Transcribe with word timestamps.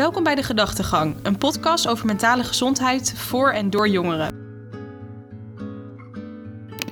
Welkom 0.00 0.22
bij 0.22 0.34
De 0.34 0.42
Gedachtegang, 0.42 1.14
een 1.22 1.38
podcast 1.38 1.88
over 1.88 2.06
mentale 2.06 2.44
gezondheid 2.44 3.18
voor 3.18 3.50
en 3.50 3.70
door 3.70 3.88
jongeren. 3.88 4.34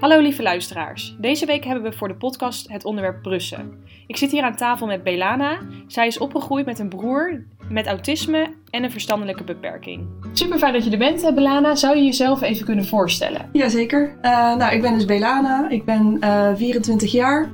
Hallo 0.00 0.20
lieve 0.20 0.42
luisteraars. 0.42 1.16
Deze 1.18 1.46
week 1.46 1.64
hebben 1.64 1.90
we 1.90 1.96
voor 1.96 2.08
de 2.08 2.14
podcast 2.14 2.68
het 2.68 2.84
onderwerp 2.84 3.22
brussen. 3.22 3.82
Ik 4.06 4.16
zit 4.16 4.30
hier 4.30 4.42
aan 4.42 4.56
tafel 4.56 4.86
met 4.86 5.02
Belana. 5.02 5.58
Zij 5.86 6.06
is 6.06 6.18
opgegroeid 6.18 6.66
met 6.66 6.78
een 6.78 6.88
broer 6.88 7.44
met 7.68 7.86
autisme 7.86 8.54
en 8.70 8.84
een 8.84 8.90
verstandelijke 8.90 9.44
beperking. 9.44 10.08
Super 10.32 10.58
fijn 10.58 10.72
dat 10.72 10.84
je 10.84 10.90
er 10.90 10.98
bent, 10.98 11.22
eh, 11.22 11.34
Belana. 11.34 11.74
Zou 11.74 11.96
je 11.96 12.04
jezelf 12.04 12.42
even 12.42 12.64
kunnen 12.64 12.86
voorstellen? 12.86 13.48
Jazeker. 13.52 14.16
Uh, 14.22 14.56
nou, 14.56 14.74
ik 14.74 14.82
ben 14.82 14.94
dus 14.94 15.04
Belana. 15.04 15.68
Ik 15.68 15.84
ben 15.84 16.16
uh, 16.20 16.54
24 16.54 17.12
jaar. 17.12 17.50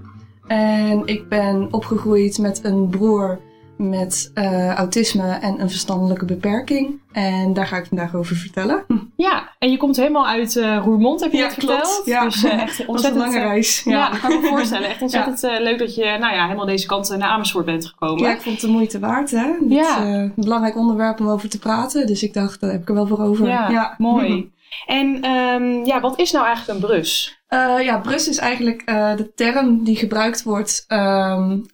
En 0.46 1.06
ik 1.06 1.28
ben 1.28 1.68
opgegroeid 1.70 2.38
met 2.38 2.64
een 2.64 2.88
broer 2.88 3.40
met 3.76 4.30
uh, 4.34 4.72
autisme 4.74 5.28
en 5.28 5.60
een 5.60 5.70
verstandelijke 5.70 6.24
beperking. 6.24 7.00
En 7.12 7.52
daar 7.52 7.66
ga 7.66 7.76
ik 7.76 7.86
vandaag 7.86 8.14
over 8.14 8.36
vertellen. 8.36 8.84
Ja, 9.16 9.54
en 9.58 9.70
je 9.70 9.76
komt 9.76 9.96
helemaal 9.96 10.26
uit 10.26 10.54
uh, 10.54 10.80
Roermond, 10.84 11.20
heb 11.20 11.32
je 11.32 11.36
ja, 11.36 11.44
net 11.44 11.52
verteld. 11.52 12.02
Ja, 12.04 12.24
dus 12.24 12.44
uh, 12.44 12.62
echt 12.62 12.86
ontzettend 12.86 13.24
een 13.24 13.30
lange 13.30 13.44
reis. 13.44 13.82
Ja, 13.82 13.92
ja 13.92 14.10
dat 14.10 14.20
kan 14.20 14.32
ik 14.32 14.40
me 14.40 14.46
voorstellen. 14.46 14.88
Echt 14.88 15.02
ontzettend 15.08 15.40
ja. 15.40 15.60
leuk 15.60 15.78
dat 15.78 15.94
je 15.94 16.04
nou 16.04 16.34
ja, 16.34 16.44
helemaal 16.44 16.66
deze 16.66 16.86
kant 16.86 17.16
naar 17.16 17.28
Amersfoort 17.28 17.64
bent 17.64 17.86
gekomen. 17.86 18.22
Ja, 18.22 18.30
ik 18.30 18.40
vond 18.40 18.54
het 18.54 18.64
de 18.64 18.72
moeite 18.72 18.98
waard. 18.98 19.30
Hè? 19.30 19.46
Het 19.46 19.56
ja. 19.68 20.04
een 20.04 20.32
belangrijk 20.36 20.76
onderwerp 20.76 21.20
om 21.20 21.28
over 21.28 21.48
te 21.48 21.58
praten. 21.58 22.06
Dus 22.06 22.22
ik 22.22 22.32
dacht, 22.32 22.60
daar 22.60 22.70
heb 22.70 22.82
ik 22.82 22.88
er 22.88 22.94
wel 22.94 23.06
voor 23.06 23.20
over. 23.20 23.46
Ja, 23.48 23.94
mooi. 23.98 24.52
En 24.86 25.30
um, 25.30 25.84
ja, 25.84 26.00
wat 26.00 26.18
is 26.18 26.32
nou 26.32 26.46
eigenlijk 26.46 26.78
een 26.78 26.86
brus? 26.86 27.38
Ja, 27.80 27.98
brus 27.98 28.28
is 28.28 28.38
eigenlijk 28.38 28.86
de 29.16 29.32
term 29.34 29.84
die 29.84 29.96
gebruikt 29.96 30.42
wordt 30.42 30.84
um, 30.88 31.66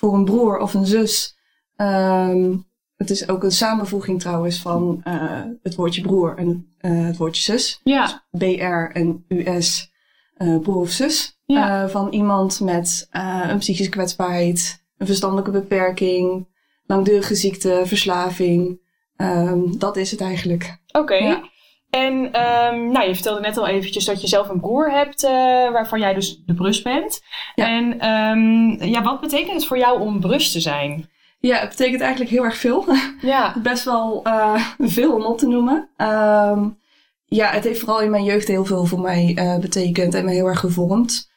voor 0.00 0.14
een 0.14 0.24
broer 0.24 0.58
of 0.58 0.74
een 0.74 0.86
zus. 0.86 1.36
Um, 1.76 2.68
het 2.96 3.10
is 3.10 3.28
ook 3.28 3.42
een 3.42 3.52
samenvoeging 3.52 4.20
trouwens 4.20 4.60
van 4.60 5.00
uh, 5.04 5.42
het 5.62 5.74
woordje 5.74 6.02
broer 6.02 6.36
en 6.36 6.74
het 6.78 7.16
woordje 7.16 7.42
zus. 7.42 7.80
Ja. 7.84 8.24
Dus 8.30 8.56
BR 8.56 8.98
en 8.98 9.24
US, 9.28 9.92
broer 10.36 10.80
of 10.80 10.90
zus. 10.90 11.38
Ja. 11.46 11.88
van 11.88 12.10
iemand 12.10 12.60
met 12.60 13.08
een 13.10 13.58
psychische 13.58 13.90
kwetsbaarheid, 13.90 14.84
een 14.96 15.06
verstandelijke 15.06 15.50
beperking, 15.50 16.48
langdurige 16.84 17.34
ziekte, 17.34 17.82
verslaving. 17.84 18.80
dat 19.78 19.96
is 19.96 20.10
het 20.10 20.20
eigenlijk. 20.20 20.78
Oké. 20.86 20.98
Okay. 20.98 21.22
Ja. 21.22 21.49
En 21.90 22.14
um, 22.14 22.92
nou, 22.92 23.06
je 23.06 23.14
vertelde 23.14 23.40
net 23.40 23.56
al 23.56 23.66
eventjes 23.66 24.04
dat 24.04 24.20
je 24.20 24.26
zelf 24.26 24.48
een 24.48 24.60
broer 24.60 24.90
hebt, 24.90 25.24
uh, 25.24 25.30
waarvan 25.70 26.00
jij 26.00 26.14
dus 26.14 26.42
de 26.46 26.54
brus 26.54 26.82
bent. 26.82 27.22
Ja. 27.54 27.66
En 27.68 28.08
um, 28.08 28.82
ja, 28.82 29.02
wat 29.02 29.20
betekent 29.20 29.52
het 29.52 29.66
voor 29.66 29.78
jou 29.78 30.00
om 30.00 30.20
brus 30.20 30.52
te 30.52 30.60
zijn? 30.60 31.10
Ja, 31.38 31.56
het 31.56 31.68
betekent 31.68 32.00
eigenlijk 32.00 32.30
heel 32.30 32.44
erg 32.44 32.56
veel. 32.56 32.84
Ja. 33.20 33.54
Best 33.62 33.84
wel 33.84 34.26
uh, 34.26 34.64
veel 34.78 35.14
om 35.14 35.24
op 35.24 35.38
te 35.38 35.46
noemen. 35.46 35.88
Um, 35.96 36.78
ja, 37.24 37.50
het 37.50 37.64
heeft 37.64 37.80
vooral 37.80 38.00
in 38.00 38.10
mijn 38.10 38.24
jeugd 38.24 38.48
heel 38.48 38.64
veel 38.64 38.84
voor 38.84 39.00
mij 39.00 39.36
uh, 39.38 39.58
betekend 39.58 40.14
en 40.14 40.24
me 40.24 40.30
heel 40.32 40.46
erg 40.46 40.60
gevormd. 40.60 41.28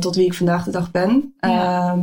Tot 0.00 0.16
wie 0.16 0.26
ik 0.26 0.34
vandaag 0.34 0.64
de 0.64 0.70
dag 0.70 0.90
ben. 0.90 1.34
Ja. 1.40 1.96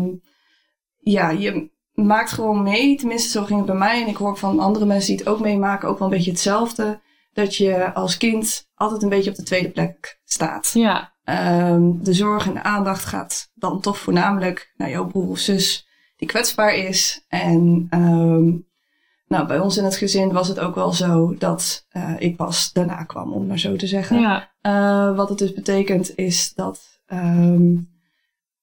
ja, 0.97 1.29
je 1.29 1.69
maakt 1.93 2.31
gewoon 2.31 2.63
mee. 2.63 2.97
Tenminste, 2.97 3.29
zo 3.29 3.43
ging 3.43 3.57
het 3.57 3.67
bij 3.67 3.77
mij. 3.77 4.01
En 4.01 4.07
ik 4.07 4.15
hoor 4.15 4.37
van 4.37 4.59
andere 4.59 4.85
mensen 4.85 5.15
die 5.15 5.25
het 5.25 5.33
ook 5.33 5.39
meemaken 5.39 5.89
ook 5.89 5.99
wel 5.99 6.07
een 6.07 6.13
beetje 6.13 6.31
hetzelfde 6.31 6.99
dat 7.37 7.55
je 7.55 7.93
als 7.93 8.17
kind 8.17 8.69
altijd 8.75 9.03
een 9.03 9.09
beetje 9.09 9.29
op 9.29 9.35
de 9.35 9.43
tweede 9.43 9.69
plek 9.69 10.19
staat. 10.23 10.71
Ja. 10.73 11.15
Um, 11.23 12.03
de 12.03 12.13
zorg 12.13 12.47
en 12.47 12.53
de 12.53 12.63
aandacht 12.63 13.05
gaat 13.05 13.51
dan 13.53 13.81
toch 13.81 13.97
voornamelijk 13.97 14.73
naar 14.77 14.89
jouw 14.89 15.07
broer 15.07 15.29
of 15.29 15.39
zus 15.39 15.87
die 16.15 16.27
kwetsbaar 16.27 16.75
is. 16.75 17.25
En 17.27 17.87
um, 17.89 18.67
nou, 19.27 19.47
bij 19.47 19.59
ons 19.59 19.77
in 19.77 19.83
het 19.83 19.95
gezin 19.95 20.31
was 20.31 20.47
het 20.47 20.59
ook 20.59 20.75
wel 20.75 20.93
zo 20.93 21.35
dat 21.37 21.85
uh, 21.91 22.13
ik 22.17 22.35
pas 22.35 22.71
daarna 22.73 23.03
kwam, 23.03 23.33
om 23.33 23.47
maar 23.47 23.59
zo 23.59 23.75
te 23.75 23.87
zeggen. 23.87 24.19
Ja. 24.19 24.51
Uh, 24.61 25.15
wat 25.15 25.29
het 25.29 25.37
dus 25.37 25.53
betekent 25.53 26.17
is 26.17 26.53
dat 26.53 27.01
um, 27.07 27.89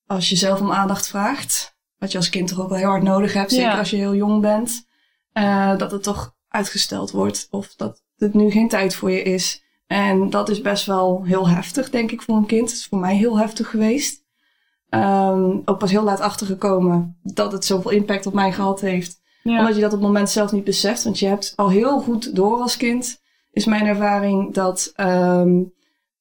als 0.06 0.28
je 0.28 0.36
zelf 0.36 0.60
om 0.60 0.72
aandacht 0.72 1.06
vraagt, 1.06 1.76
wat 1.98 2.12
je 2.12 2.18
als 2.18 2.30
kind 2.30 2.48
toch 2.48 2.60
ook 2.60 2.68
wel 2.68 2.78
heel 2.78 2.88
hard 2.88 3.02
nodig 3.02 3.32
hebt, 3.32 3.50
zeker 3.50 3.70
Ja. 3.70 3.78
als 3.78 3.90
je 3.90 3.96
heel 3.96 4.14
jong 4.14 4.40
bent, 4.40 4.86
uh, 5.32 5.78
dat 5.78 5.90
het 5.90 6.02
toch 6.02 6.34
uitgesteld 6.48 7.10
wordt 7.10 7.46
of 7.50 7.74
dat 7.74 8.03
het 8.16 8.34
nu 8.34 8.50
geen 8.50 8.68
tijd 8.68 8.94
voor 8.94 9.10
je 9.10 9.22
is. 9.22 9.62
En 9.86 10.30
dat 10.30 10.48
is 10.48 10.60
best 10.60 10.86
wel 10.86 11.24
heel 11.24 11.48
heftig, 11.48 11.90
denk 11.90 12.10
ik, 12.10 12.22
voor 12.22 12.36
een 12.36 12.46
kind. 12.46 12.68
Het 12.68 12.78
is 12.78 12.86
voor 12.86 12.98
mij 12.98 13.16
heel 13.16 13.38
heftig 13.38 13.70
geweest. 13.70 14.22
Um, 14.90 15.62
ook 15.64 15.78
pas 15.78 15.90
heel 15.90 16.02
laat 16.02 16.20
achtergekomen 16.20 17.18
dat 17.22 17.52
het 17.52 17.64
zoveel 17.64 17.90
impact 17.90 18.26
op 18.26 18.32
mij 18.32 18.52
gehad 18.52 18.80
heeft. 18.80 19.20
Ja. 19.42 19.58
Omdat 19.58 19.74
je 19.74 19.80
dat 19.80 19.92
op 19.92 19.98
het 19.98 20.06
moment 20.06 20.30
zelf 20.30 20.52
niet 20.52 20.64
beseft. 20.64 21.04
Want 21.04 21.18
je 21.18 21.26
hebt 21.26 21.52
al 21.56 21.68
heel 21.70 22.00
goed 22.00 22.36
door 22.36 22.56
als 22.56 22.76
kind, 22.76 23.20
is 23.50 23.64
mijn 23.64 23.86
ervaring, 23.86 24.54
dat, 24.54 24.92
um, 24.96 25.72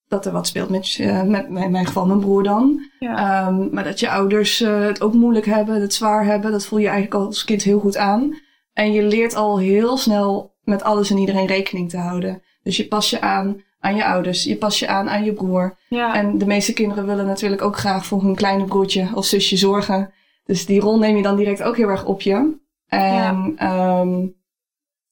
dat 0.07 0.25
er 0.25 0.31
wat 0.31 0.47
speelt 0.47 0.69
met, 0.69 0.97
uh, 0.97 1.23
met, 1.23 1.49
met 1.49 1.63
in 1.63 1.71
mijn 1.71 1.85
geval 1.85 2.05
mijn 2.05 2.19
broer 2.19 2.43
dan. 2.43 2.81
Ja. 2.99 3.47
Um, 3.47 3.69
maar 3.71 3.83
dat 3.83 3.99
je 3.99 4.09
ouders 4.09 4.61
uh, 4.61 4.79
het 4.79 5.01
ook 5.01 5.13
moeilijk 5.13 5.45
hebben, 5.45 5.81
het 5.81 5.93
zwaar 5.93 6.25
hebben, 6.25 6.51
dat 6.51 6.65
voel 6.65 6.79
je 6.79 6.87
eigenlijk 6.87 7.25
als 7.25 7.43
kind 7.43 7.63
heel 7.63 7.79
goed 7.79 7.97
aan. 7.97 8.37
En 8.73 8.91
je 8.91 9.03
leert 9.03 9.35
al 9.35 9.57
heel 9.57 9.97
snel 9.97 10.52
met 10.63 10.83
alles 10.83 11.09
en 11.09 11.17
iedereen 11.17 11.45
rekening 11.45 11.89
te 11.89 11.97
houden. 11.97 12.41
Dus 12.63 12.77
je 12.77 12.87
pas 12.87 13.09
je 13.09 13.21
aan 13.21 13.61
aan 13.79 13.95
je 13.95 14.05
ouders, 14.05 14.43
je 14.43 14.55
pas 14.55 14.79
je 14.79 14.87
aan 14.87 15.09
aan 15.09 15.23
je 15.23 15.33
broer. 15.33 15.77
Ja. 15.89 16.15
En 16.15 16.37
de 16.37 16.45
meeste 16.45 16.73
kinderen 16.73 17.05
willen 17.05 17.25
natuurlijk 17.25 17.61
ook 17.61 17.77
graag 17.77 18.05
voor 18.05 18.21
hun 18.21 18.35
kleine 18.35 18.65
broertje 18.65 19.09
of 19.13 19.25
zusje 19.25 19.57
zorgen. 19.57 20.13
Dus 20.45 20.65
die 20.65 20.79
rol 20.79 20.99
neem 20.99 21.15
je 21.15 21.23
dan 21.23 21.35
direct 21.35 21.63
ook 21.63 21.77
heel 21.77 21.89
erg 21.89 22.05
op 22.05 22.21
je. 22.21 22.57
En 22.87 23.53
ja, 23.57 23.99
um, 23.99 24.35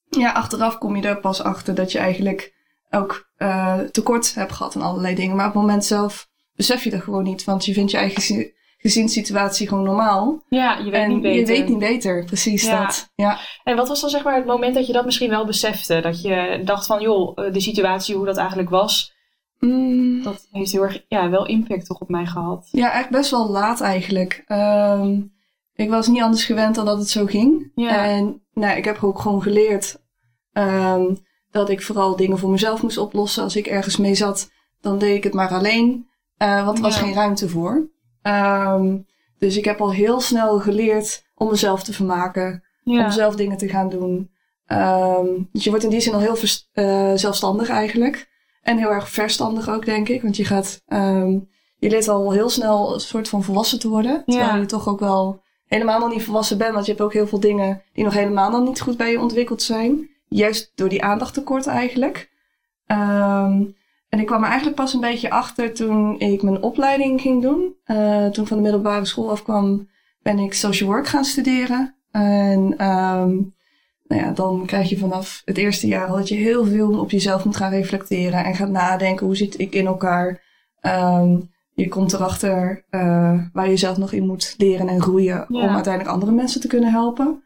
ja 0.09 0.31
achteraf 0.31 0.77
kom 0.77 0.95
je 0.95 1.07
er 1.07 1.19
pas 1.19 1.43
achter 1.43 1.75
dat 1.75 1.91
je 1.91 1.99
eigenlijk 1.99 2.53
ook 2.89 3.29
uh, 3.37 3.79
tekort 3.79 4.35
hebt 4.35 4.51
gehad 4.51 4.75
aan 4.75 4.81
allerlei 4.81 5.15
dingen. 5.15 5.35
Maar 5.35 5.47
op 5.47 5.53
het 5.53 5.61
moment 5.61 5.85
zelf 5.85 6.29
besef 6.55 6.83
je 6.83 6.89
dat 6.89 7.01
gewoon 7.01 7.23
niet. 7.23 7.43
Want 7.43 7.65
je 7.65 7.73
vindt 7.73 7.91
je 7.91 7.97
eigen 7.97 8.51
gezinssituatie 8.81 9.67
gewoon 9.67 9.83
normaal. 9.83 10.41
Ja, 10.49 10.77
je 10.77 10.83
weet 10.91 10.93
en 10.93 11.09
niet 11.09 11.21
beter. 11.21 11.39
Je 11.39 11.45
weet 11.61 11.67
niet 11.69 11.79
beter, 11.79 12.25
precies 12.25 12.65
Ja. 12.65 12.81
dat. 12.85 13.09
Ja. 13.15 13.39
En 13.63 13.75
wat 13.75 13.87
was 13.87 14.01
dan 14.01 14.09
zeg 14.09 14.23
maar 14.23 14.35
het 14.35 14.45
moment 14.45 14.75
dat 14.75 14.87
je 14.87 14.93
dat 14.93 15.05
misschien 15.05 15.29
wel 15.29 15.45
besefte? 15.45 15.99
Dat 16.01 16.21
je 16.21 16.61
dacht 16.65 16.85
van, 16.85 17.01
joh, 17.01 17.35
de 17.35 17.59
situatie, 17.61 18.15
hoe 18.15 18.25
dat 18.25 18.37
eigenlijk 18.37 18.69
was, 18.69 19.19
Mm, 19.59 20.23
dat 20.23 20.47
heeft 20.51 20.71
heel 20.71 20.83
erg, 20.83 21.03
ja, 21.07 21.29
wel 21.29 21.45
impact 21.45 21.85
toch 21.85 21.99
op 21.99 22.09
mij 22.09 22.25
gehad. 22.25 22.67
ja, 22.71 22.91
echt 22.93 23.09
best 23.09 23.31
wel 23.31 23.49
laat 23.49 23.81
eigenlijk. 23.81 24.43
Um, 24.47 25.33
ik 25.73 25.89
was 25.89 26.07
niet 26.07 26.21
anders 26.21 26.45
gewend 26.45 26.75
dan 26.75 26.85
dat 26.85 26.97
het 26.97 27.09
zo 27.09 27.25
ging. 27.25 27.71
Ja. 27.75 28.05
En 28.05 28.43
nou, 28.53 28.77
ik 28.77 28.85
heb 28.85 29.03
ook 29.03 29.19
gewoon 29.19 29.41
geleerd 29.41 29.97
um, 30.53 31.17
dat 31.51 31.69
ik 31.69 31.81
vooral 31.81 32.15
dingen 32.15 32.37
voor 32.37 32.49
mezelf 32.49 32.81
moest 32.81 32.97
oplossen. 32.97 33.43
Als 33.43 33.55
ik 33.55 33.67
ergens 33.67 33.97
mee 33.97 34.15
zat, 34.15 34.49
dan 34.81 34.97
deed 34.99 35.15
ik 35.15 35.23
het 35.23 35.33
maar 35.33 35.49
alleen. 35.49 36.07
Uh, 36.37 36.65
want 36.65 36.77
er 36.77 36.83
was 36.83 36.95
Ja. 36.99 37.01
geen 37.05 37.13
ruimte 37.13 37.49
voor. 37.49 37.89
Um, 38.23 39.05
dus 39.37 39.57
ik 39.57 39.65
heb 39.65 39.81
al 39.81 39.91
heel 39.91 40.19
snel 40.19 40.59
geleerd 40.59 41.23
om 41.35 41.49
mezelf 41.49 41.83
te 41.83 41.93
vermaken. 41.93 42.63
Ja. 42.83 43.05
Om 43.05 43.11
zelf 43.11 43.35
dingen 43.35 43.57
te 43.57 43.69
gaan 43.69 43.89
doen. 43.89 44.31
Um, 44.67 45.49
dus 45.51 45.63
je 45.63 45.69
wordt 45.69 45.85
in 45.85 45.89
die 45.89 45.99
zin 45.99 46.13
al 46.13 46.19
heel 46.19 46.37
uh, 46.73 47.11
zelfstandig 47.15 47.69
eigenlijk. 47.69 48.29
En 48.61 48.77
heel 48.77 48.91
erg 48.91 49.09
verstandig 49.09 49.69
ook, 49.69 49.85
denk 49.85 50.09
ik. 50.09 50.21
Want 50.21 50.37
je 50.37 50.45
gaat, 50.45 50.81
um, 50.87 51.49
je 51.77 51.89
leert 51.89 52.07
al 52.07 52.31
heel 52.31 52.49
snel 52.49 52.93
een 52.93 52.99
soort 52.99 53.29
van 53.29 53.43
volwassen 53.43 53.79
te 53.79 53.87
worden. 53.87 54.23
Terwijl 54.25 54.59
je 54.59 54.65
toch 54.65 54.87
ook 54.87 54.99
wel 54.99 55.41
helemaal 55.65 55.99
nog 55.99 56.13
niet 56.13 56.23
volwassen 56.23 56.57
bent. 56.57 56.73
Want 56.73 56.85
je 56.85 56.91
hebt 56.91 57.03
ook 57.03 57.13
heel 57.13 57.27
veel 57.27 57.39
dingen 57.39 57.83
die 57.93 58.03
nog 58.03 58.13
helemaal 58.13 58.51
nog 58.51 58.67
niet 58.67 58.81
goed 58.81 58.97
bij 58.97 59.11
je 59.11 59.19
ontwikkeld 59.19 59.61
zijn. 59.61 60.09
Juist 60.27 60.71
door 60.75 60.89
die 60.89 61.03
aandachttekort 61.03 61.67
eigenlijk. 61.67 62.29
Um, 62.87 63.75
en 64.11 64.19
ik 64.19 64.25
kwam 64.25 64.41
er 64.41 64.47
eigenlijk 64.47 64.75
pas 64.75 64.93
een 64.93 64.99
beetje 64.99 65.29
achter 65.29 65.73
toen 65.73 66.19
ik 66.19 66.41
mijn 66.41 66.61
opleiding 66.61 67.21
ging 67.21 67.41
doen. 67.41 67.75
Uh, 67.85 68.25
toen 68.25 68.43
ik 68.43 68.49
van 68.49 68.57
de 68.57 68.63
middelbare 68.63 69.05
school 69.05 69.29
afkwam, 69.29 69.89
ben 70.21 70.39
ik 70.39 70.53
social 70.53 70.89
work 70.89 71.07
gaan 71.07 71.25
studeren. 71.25 71.95
En 72.11 72.59
um, 72.87 73.53
nou 74.07 74.21
ja, 74.21 74.31
dan 74.31 74.65
krijg 74.65 74.89
je 74.89 74.97
vanaf 74.97 75.41
het 75.45 75.57
eerste 75.57 75.87
jaar 75.87 76.07
al 76.07 76.15
dat 76.15 76.27
je 76.27 76.35
heel 76.35 76.65
veel 76.65 76.99
op 76.99 77.11
jezelf 77.11 77.45
moet 77.45 77.55
gaan 77.55 77.71
reflecteren. 77.71 78.43
En 78.43 78.55
gaat 78.55 78.69
nadenken, 78.69 79.25
hoe 79.25 79.35
zit 79.35 79.59
ik 79.59 79.73
in 79.73 79.85
elkaar? 79.85 80.41
Um, 80.81 81.49
je 81.73 81.87
komt 81.87 82.13
erachter 82.13 82.85
uh, 82.89 83.39
waar 83.53 83.69
je 83.69 83.77
zelf 83.77 83.97
nog 83.97 84.11
in 84.11 84.25
moet 84.25 84.53
leren 84.57 84.87
en 84.87 85.01
groeien. 85.01 85.45
Ja. 85.47 85.67
Om 85.67 85.73
uiteindelijk 85.73 86.13
andere 86.13 86.31
mensen 86.31 86.61
te 86.61 86.67
kunnen 86.67 86.91
helpen. 86.91 87.43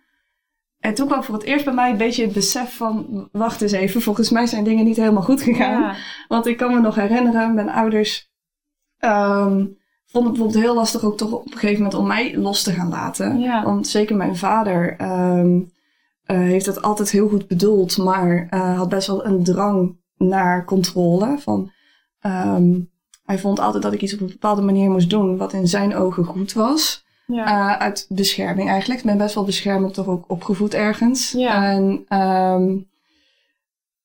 En 0.85 0.93
toen 0.93 1.07
kwam 1.07 1.23
voor 1.23 1.35
het 1.35 1.43
eerst 1.43 1.65
bij 1.65 1.73
mij 1.73 1.91
een 1.91 1.97
beetje 1.97 2.23
het 2.23 2.33
besef 2.33 2.75
van... 2.77 3.27
Wacht 3.31 3.61
eens 3.61 3.71
even, 3.71 4.01
volgens 4.01 4.29
mij 4.29 4.45
zijn 4.45 4.63
dingen 4.63 4.85
niet 4.85 4.95
helemaal 4.95 5.23
goed 5.23 5.41
gegaan. 5.41 5.81
Ja. 5.81 5.95
Want 6.27 6.45
ik 6.47 6.57
kan 6.57 6.73
me 6.73 6.79
nog 6.79 6.95
herinneren, 6.95 7.53
mijn 7.53 7.69
ouders 7.69 8.31
um, 8.99 9.77
vonden 10.05 10.31
het 10.31 10.39
bijvoorbeeld 10.39 10.63
heel 10.63 10.75
lastig 10.75 11.03
ook 11.03 11.17
toch 11.17 11.31
op 11.31 11.45
een 11.45 11.51
gegeven 11.51 11.83
moment 11.83 11.93
om 11.93 12.07
mij 12.07 12.37
los 12.37 12.63
te 12.63 12.71
gaan 12.71 12.89
laten. 12.89 13.39
Ja. 13.39 13.63
Want 13.63 13.87
zeker 13.87 14.15
mijn 14.15 14.35
vader 14.35 15.01
um, 15.01 15.71
uh, 16.25 16.37
heeft 16.37 16.65
het 16.65 16.81
altijd 16.81 17.09
heel 17.09 17.27
goed 17.27 17.47
bedoeld, 17.47 17.97
maar 17.97 18.47
uh, 18.49 18.77
had 18.77 18.89
best 18.89 19.07
wel 19.07 19.25
een 19.25 19.43
drang 19.43 19.97
naar 20.17 20.65
controle. 20.65 21.37
Van, 21.39 21.71
um, 22.21 22.91
hij 23.23 23.39
vond 23.39 23.59
altijd 23.59 23.83
dat 23.83 23.93
ik 23.93 24.01
iets 24.01 24.13
op 24.13 24.19
een 24.19 24.27
bepaalde 24.27 24.61
manier 24.61 24.89
moest 24.89 25.09
doen 25.09 25.37
wat 25.37 25.53
in 25.53 25.67
zijn 25.67 25.95
ogen 25.95 26.25
goed 26.25 26.53
was. 26.53 27.04
Ja. 27.27 27.45
Eh, 27.45 27.77
uit 27.77 28.05
bescherming 28.09 28.69
eigenlijk. 28.69 28.99
Ik 28.99 29.05
ben 29.05 29.17
best 29.17 29.35
wel 29.35 29.45
beschermend 29.45 29.93
toch 29.93 30.07
ook 30.07 30.25
opgevoed 30.27 30.73
ergens. 30.73 31.31
Ja. 31.31 31.63
En 31.71 32.05
ehm, 32.07 32.65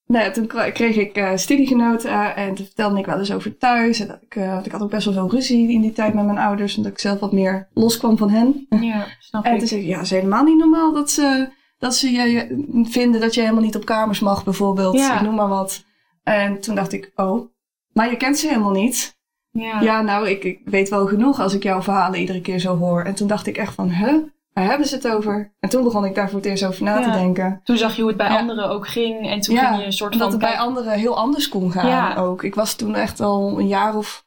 nou 0.07 0.25
ja, 0.25 0.31
toen 0.31 0.47
kreeg 0.47 0.97
ik 0.97 1.17
eh, 1.17 1.37
studiegenoten 1.37 2.37
en 2.37 2.55
toen 2.55 2.65
vertelde 2.65 2.99
ik 2.99 3.07
wel 3.07 3.19
eens 3.19 3.33
over 3.33 3.57
thuis. 3.57 4.01
En 4.01 4.07
dat 4.07 4.23
ik, 4.23 4.37
eh, 4.37 4.53
want 4.53 4.67
ik 4.67 4.73
had 4.73 4.83
ook 4.83 4.91
best 4.91 5.05
wel 5.05 5.15
veel 5.15 5.31
ruzie 5.31 5.73
in 5.73 5.81
die 5.81 5.93
tijd 5.93 6.15
met 6.15 6.25
mijn 6.25 6.39
ouders. 6.39 6.77
Omdat 6.77 6.93
ik 6.93 6.99
zelf 6.99 7.21
wat 7.21 7.33
meer 7.33 7.69
loskwam 7.75 8.17
van 8.17 8.31
hen. 8.31 8.67
ja, 8.81 9.07
snap 9.19 9.45
En 9.47 9.59
toen 9.59 9.69
zei 9.69 9.81
ik, 9.81 9.87
ja, 9.87 9.97
het 9.97 10.05
is 10.05 10.11
helemaal 10.11 10.45
niet 10.45 10.59
normaal 10.59 10.93
dat 10.93 11.11
ze, 11.11 11.49
dat 11.79 11.95
ze 11.95 12.11
je, 12.11 12.23
je 12.23 12.87
vinden 12.89 13.21
dat 13.21 13.35
je 13.35 13.41
helemaal 13.41 13.63
niet 13.63 13.77
op 13.77 13.85
kamers 13.85 14.21
mag 14.21 14.45
bijvoorbeeld. 14.45 14.95
Ja. 14.95 15.15
Ik 15.15 15.21
noem 15.21 15.35
maar 15.35 15.49
wat. 15.49 15.85
En 16.23 16.61
toen 16.61 16.75
dacht 16.75 16.93
ik, 16.93 17.13
oh, 17.15 17.49
maar 17.93 18.11
je 18.11 18.17
kent 18.17 18.39
ze 18.39 18.49
helemaal 18.49 18.71
niet. 18.71 19.19
Ja. 19.53 19.81
Ja, 19.81 20.01
nou, 20.03 20.29
ik, 20.29 20.45
ik 20.45 20.61
weet 20.65 20.89
wel 20.89 21.07
genoeg 21.07 21.41
als 21.41 21.55
ik 21.55 21.63
jouw 21.63 21.83
verhalen 21.83 22.21
iedere 22.21 22.41
keer 22.41 22.59
zo 22.59 22.77
hoor. 22.77 23.03
En 23.03 23.15
toen 23.15 23.29
dacht 23.29 23.47
ik 23.47 23.57
echt 23.57 23.75
van, 23.75 23.91
huh, 23.91 24.15
waar 24.53 24.65
hebben 24.65 24.87
ze 24.87 24.95
het 24.95 25.09
over? 25.09 25.53
En 25.61 25.69
toen 25.69 25.83
begon 25.85 26.05
ik 26.05 26.15
daar 26.15 26.29
voor 26.29 26.39
het 26.39 26.49
eerst 26.49 26.65
over 26.65 26.85
na 26.85 26.99
Ja. 26.99 27.05
te 27.13 27.19
denken. 27.19 27.61
Toen 27.65 27.77
zag 27.77 27.95
je 27.95 28.01
hoe 28.01 28.09
het 28.11 28.19
bij 28.19 28.29
Ja. 28.31 28.39
anderen 28.39 28.69
ook 28.69 28.89
ging. 28.89 29.29
En 29.31 29.41
toen 29.41 29.59
ging 29.59 29.79
je 29.79 29.85
een 29.85 29.93
soort 29.93 30.13
En 30.13 30.19
dat 30.19 30.31
van... 30.31 30.41
het 30.41 30.49
bij 30.51 30.59
anderen 30.59 30.93
heel 30.99 31.17
anders 31.17 31.49
kon 31.49 31.73
gaan 31.73 32.17
ook. 32.17 32.43
Ik 32.43 32.55
was 32.55 32.75
toen 32.75 32.95
echt 32.95 33.21
al 33.21 33.59
een 33.59 33.69
jaar 33.69 33.97
of 33.97 34.25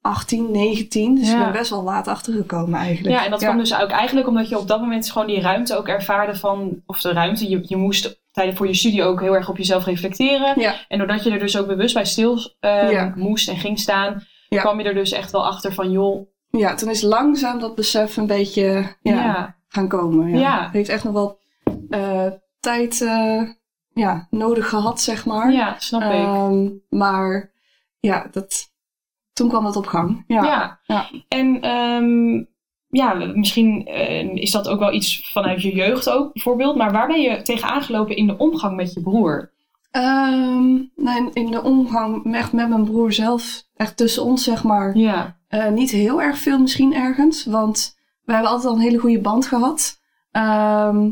18, 0.00 0.50
19. 0.50 1.14
Dus 1.14 1.30
ik 1.30 1.38
ben 1.38 1.52
best 1.52 1.70
wel 1.70 1.82
laat 1.82 2.08
achtergekomen 2.08 2.78
eigenlijk. 2.80 3.16
Ja, 3.16 3.24
en 3.24 3.30
dat 3.30 3.40
kwam 3.40 3.58
dus 3.58 3.80
ook 3.80 3.90
eigenlijk 3.90 4.28
omdat 4.28 4.48
je 4.48 4.58
op 4.58 4.68
dat 4.68 4.80
moment 4.80 5.10
gewoon 5.10 5.26
die 5.26 5.40
ruimte 5.40 5.76
ook 5.76 5.88
ervaarde 5.88 6.34
van... 6.34 6.82
Of 6.86 7.00
de 7.00 7.12
ruimte, 7.12 7.48
je, 7.48 7.60
je 7.62 7.76
moest 7.76 8.20
tijdens 8.32 8.56
voor 8.56 8.66
je 8.66 8.74
studie 8.74 9.02
ook 9.04 9.20
heel 9.20 9.34
erg 9.34 9.48
op 9.48 9.56
jezelf 9.56 9.84
reflecteren. 9.84 10.60
Ja. 10.60 10.74
En 10.88 10.98
doordat 10.98 11.24
je 11.24 11.30
er 11.30 11.38
dus 11.38 11.58
ook 11.58 11.66
bewust 11.66 11.94
bij 11.94 12.04
stil 12.04 12.38
eh, 12.60 12.90
Ja. 12.90 13.12
moest 13.16 13.48
en 13.48 13.56
ging 13.56 13.78
staan... 13.78 14.22
Ja. 14.48 14.60
kwam 14.60 14.80
je 14.80 14.88
er 14.88 14.94
dus 14.94 15.12
echt 15.12 15.30
wel 15.30 15.46
achter 15.46 15.72
van, 15.72 15.90
joh... 15.90 16.26
Ja, 16.50 16.74
toen 16.74 16.90
is 16.90 17.02
langzaam 17.02 17.58
dat 17.58 17.74
besef 17.74 18.16
een 18.16 18.26
beetje 18.26 18.96
ja, 19.02 19.56
gaan 19.68 19.88
komen. 19.88 20.38
Ja. 20.38 20.62
Het 20.64 20.72
heeft 20.72 20.88
echt 20.88 21.04
nog 21.04 21.12
wel 21.12 21.38
eh, 21.88 22.26
tijd 22.60 23.00
eh, 23.00 23.42
ja, 23.92 24.26
nodig 24.30 24.68
gehad, 24.68 25.00
zeg 25.00 25.26
maar. 25.26 25.52
ja, 25.52 25.78
snap 25.78 26.02
ik. 26.02 26.08
Ehm, 26.08 26.68
maar 26.88 27.52
ja, 28.00 28.28
dat, 28.30 28.72
toen 29.32 29.48
kwam 29.48 29.64
dat 29.64 29.76
op 29.76 29.86
gang. 29.86 30.24
Ja. 30.26 30.44
Ja. 30.44 30.80
Ja. 30.82 31.10
En 31.28 31.60
ehm, 31.60 32.44
ja, 32.88 33.14
misschien 33.14 33.86
eh, 33.86 34.34
is 34.34 34.50
dat 34.50 34.68
ook 34.68 34.78
wel 34.78 34.92
iets 34.92 35.30
vanuit 35.32 35.62
je 35.62 35.74
jeugd 35.74 36.10
ook, 36.10 36.32
bijvoorbeeld. 36.32 36.76
Maar 36.76 36.92
waar 36.92 37.06
ben 37.06 37.20
je 37.20 37.42
tegen 37.42 37.68
aangelopen 37.68 38.16
in 38.16 38.26
de 38.26 38.36
omgang 38.36 38.76
met 38.76 38.92
je 38.92 39.00
broer? 39.00 39.52
Ehm, 39.90 40.74
nou, 40.96 41.30
in, 41.32 41.50
de 41.50 41.62
omgang 41.62 42.34
echt 42.34 42.52
met 42.52 42.68
mijn 42.68 42.84
broer 42.84 43.12
zelf, 43.12 43.62
echt 43.76 43.96
tussen 43.96 44.24
ons 44.24 44.44
zeg 44.44 44.64
maar, 44.64 44.96
Ja. 44.96 45.36
eh, 45.48 45.68
niet 45.68 45.90
heel 45.90 46.22
erg 46.22 46.38
veel 46.38 46.58
misschien 46.58 46.94
ergens. 46.94 47.44
Want 47.44 47.96
we 48.24 48.32
hebben 48.32 48.50
altijd 48.50 48.68
al 48.68 48.74
een 48.76 48.84
hele 48.84 48.98
goede 48.98 49.20
band 49.20 49.46
gehad. 49.46 49.98
Ehm, 50.30 51.10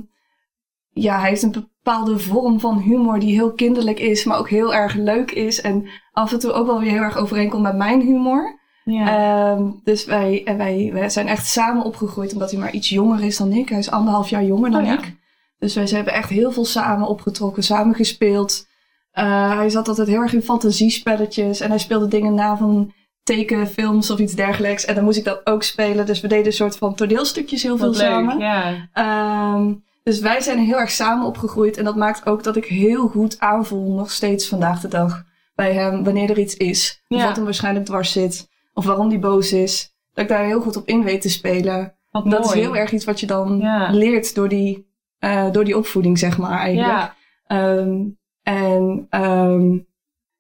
ja, 0.91 1.19
hij 1.21 1.29
heeft 1.29 1.43
een 1.43 1.53
bepaalde 1.83 2.19
vorm 2.19 2.61
van 2.61 2.79
humor 2.79 3.19
die 3.19 3.33
heel 3.35 3.53
kinderlijk 3.53 3.99
is, 4.01 4.25
maar 4.25 4.39
ook 4.39 4.49
heel 4.49 4.75
erg 4.75 4.95
leuk 4.95 5.31
is. 5.31 5.61
En 5.61 5.87
af 6.13 6.33
en 6.33 6.39
toe 6.39 6.53
ook 6.53 6.67
wel 6.67 6.81
weer 6.81 6.91
heel 6.91 7.03
erg 7.03 7.17
overeenkomt 7.17 7.63
met 7.63 7.77
mijn 7.77 8.01
humor. 8.01 8.59
Ja. 8.85 9.07
Ehm, 9.55 9.71
dus 9.85 10.05
wij, 10.05 10.43
en 10.45 10.57
wij, 10.57 10.91
wij 10.93 11.09
zijn 11.09 11.27
echt 11.27 11.47
samen 11.47 11.85
opgegroeid, 11.85 12.33
omdat 12.33 12.51
hij 12.51 12.61
maar 12.61 12.73
iets 12.73 12.89
jonger 12.89 13.25
is 13.25 13.37
dan 13.37 13.53
ik. 13.53 13.69
Hij 13.69 13.79
is 13.79 13.91
anderhalf 13.91 14.29
jaar 14.29 14.45
jonger 14.45 14.71
dan 14.71 14.81
Oh 14.81 14.87
ja. 14.87 14.93
ik. 14.99 15.17
Dus 15.59 15.75
wij 15.75 15.85
hebben 15.87 16.13
echt 16.13 16.29
heel 16.31 16.53
veel 16.53 16.65
samen 16.65 17.09
opgetrokken, 17.09 17.63
samen 17.63 17.95
gespeeld. 17.95 18.67
Eh, 19.11 19.57
hij 19.57 19.69
zat 19.69 19.89
altijd 19.89 20.09
heel 20.09 20.21
erg 20.21 20.33
in 20.33 20.43
fantasiespelletjes 20.43 21.61
en 21.61 21.69
hij 21.69 21.79
speelde 21.79 22.09
dingen 22.09 22.35
na 22.35 22.57
van 22.57 22.93
tekenfilms 23.23 24.11
of 24.11 24.19
iets 24.19 24.35
dergelijks. 24.35 24.85
En 24.85 24.95
dan 24.95 25.05
moest 25.05 25.19
ik 25.19 25.25
dat 25.25 25.41
ook 25.47 25.63
spelen. 25.63 26.07
Dus 26.07 26.21
we 26.21 26.29
deden 26.29 26.47
een 26.47 26.53
soort 26.53 26.77
van 26.77 26.95
toneelstukjes 26.95 27.63
heel 27.63 27.77
veel 27.77 27.87
Wat 27.87 27.97
leuk. 27.97 28.07
samen. 28.07 28.39
Ja. 28.39 28.89
Ehm, 28.93 29.73
dus 30.03 30.21
wij 30.21 30.41
zijn 30.41 30.59
heel 30.59 30.79
erg 30.79 30.91
samen 30.91 31.27
opgegroeid. 31.27 31.77
En 31.77 31.85
dat 31.85 31.97
maakt 31.97 32.27
ook 32.27 32.43
dat 32.43 32.57
ik 32.57 32.65
heel 32.65 33.09
goed 33.09 33.41
aanvoel, 33.41 33.93
nog 33.95 34.11
steeds 34.11 34.49
vandaag 34.49 34.81
de 34.81 34.89
dag, 34.89 35.25
bij 35.55 35.73
hem, 35.73 36.05
wanneer 36.05 36.31
er 36.31 36.39
iets 36.39 36.57
is. 36.57 37.03
Of 37.09 37.19
Ja. 37.19 37.25
wat 37.27 37.37
hem 37.37 37.45
waarschijnlijk 37.45 37.87
dwars 37.87 38.13
zit. 38.13 38.49
Of 38.75 38.85
waarom 38.85 39.09
die 39.09 39.19
boos 39.19 39.53
is. 39.53 39.95
Dat 40.13 40.25
ik 40.25 40.31
daar 40.31 40.45
heel 40.45 40.61
goed 40.61 40.77
op 40.77 40.87
in 40.89 41.03
weet 41.05 41.21
te 41.21 41.29
spelen. 41.31 41.95
Wat 42.11 42.25
dat 42.31 42.45
mooi. 42.45 42.59
is 42.59 42.65
heel 42.65 42.77
erg 42.77 42.93
iets 42.93 43.05
wat 43.05 43.21
je 43.21 43.27
dan 43.27 43.59
Ja. 43.59 43.91
leert 43.91 44.35
door 44.35 44.49
die, 44.49 44.87
eh, 45.27 45.51
door 45.53 45.65
die 45.65 45.77
opvoeding, 45.77 46.19
zeg 46.19 46.39
maar, 46.39 46.59
eigenlijk. 46.59 46.93
Ja. 46.93 47.15
Ehm, 47.47 48.05
en 48.43 49.07
ehm, 49.11 49.79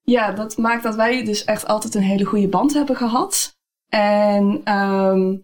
ja, 0.03 0.33
dat 0.33 0.57
maakt 0.57 0.83
dat 0.83 0.95
wij 0.95 1.25
dus 1.25 1.45
echt 1.45 1.67
altijd 1.67 1.95
een 1.95 2.03
hele 2.03 2.25
goede 2.25 2.49
band 2.49 2.75
hebben 2.75 2.97
gehad. 2.97 3.59
En 3.89 4.61
ehm, 4.65 5.37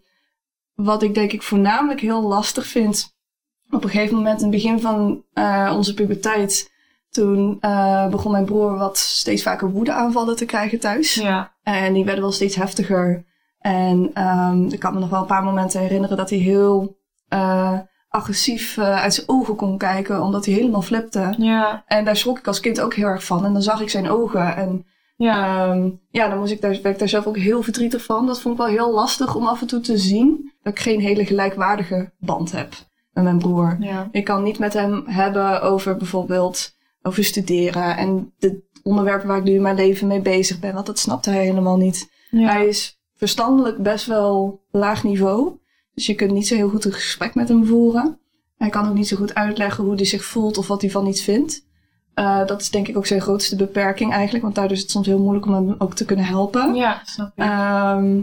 wat 0.73 1.03
ik 1.03 1.13
denk 1.13 1.31
ik 1.31 1.41
voornamelijk 1.41 1.99
heel 1.99 2.21
lastig 2.21 2.65
vind, 2.65 3.15
op 3.69 3.83
een 3.83 3.89
gegeven 3.89 4.15
moment 4.15 4.41
in 4.41 4.47
het 4.47 4.55
begin 4.55 4.79
van 4.79 5.23
eh, 5.33 5.73
onze 5.75 5.93
puberteit, 5.93 6.71
toen 7.09 7.57
eh, 7.59 8.07
begon 8.09 8.31
mijn 8.31 8.45
broer 8.45 8.77
wat 8.77 8.97
steeds 8.97 9.43
vaker 9.43 9.71
woedeaanvallen 9.71 10.35
te 10.35 10.45
krijgen 10.45 10.79
thuis. 10.79 11.13
Ja. 11.13 11.55
En 11.63 11.93
die 11.93 12.05
werden 12.05 12.23
wel 12.23 12.31
steeds 12.31 12.55
heftiger. 12.55 13.25
En 13.59 14.11
ehm, 14.13 14.65
ik 14.65 14.79
kan 14.79 14.93
me 14.93 14.99
nog 14.99 15.09
wel 15.09 15.21
een 15.21 15.25
paar 15.25 15.43
momenten 15.43 15.79
herinneren 15.79 16.17
dat 16.17 16.29
hij 16.29 16.39
heel 16.39 17.01
agressief 18.13 18.77
eh, 18.77 19.01
uit 19.01 19.13
zijn 19.13 19.29
ogen 19.29 19.55
kon 19.55 19.77
kijken, 19.77 20.21
omdat 20.21 20.45
hij 20.45 20.53
helemaal 20.53 20.81
flipte. 20.81 21.33
Ja. 21.37 21.83
En 21.87 22.05
daar 22.05 22.15
schrok 22.17 22.37
ik 22.39 22.47
als 22.47 22.59
kind 22.59 22.81
ook 22.81 22.93
heel 22.93 23.07
erg 23.07 23.23
van. 23.25 23.45
En 23.45 23.53
dan 23.53 23.61
zag 23.61 23.81
ik 23.81 23.89
zijn 23.89 24.09
ogen. 24.09 24.55
En 24.55 24.85
Ja. 25.15 25.67
ehm, 25.67 25.89
ja, 26.09 26.27
dan 26.29 26.37
moest 26.39 26.51
ik 26.51 26.61
daar, 26.61 26.71
werd 26.71 26.85
ik 26.85 26.99
daar 26.99 27.09
zelf 27.09 27.25
ook 27.27 27.37
heel 27.37 27.61
verdrietig 27.63 28.03
van. 28.03 28.25
Dat 28.27 28.41
vond 28.41 28.53
ik 28.53 28.59
wel 28.65 28.69
heel 28.69 28.93
lastig 28.93 29.35
om 29.35 29.47
af 29.47 29.61
en 29.61 29.67
toe 29.67 29.79
te 29.79 29.97
zien. 29.97 30.51
Dat 30.63 30.73
ik 30.73 30.79
geen 30.79 30.99
hele 30.99 31.25
gelijkwaardige 31.25 32.11
band 32.19 32.51
heb 32.51 32.73
met 33.13 33.23
mijn 33.23 33.37
broer. 33.37 33.77
Ja. 33.79 34.07
Ik 34.11 34.23
kan 34.23 34.43
niet 34.43 34.59
met 34.59 34.73
hem 34.73 35.03
hebben 35.05 35.61
over 35.61 35.97
bijvoorbeeld 35.97 36.75
over 37.01 37.23
studeren. 37.23 37.97
En 37.97 38.33
de 38.37 38.63
onderwerpen 38.83 39.27
waar 39.27 39.37
ik 39.37 39.43
nu 39.43 39.53
in 39.53 39.61
mijn 39.61 39.75
leven 39.75 40.07
mee 40.07 40.21
bezig 40.21 40.59
ben. 40.59 40.73
Want 40.73 40.85
dat 40.85 40.99
snapte 40.99 41.29
hij 41.29 41.43
helemaal 41.45 41.77
niet. 41.77 42.09
Ja. 42.29 42.47
Hij 42.51 42.67
is 42.67 42.99
verstandelijk 43.15 43.77
best 43.77 44.05
wel 44.05 44.61
laag 44.71 45.03
niveau. 45.03 45.61
Dus 45.93 46.05
je 46.05 46.15
kunt 46.15 46.31
niet 46.31 46.47
zo 46.47 46.55
heel 46.55 46.69
goed 46.69 46.85
een 46.85 46.93
gesprek 46.93 47.35
met 47.35 47.47
hem 47.47 47.65
voeren. 47.65 48.19
Hij 48.57 48.69
kan 48.69 48.87
ook 48.89 48.93
niet 48.95 49.07
zo 49.07 49.17
goed 49.17 49.35
uitleggen 49.35 49.83
hoe 49.83 49.95
hij 49.95 50.05
zich 50.05 50.23
voelt 50.25 50.57
of 50.57 50.67
wat 50.67 50.81
hij 50.81 50.89
van 50.91 51.07
iets 51.07 51.23
vindt. 51.23 51.65
Eh, 52.13 52.45
dat 52.45 52.61
is 52.61 52.69
denk 52.69 52.87
ik 52.87 52.97
ook 52.97 53.05
zijn 53.05 53.21
grootste 53.21 53.55
beperking 53.55 54.11
eigenlijk. 54.11 54.43
Want 54.43 54.55
daardoor 54.55 54.75
is 54.75 54.81
het 54.81 54.91
soms 54.91 55.07
heel 55.07 55.19
moeilijk 55.19 55.45
om 55.45 55.53
hem 55.53 55.75
ook 55.77 55.93
te 55.93 56.05
kunnen 56.05 56.25
helpen. 56.25 56.75
Ja, 56.75 57.01
snap 57.05 57.27
ik. 57.35 57.43
Ehm, 57.43 58.21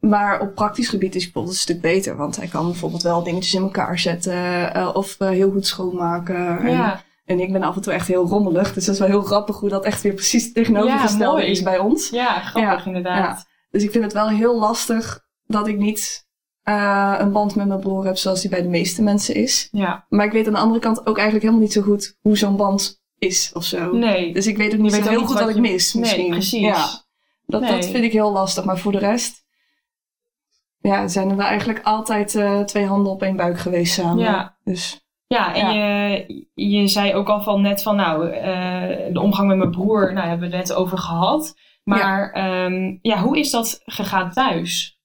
maar 0.00 0.40
op 0.40 0.54
praktisch 0.54 0.88
gebied 0.88 1.14
is 1.14 1.22
hij 1.22 1.32
bijvoorbeeld 1.32 1.54
een 1.54 1.60
stuk 1.60 1.80
beter. 1.80 2.16
Want 2.16 2.36
hij 2.36 2.46
kan 2.46 2.64
bijvoorbeeld 2.64 3.02
wel 3.02 3.22
dingetjes 3.22 3.54
in 3.54 3.62
elkaar 3.62 3.98
zetten. 3.98 4.74
eh, 4.74 4.90
of 4.94 5.16
eh, 5.18 5.28
heel 5.28 5.50
goed 5.50 5.66
schoonmaken. 5.66 6.58
En, 6.58 6.70
ja. 6.70 7.02
en 7.24 7.40
ik 7.40 7.52
ben 7.52 7.62
af 7.62 7.76
en 7.76 7.82
toe 7.82 7.92
echt 7.92 8.08
heel 8.08 8.26
rommelig. 8.26 8.72
Dus 8.72 8.84
dat 8.84 8.94
is 8.94 9.00
wel 9.00 9.08
heel 9.08 9.22
grappig 9.22 9.56
hoe 9.58 9.68
dat 9.68 9.84
echt 9.84 10.02
weer 10.02 10.14
precies 10.14 10.52
tegenovergestelde 10.52 11.46
is 11.46 11.62
bij 11.62 11.78
ons. 11.78 12.08
ja, 12.10 12.40
grappig 12.40 12.86
inderdaad. 12.86 13.46
Dus 13.70 13.82
ik 13.82 13.90
vind 13.90 14.04
het 14.04 14.12
wel 14.12 14.28
heel 14.28 14.58
lastig 14.58 15.20
dat 15.46 15.68
ik 15.68 15.76
niet 15.78 16.25
eh, 16.66 17.14
een 17.18 17.32
band 17.32 17.54
met 17.54 17.66
mijn 17.66 17.80
broer 17.80 18.04
heb 18.04 18.16
zoals 18.16 18.40
die 18.40 18.50
bij 18.50 18.62
de 18.62 18.68
meeste 18.68 19.02
mensen 19.02 19.34
is. 19.34 19.68
Ja. 19.72 20.06
Maar 20.08 20.26
ik 20.26 20.32
weet 20.32 20.46
aan 20.46 20.52
de 20.52 20.58
andere 20.58 20.80
kant 20.80 20.98
ook 21.00 21.16
eigenlijk 21.16 21.40
helemaal 21.42 21.62
niet 21.64 21.72
zo 21.72 21.82
goed 21.82 22.16
hoe 22.20 22.36
zo'n 22.36 22.56
band 22.56 23.02
is 23.18 23.50
of 23.54 23.64
zo. 23.64 23.92
Nee. 23.92 24.32
Dus 24.32 24.46
ik 24.46 24.56
weet 24.56 24.72
ook 24.72 24.80
niet 24.80 24.92
zo 24.92 25.08
heel 25.08 25.24
goed 25.26 25.38
wat 25.38 25.48
ik 25.48 25.54
je- 25.54 25.60
mis 25.60 25.94
Nee, 25.94 26.02
misschien. 26.02 26.30
precies. 26.30 26.60
Ja, 26.60 26.86
dat, 27.46 27.60
Nee. 27.60 27.70
dat 27.70 27.86
vind 27.86 28.04
ik 28.04 28.12
heel 28.12 28.32
lastig. 28.32 28.64
Maar 28.64 28.78
voor 28.78 28.92
de 28.92 28.98
rest 28.98 29.44
ja, 30.78 31.08
zijn 31.08 31.30
er 31.30 31.36
wel 31.36 31.46
eigenlijk 31.46 31.80
altijd 31.82 32.34
eh, 32.34 32.60
twee 32.60 32.86
handen 32.86 33.12
op 33.12 33.22
één 33.22 33.36
buik 33.36 33.58
geweest 33.58 33.94
samen. 33.94 34.24
Ja. 34.24 34.58
Dus 34.64 35.00
Ja, 35.26 35.54
en 35.54 35.74
Je, 35.74 36.46
je 36.54 36.88
zei 36.88 37.14
ook 37.14 37.28
al 37.28 37.42
van 37.42 37.60
net 37.62 37.82
van 37.82 37.96
nou, 37.96 38.30
eh, 38.30 39.12
de 39.12 39.20
omgang 39.20 39.48
met 39.48 39.56
mijn 39.56 39.70
broer, 39.70 40.12
nou 40.12 40.28
hebben 40.28 40.50
we 40.50 40.56
het 40.56 40.66
net 40.68 40.76
over 40.76 40.98
gehad. 40.98 41.54
Maar 41.84 42.38
ja. 42.38 42.68
ja, 43.02 43.22
hoe 43.22 43.38
is 43.38 43.50
dat 43.50 43.80
gegaan 43.84 44.30
thuis? 44.32 44.95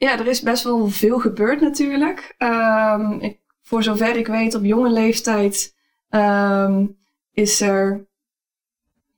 Ja, 0.00 0.18
er 0.18 0.26
is 0.26 0.42
best 0.42 0.64
wel 0.64 0.88
veel 0.88 1.18
gebeurd 1.18 1.60
natuurlijk. 1.60 2.34
Ehm, 2.38 3.12
ik, 3.12 3.38
voor 3.62 3.82
zover 3.82 4.16
ik 4.16 4.26
weet, 4.26 4.54
op 4.54 4.64
jonge 4.64 4.90
leeftijd 4.90 5.74
ehm, 6.08 6.86
is 7.32 7.60
er 7.60 8.08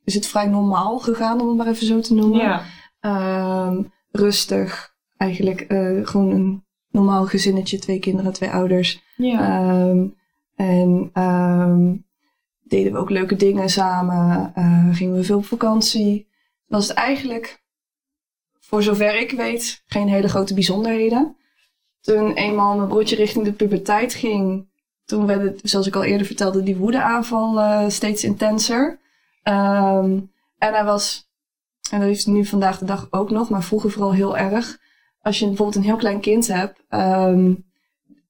is 0.05 0.15
het 0.15 0.27
vrij 0.27 0.47
normaal 0.47 0.99
gegaan, 0.99 1.41
om 1.41 1.49
het 1.49 1.57
maar 1.57 1.67
even 1.67 1.87
zo 1.87 2.01
te 2.01 2.15
noemen. 2.15 2.41
Ja, 2.41 2.63
Ehm, 3.01 3.83
rustig, 4.11 4.95
eigenlijk 5.17 5.61
eh, 5.61 6.07
gewoon 6.07 6.31
een 6.31 6.65
normaal 6.91 7.27
gezinnetje, 7.27 7.79
twee 7.79 7.99
kinderen, 7.99 8.33
twee 8.33 8.51
ouders. 8.51 9.03
ja, 9.17 9.95
en 10.57 11.11
deden 12.63 12.93
we 12.93 12.99
ook 12.99 13.11
leuke 13.11 13.37
dingen 13.37 13.69
samen. 13.69 14.53
Eh, 14.55 14.89
gingen 14.93 15.15
we 15.15 15.25
veel 15.25 15.37
op 15.37 15.45
vakantie. 15.45 16.29
Was 16.67 16.89
het 16.89 16.97
eigenlijk, 16.97 17.62
voor 18.65 18.83
zover 18.83 19.21
ik 19.21 19.31
weet, 19.31 19.83
geen 19.87 20.09
hele 20.09 20.29
grote 20.29 20.55
bijzonderheden. 20.55 21.37
Toen 22.01 22.33
eenmaal 22.33 22.77
mijn 22.77 22.89
broertje 22.89 23.17
richting 23.17 23.45
de 23.45 23.53
puberteit 23.53 24.15
ging, 24.15 24.71
toen 25.05 25.27
werd 25.27 25.43
het, 25.43 25.61
zoals 25.63 25.87
ik 25.87 25.97
al 25.97 26.05
eerder 26.05 26.27
vertelde, 26.27 26.63
die 26.63 26.77
woedeaanval 26.77 27.61
eh, 27.61 27.89
steeds 27.89 28.25
intenser. 28.25 28.99
Ehm, 29.43 30.19
en 30.59 30.73
hij 30.75 30.85
was, 30.85 31.29
en 31.91 32.01
dat 32.01 32.09
is 32.09 32.27
nu 32.27 32.45
vandaag 32.45 32.79
de 32.79 32.85
dag 32.85 33.07
ook 33.11 33.31
nog, 33.31 33.51
maar 33.51 33.63
vroeger 33.63 33.91
vooral 33.91 34.13
heel 34.13 34.37
erg, 34.37 34.79
als 35.21 35.39
je 35.39 35.47
bijvoorbeeld 35.47 35.77
een 35.77 35.91
heel 35.91 35.97
klein 35.97 36.21
kind 36.21 36.47
hebt. 36.47 36.81
ehm, 36.89 37.55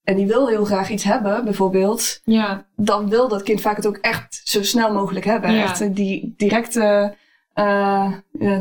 en 0.04 0.16
die 0.16 0.26
wil 0.26 0.48
heel 0.48 0.64
graag 0.64 0.90
iets 0.90 1.04
hebben, 1.04 1.44
bijvoorbeeld. 1.44 2.20
Ja. 2.24 2.66
Dan 2.76 3.08
wil 3.08 3.28
dat 3.28 3.42
kind 3.42 3.60
vaak 3.60 3.76
het 3.76 3.86
ook 3.86 3.96
echt 3.96 4.40
zo 4.44 4.62
snel 4.62 4.92
mogelijk 4.92 5.24
hebben. 5.24 5.52
Ja. 5.52 5.62
Echt 5.62 5.94
die 5.94 6.34
directe 6.36 7.14
eh, 7.52 8.12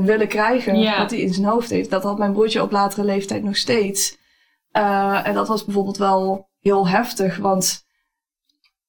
willen 0.02 0.28
krijgen 0.28 0.98
wat 0.98 1.10
hij 1.10 1.20
in 1.20 1.34
zijn 1.34 1.48
hoofd 1.48 1.70
heeft. 1.70 1.90
Dat 1.90 2.04
had 2.04 2.18
mijn 2.18 2.34
broertje 2.34 2.62
op 2.62 2.72
latere 2.72 3.04
leeftijd 3.04 3.44
nog 3.44 3.58
steeds. 3.58 4.18
Eh, 4.72 5.28
en 5.28 5.34
dat 5.34 5.48
was 5.48 5.66
bijvoorbeeld 5.66 5.98
wel 5.98 6.50
heel 6.60 6.88
heftig, 6.88 7.38
want 7.38 7.86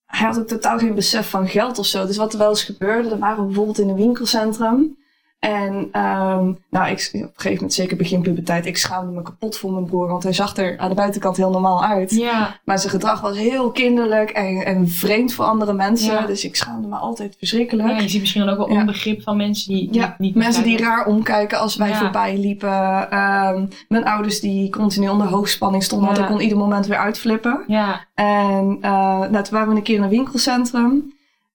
hij 0.05 0.27
had 0.27 0.39
ook 0.39 0.47
totaal 0.47 0.79
geen 0.79 0.95
besef 0.95 1.31
van 1.31 1.49
geld 1.49 1.79
of 1.79 1.87
zo. 1.87 2.07
Dus 2.07 2.17
wat 2.17 2.33
er 2.33 2.39
wel 2.39 2.49
eens 2.49 2.65
gebeurde, 2.65 3.09
dan 3.09 3.19
waren 3.19 3.39
we 3.39 3.47
bijvoorbeeld 3.47 3.79
in 3.79 3.89
een 3.89 3.95
winkelcentrum. 3.95 4.97
En 5.43 5.89
ehm, 5.93 6.53
nou, 6.71 6.91
ik, 6.91 7.11
op 7.13 7.21
een 7.21 7.31
gegeven 7.35 7.55
moment, 7.55 7.73
zeker 7.73 7.97
begin 7.97 8.21
puberteit, 8.23 8.67
ik 8.67 8.77
schaamde 8.77 9.13
me 9.13 9.23
kapot 9.23 9.57
voor 9.59 9.73
mijn 9.73 9.85
broer. 9.85 10.09
Want 10.09 10.23
hij 10.23 10.33
zag 10.33 10.57
er 10.57 10.79
aan 10.79 10.89
de 10.89 10.95
buitenkant 10.95 11.37
heel 11.37 11.51
normaal 11.51 11.85
uit. 11.85 12.11
Ja. 12.11 12.57
Maar 12.65 12.79
zijn 12.79 12.93
gedrag 12.93 13.21
was 13.21 13.37
heel 13.37 13.71
kinderlijk 13.71 14.31
en, 14.31 14.65
en 14.65 14.89
vreemd 14.89 15.33
voor 15.35 15.45
andere 15.45 15.73
mensen. 15.73 16.13
Ja. 16.13 16.27
Dus 16.27 16.45
ik 16.45 16.57
schaamde 16.57 16.89
me 16.89 16.97
altijd 16.97 17.37
verschrikkelijk. 17.39 17.89
Ja, 17.89 17.99
je 17.99 18.09
ziet 18.09 18.21
misschien 18.21 18.49
ook 18.49 18.57
wel 18.57 18.71
Ja. 18.73 18.81
onbegrip 18.81 19.23
van 19.23 19.37
mensen 19.37 19.73
die, 19.73 19.89
Ja, 19.93 20.15
niet 20.19 20.35
mensen 20.35 20.63
die 20.65 20.79
raar 20.79 21.07
omkijken 21.07 21.59
als 21.59 21.77
wij 21.77 21.89
Ja. 21.89 21.99
voorbij 21.99 22.39
liepen. 22.39 23.11
Ehm, 23.11 23.67
mijn 23.89 24.05
ouders 24.05 24.41
die 24.41 24.71
continu 24.71 25.09
onder 25.09 25.27
hoogspanning 25.27 25.83
stonden, 25.83 26.07
want 26.07 26.21
ik 26.21 26.27
kon 26.27 26.41
ieder 26.41 26.59
moment 26.59 26.87
weer 26.87 26.99
uitflippen. 26.99 27.65
Ja. 27.67 28.07
En 28.15 28.79
eh, 28.81 28.91
nou, 29.19 29.43
toen 29.43 29.53
waren 29.55 29.69
we 29.69 29.75
een 29.77 29.83
keer 29.83 29.97
in 29.97 30.03
een 30.03 30.09
winkelcentrum. 30.09 31.13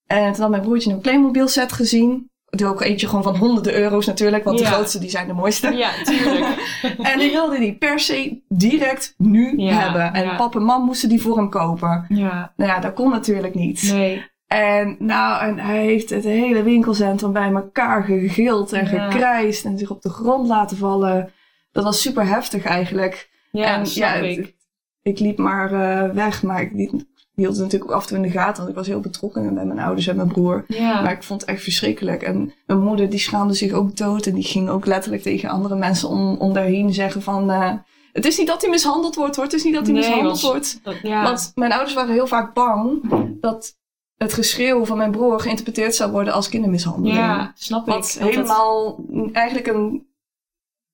En 0.07 0.31
toen 0.31 0.41
had 0.41 0.49
mijn 0.49 0.61
broertje 0.61 0.91
een 0.91 0.99
Playmobil 0.99 1.47
set 1.47 1.71
gezien. 1.71 2.29
Er 2.57 2.67
ook 2.69 2.81
eentje 2.81 3.07
gewoon 3.07 3.23
van 3.23 3.35
honderden 3.37 3.75
euro's 3.75 4.05
natuurlijk, 4.05 4.43
want 4.43 4.57
de 4.57 4.65
grootste 4.65 4.99
die 4.99 5.09
zijn 5.09 5.27
de 5.27 5.33
mooiste. 5.33 5.71
Ja, 5.71 5.89
tuurlijk. 6.03 6.45
En 7.11 7.19
die 7.19 7.31
wilde 7.31 7.59
die 7.59 7.73
per 7.73 7.99
se 7.99 8.41
direct 8.49 9.13
nu 9.17 9.53
Ja, 9.57 9.73
hebben. 9.79 10.13
En 10.13 10.23
ja. 10.23 10.35
pap 10.35 10.55
en 10.55 10.63
mam 10.63 10.83
moesten 10.85 11.09
die 11.09 11.21
voor 11.21 11.37
hem 11.37 11.49
kopen. 11.49 12.05
ja. 12.09 12.53
Nou 12.55 12.71
ja, 12.71 12.79
dat 12.79 12.93
kon 12.93 13.09
natuurlijk 13.09 13.55
niet. 13.55 13.91
Nee. 13.93 14.25
En 14.47 14.95
nou, 14.99 15.41
en 15.47 15.59
hij 15.59 15.81
heeft 15.83 16.09
het 16.09 16.23
hele 16.23 16.63
winkelcentrum 16.63 17.33
bij 17.33 17.51
elkaar 17.51 18.03
gegild 18.03 18.73
en 18.73 18.87
gekrijsd 18.87 19.65
en 19.65 19.77
zich 19.77 19.89
op 19.89 20.01
de 20.01 20.09
grond 20.09 20.47
laten 20.47 20.77
vallen. 20.77 21.31
Dat 21.71 21.83
was 21.83 22.01
super 22.01 22.27
heftig 22.27 22.63
eigenlijk. 22.65 23.29
Ja, 23.51 23.75
en 23.77 23.85
snap 23.87 24.07
ja, 24.09 24.13
ik. 24.15 24.37
het- 24.37 24.55
ik 25.01 25.19
liep 25.19 25.37
maar 25.37 25.71
eh, 25.73 26.09
weg, 26.13 26.43
maar 26.43 26.61
ik 26.61 26.71
liet- 26.73 27.05
hield 27.41 27.53
het 27.53 27.63
natuurlijk 27.63 27.91
ook 27.91 27.97
af 27.97 28.01
en 28.03 28.07
toe 28.07 28.17
in 28.17 28.23
de 28.23 28.29
gaten, 28.37 28.57
want 28.57 28.69
ik 28.69 28.75
was 28.75 28.87
heel 28.87 28.99
betrokken 28.99 29.53
bij 29.53 29.65
mijn 29.65 29.79
ouders 29.79 30.07
en 30.07 30.15
mijn 30.15 30.27
broer. 30.27 30.65
Ja. 30.67 31.01
Maar 31.01 31.11
ik 31.11 31.23
vond 31.23 31.41
het 31.41 31.49
echt 31.49 31.63
verschrikkelijk. 31.63 32.21
En 32.21 32.53
mijn 32.65 32.79
moeder 32.79 33.09
die 33.09 33.19
schaamde 33.19 33.53
zich 33.53 33.71
ook 33.71 33.95
dood 33.97 34.25
en 34.25 34.33
die 34.33 34.43
ging 34.43 34.69
ook 34.69 34.85
letterlijk 34.85 35.21
tegen 35.21 35.49
andere 35.49 35.75
mensen 35.75 36.09
om, 36.09 36.35
om 36.37 36.53
daarheen 36.53 36.93
zeggen 36.93 37.21
van... 37.21 37.51
eh, 37.51 37.73
het 38.11 38.25
is 38.25 38.37
niet 38.37 38.47
dat 38.47 38.61
hij 38.61 38.69
mishandeld 38.69 39.15
wordt 39.15 39.35
hoor, 39.35 39.45
het 39.45 39.53
is 39.53 39.63
niet 39.63 39.73
dat 39.73 39.83
hij 39.85 39.93
Nee, 39.93 40.03
mishandeld 40.03 40.41
wordt. 40.41 40.79
Dat- 40.83 40.95
ja. 41.03 41.23
Want 41.23 41.51
mijn 41.55 41.71
ouders 41.71 41.93
waren 41.93 42.13
heel 42.13 42.27
vaak 42.27 42.53
bang 42.53 43.01
dat 43.41 43.75
het 44.17 44.33
geschreeuw 44.33 44.85
van 44.85 44.97
mijn 44.97 45.11
broer 45.11 45.39
geïnterpreteerd 45.39 45.95
zou 45.95 46.11
worden 46.11 46.33
als 46.33 46.49
kindermishandeling. 46.49 47.17
ja, 47.17 47.51
snap 47.55 47.87
ik. 47.87 47.93
Wat 47.93 48.01
Dat- 48.01 48.17
dat- 48.19 48.29
helemaal 48.29 48.99
eigenlijk 49.31 49.67
een. 49.67 50.05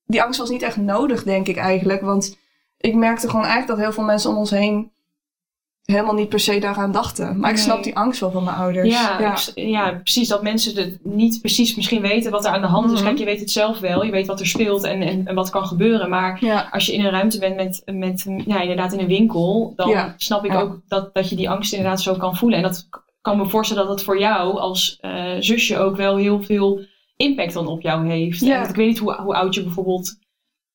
Die 0.05 0.23
angst 0.23 0.39
was 0.39 0.49
niet 0.49 0.61
echt 0.61 0.77
nodig, 0.77 1.23
denk 1.23 1.47
ik 1.47 1.57
eigenlijk. 1.57 2.01
Want 2.01 2.37
ik 2.77 2.95
merkte 2.95 3.27
gewoon 3.29 3.45
eigenlijk 3.45 3.71
dat 3.71 3.85
heel 3.85 3.93
veel 3.93 4.03
mensen 4.03 4.29
om 4.29 4.37
ons 4.37 4.49
heen 4.49 4.91
helemaal 5.85 6.13
niet 6.13 6.29
per 6.29 6.39
se 6.39 6.59
daaraan 6.59 6.91
dachten. 6.91 7.39
Maar 7.39 7.51
ik 7.51 7.57
snap 7.57 7.83
die 7.83 7.95
angst 7.95 8.19
wel 8.19 8.31
van 8.31 8.43
mijn 8.43 8.55
ouders. 8.55 8.89
Ja, 8.89 9.19
ja. 9.19 9.31
ik- 9.33 9.51
ja, 9.69 9.91
precies. 10.03 10.27
Dat 10.27 10.43
mensen 10.43 10.75
het 10.83 10.99
niet 11.03 11.41
precies 11.41 11.75
misschien 11.75 12.01
weten 12.01 12.31
wat 12.31 12.45
er 12.45 12.51
aan 12.51 12.61
de 12.61 12.67
hand 12.67 12.91
is. 12.91 12.97
Mhm. 12.97 13.03
Kijk, 13.07 13.17
je 13.17 13.25
weet 13.25 13.39
het 13.39 13.51
zelf 13.51 13.79
wel. 13.79 14.03
Je 14.03 14.11
weet 14.11 14.27
wat 14.27 14.39
er 14.39 14.47
speelt 14.47 14.83
en, 14.83 15.01
en, 15.01 15.27
en 15.27 15.35
wat 15.35 15.49
kan 15.49 15.67
gebeuren. 15.67 16.09
Maar 16.09 16.37
ja. 16.45 16.67
als 16.71 16.85
je 16.85 16.93
in 16.93 17.05
een 17.05 17.11
ruimte 17.11 17.39
bent 17.39 17.55
met, 17.55 17.81
met 17.85 18.25
ja, 18.45 18.61
inderdaad 18.61 18.93
in 18.93 18.99
een 18.99 19.07
winkel, 19.07 19.73
dan 19.75 19.89
Ja. 19.89 20.13
snap 20.17 20.45
ik 20.45 20.53
ook 20.53 20.79
dat, 20.87 21.13
dat 21.13 21.29
je 21.29 21.35
die 21.35 21.49
angst 21.49 21.73
inderdaad 21.73 22.01
zo 22.01 22.13
kan 22.15 22.35
voelen. 22.35 22.57
En 22.57 22.63
dat 22.63 22.87
kan 23.21 23.37
me 23.37 23.45
voorstellen 23.49 23.83
dat 23.85 23.91
het 23.93 24.03
voor 24.03 24.19
jou 24.19 24.57
als 24.59 24.97
eh, 25.01 25.31
zusje 25.39 25.77
ook 25.77 25.95
wel 25.95 26.15
heel 26.17 26.43
veel 26.43 26.79
impact 27.15 27.53
dan 27.53 27.67
op 27.67 27.81
jou 27.81 28.07
heeft. 28.09 28.41
En 28.41 28.69
ik 28.69 28.75
weet 28.75 28.87
niet 28.87 28.99
hoe, 28.99 29.13
hoe 29.21 29.35
oud 29.35 29.55
je 29.55 29.63
bijvoorbeeld 29.63 30.15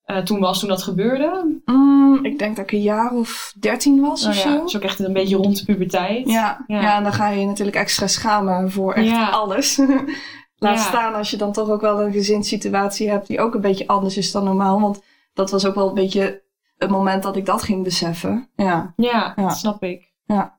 eh, 0.09 0.19
toen 0.19 0.41
was 0.41 0.61
toen 0.61 0.69
dat 0.69 0.83
gebeurde. 0.83 1.61
Mm, 1.65 2.19
ik 2.25 2.38
denk 2.38 2.57
dat 2.57 2.65
ik 2.65 2.73
een 2.73 2.83
jaar 2.83 3.12
of 3.12 3.55
dertien 3.61 4.00
was 4.00 4.23
Nou 4.23 4.35
of 4.37 4.43
ja, 4.45 4.50
zo. 4.59 4.65
is 4.65 4.77
ook 4.77 4.83
echt 4.83 4.99
een 4.99 5.12
beetje 5.12 5.37
rond 5.37 5.59
de 5.59 5.65
puberteit. 5.65 6.29
Ja, 6.31 6.65
Ja. 6.67 6.81
ja. 6.81 6.97
en 6.97 7.03
dan 7.03 7.12
ga 7.12 7.29
je 7.29 7.47
natuurlijk 7.47 7.77
extra 7.77 8.07
schamen 8.07 8.71
voor 8.71 8.93
echt 8.95 9.09
Ja. 9.09 9.29
alles. 9.29 9.77
Laat 10.57 10.77
Ja. 10.77 10.83
staan 10.83 11.15
als 11.15 11.31
je 11.31 11.37
dan 11.37 11.53
toch 11.53 11.69
ook 11.71 11.81
wel 11.81 12.03
een 12.03 12.12
gezinssituatie 12.12 13.11
hebt 13.11 13.27
die 13.27 13.41
ook 13.41 13.55
een 13.55 13.61
beetje 13.61 13.87
anders 13.87 14.17
is 14.17 14.33
dan 14.33 14.45
normaal. 14.45 14.81
Want 14.81 15.03
dat 15.35 15.50
was 15.50 15.67
ook 15.67 15.75
wel 15.75 15.88
een 15.88 15.95
beetje 15.95 16.43
het 16.77 16.91
moment 16.91 17.23
dat 17.23 17.37
ik 17.37 17.47
dat 17.47 17.62
ging 17.62 17.85
beseffen. 17.85 18.49
Ja. 18.57 18.93
Ja, 18.97 19.33
Ja. 19.37 19.43
dat 19.43 19.57
snap 19.59 19.83
ik. 19.83 20.12
Ja. 20.27 20.59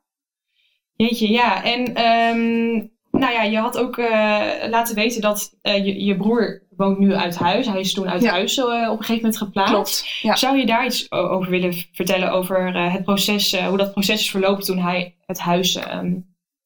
Jeetje, 0.94 1.30
ja. 1.30 1.64
En 1.64 1.96
ehm, 1.96 2.86
nou 3.20 3.34
ja, 3.34 3.44
je 3.44 3.58
had 3.58 3.78
ook 3.78 3.98
eh, 3.98 4.42
laten 4.70 4.96
weten 4.96 5.22
dat 5.22 5.58
eh, 5.62 5.86
je, 5.86 6.04
je 6.06 6.18
broer 6.18 6.62
woont 6.76 7.00
nu 7.00 7.14
uit 7.14 7.36
huis. 7.36 7.68
Hij 7.68 7.80
is 7.80 7.94
toen 7.94 8.10
uit 8.10 8.22
Ja. 8.22 8.32
huis 8.32 8.58
eh, 8.58 8.66
op 8.66 8.72
een 8.72 9.06
gegeven 9.06 9.16
moment 9.16 9.38
geplaatst. 9.38 9.74
Klopt. 9.74 10.06
Ja. 10.22 10.36
Zou 10.36 10.58
je 10.58 10.66
daar 10.66 10.86
iets 10.86 11.12
over 11.12 11.50
willen 11.52 11.74
vertellen 11.92 12.32
over 12.32 12.74
het 12.92 13.04
proces, 13.04 13.60
hoe 13.60 13.78
dat 13.78 13.92
proces 13.92 14.20
is 14.20 14.32
verlopen 14.32 14.64
toen 14.64 14.78
hij 14.80 15.16
het 15.26 15.40
huis 15.40 15.76
ehm, 15.76 16.14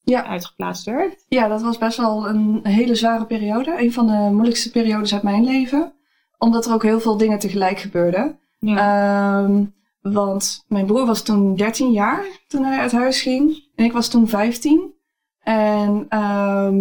Ja. 0.01 0.25
uitgeplaatst 0.25 0.85
werd? 0.85 1.25
ja, 1.27 1.47
dat 1.47 1.61
was 1.61 1.77
best 1.77 1.97
wel 1.97 2.27
een 2.27 2.59
hele 2.63 2.95
zware 2.95 3.25
periode. 3.25 3.75
Een 3.77 3.93
van 3.93 4.07
de 4.07 4.29
moeilijkste 4.31 4.71
periodes 4.71 5.13
uit 5.13 5.23
mijn 5.23 5.43
leven. 5.43 5.93
Omdat 6.37 6.65
er 6.65 6.73
ook 6.73 6.83
heel 6.83 6.99
veel 6.99 7.17
dingen 7.17 7.39
tegelijk 7.39 7.79
gebeurden. 7.79 8.39
Ehm, 8.59 9.63
want 10.01 10.63
mijn 10.67 10.85
broer 10.85 11.05
was 11.05 11.21
toen 11.23 11.55
13 11.55 11.91
jaar 11.91 12.25
toen 12.47 12.63
hij 12.63 12.79
uit 12.79 12.91
huis 12.91 13.21
ging. 13.21 13.69
En 13.75 13.85
ik 13.85 13.91
was 13.91 14.07
toen 14.09 14.27
15. 14.27 14.93
En 15.43 16.05
ehm, 16.09 16.77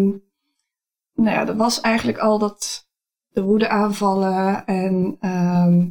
nou 1.15 1.37
ja, 1.37 1.47
er 1.47 1.57
was 1.57 1.81
eigenlijk 1.81 2.19
al 2.19 2.39
dat 2.39 2.87
de 3.33 3.43
woedeaanvallen 3.43 4.67
en 4.67 5.17
ehm, 5.21 5.89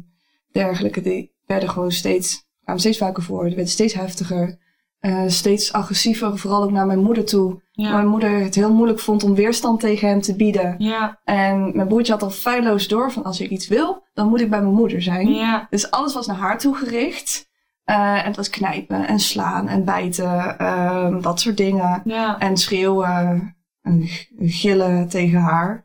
dergelijke, 0.52 1.00
die 1.00 1.32
werden 1.46 1.68
gewoon 1.68 1.92
steeds, 1.92 2.46
kwamen 2.62 2.80
steeds 2.80 2.98
vaker 2.98 3.22
voor. 3.22 3.44
Die 3.44 3.54
werden 3.54 3.72
steeds 3.72 3.94
heftiger. 3.94 4.60
eh, 5.00 5.22
steeds 5.26 5.72
agressiever, 5.72 6.38
vooral 6.38 6.62
ook 6.62 6.70
naar 6.70 6.86
mijn 6.86 7.02
moeder 7.02 7.24
toe. 7.24 7.62
ja. 7.72 7.92
Mijn 7.92 8.06
moeder 8.06 8.30
het 8.30 8.54
heel 8.54 8.72
moeilijk 8.72 9.00
vond 9.00 9.24
om 9.24 9.34
weerstand 9.34 9.80
tegen 9.80 10.08
hem 10.08 10.20
te 10.20 10.36
bieden. 10.36 10.74
ja. 10.78 11.20
En 11.24 11.76
mijn 11.76 11.88
broertje 11.88 12.12
had 12.12 12.22
al 12.22 12.30
feilloos 12.30 12.88
door 12.88 13.12
van 13.12 13.24
als 13.24 13.40
ik 13.40 13.50
iets 13.50 13.68
wil, 13.68 14.06
dan 14.14 14.28
moet 14.28 14.40
ik 14.40 14.50
bij 14.50 14.60
mijn 14.62 14.74
moeder 14.74 15.02
zijn. 15.02 15.28
Ja. 15.32 15.66
Dus 15.70 15.90
alles 15.90 16.14
was 16.14 16.26
naar 16.26 16.36
haar 16.36 16.58
toe 16.58 16.74
gericht. 16.74 17.50
Eh, 17.84 18.26
en 18.26 18.34
was 18.34 18.50
knijpen 18.50 19.06
en 19.06 19.18
slaan 19.18 19.68
en 19.68 19.84
bijten, 19.84 20.58
ehm, 20.58 21.20
dat 21.20 21.40
soort 21.40 21.56
dingen. 21.56 22.02
Ja. 22.04 22.38
En 22.38 22.56
schreeuwen 22.56 23.56
en 23.82 24.08
gillen 24.38 25.08
tegen 25.08 25.40
haar. 25.40 25.84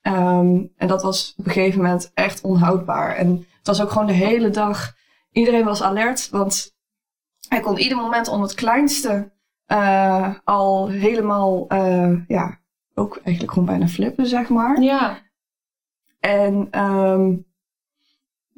Ehm, 0.00 0.64
en 0.76 0.86
dat 0.86 1.02
was 1.02 1.34
op 1.36 1.46
een 1.46 1.52
gegeven 1.52 1.82
moment 1.82 2.10
echt 2.14 2.40
onhoudbaar. 2.40 3.14
En 3.14 3.46
het 3.58 3.66
was 3.66 3.82
ook 3.82 3.90
gewoon 3.90 4.06
de 4.06 4.12
hele 4.12 4.50
dag. 4.50 4.94
Iedereen 5.32 5.64
was 5.64 5.82
alert, 5.82 6.28
want 6.30 6.74
hij 7.48 7.60
kon 7.60 7.78
ieder 7.78 7.98
moment 7.98 8.28
om 8.28 8.42
het 8.42 8.54
kleinste 8.54 9.34
eh, 9.66 10.34
al 10.44 10.88
helemaal, 10.88 11.68
eh, 11.68 12.28
ja, 12.28 12.58
ook 12.94 13.20
eigenlijk 13.22 13.52
gewoon 13.52 13.68
bijna 13.68 13.88
flippen, 13.88 14.26
zeg 14.26 14.48
maar. 14.48 14.80
Ja. 14.80 15.18
En 16.20 16.68
ehm, 16.70 17.34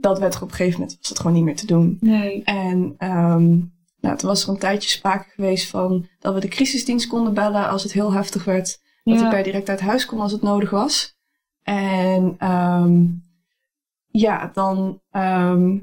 dat 0.01 0.19
werd 0.19 0.35
er 0.35 0.43
op 0.43 0.49
een 0.51 0.55
gegeven 0.55 0.81
moment 0.81 0.99
was 1.01 1.09
het 1.09 1.19
gewoon 1.19 1.33
niet 1.37 1.45
meer 1.45 1.57
te 1.57 1.67
doen. 1.67 1.97
Nee. 2.01 2.43
En 2.45 2.95
ehm, 2.99 3.47
nou, 4.01 4.17
toen 4.17 4.29
was 4.29 4.43
er 4.43 4.49
een 4.49 4.59
tijdje 4.59 4.89
sprake 4.91 5.29
geweest 5.35 5.69
van 5.71 6.07
dat 6.19 6.35
we 6.35 6.41
de 6.41 6.49
crisisdienst 6.49 7.07
konden 7.07 7.35
bellen 7.35 7.69
als 7.69 7.83
het 7.83 7.93
heel 7.93 8.13
heftig 8.13 8.45
werd. 8.45 8.81
Dat 9.05 9.21
ik 9.21 9.29
per 9.29 9.43
direct 9.43 9.69
uit 9.69 9.81
huis 9.81 10.07
kon 10.07 10.21
als 10.21 10.33
het 10.33 10.43
nodig 10.43 10.71
was. 10.71 11.17
En 11.63 12.35
ehm, 12.39 13.05
ja, 14.11 14.51
dan 14.55 15.01
ehm, 15.11 15.79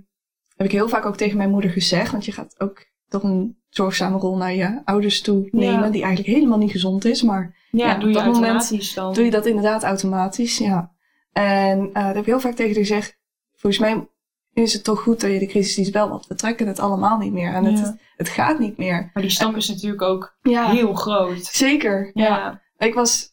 heb 0.55 0.65
ik 0.67 0.72
heel 0.72 0.89
vaak 0.89 1.05
ook 1.05 1.17
tegen 1.17 1.38
mijn 1.38 1.50
moeder 1.50 1.69
gezegd, 1.69 2.12
want 2.12 2.25
je 2.25 2.31
gaat 2.31 2.55
ook 2.57 2.86
toch 3.07 3.24
een 3.24 3.57
zorgzame 3.69 4.17
rol 4.17 4.38
naar 4.38 4.53
je 4.53 4.81
ouders 4.86 5.22
toe 5.22 5.48
nemen, 5.51 5.84
Ja. 5.84 5.89
die 5.89 6.03
eigenlijk 6.03 6.36
helemaal 6.36 6.57
niet 6.57 6.72
gezond 6.72 7.05
is, 7.05 7.22
maar 7.22 7.55
Ja, 7.72 7.86
Ja, 7.88 7.93
doe 8.00 8.10
je 8.10 8.17
op 8.17 8.24
dat 8.24 8.34
moment 8.34 8.95
dan. 8.95 9.13
doe 9.13 9.24
je 9.24 9.31
dat 9.31 9.45
inderdaad 9.45 9.84
automatisch, 9.84 10.57
ja. 10.57 10.91
En 11.31 11.79
eh 11.93 12.05
dat 12.05 12.05
heb 12.05 12.17
ik 12.17 12.25
heel 12.25 12.39
vaak 12.39 12.55
tegen 12.55 12.75
haar 12.75 12.84
gezegd. 12.86 13.17
Volgens 13.65 13.84
mij 13.84 14.07
is 14.53 14.74
het 14.74 14.84
toch 14.84 15.01
goed 15.01 15.22
dat 15.22 15.31
je 15.31 15.39
de 15.39 15.45
crisisdienst 15.45 15.91
belt, 15.91 16.10
want 16.10 16.27
we 16.27 16.36
trekken 16.36 16.67
het 16.67 16.79
allemaal 16.79 17.17
niet 17.17 17.34
meer. 17.34 17.53
En 17.53 17.63
Ja. 17.63 17.69
het, 17.79 17.95
het 18.17 18.29
gaat 18.29 18.60
niet 18.60 18.77
meer. 18.77 19.10
Maar 19.13 19.24
die 19.24 19.31
stap 19.31 19.55
is 19.55 19.67
natuurlijk 19.67 20.01
ook 20.01 20.38
Ja, 20.41 20.69
heel 20.69 20.93
groot. 20.93 21.45
zeker. 21.45 22.12
Ja. 22.13 22.25
Ja. 22.25 22.62
Ik 22.77 22.93
was, 22.93 23.29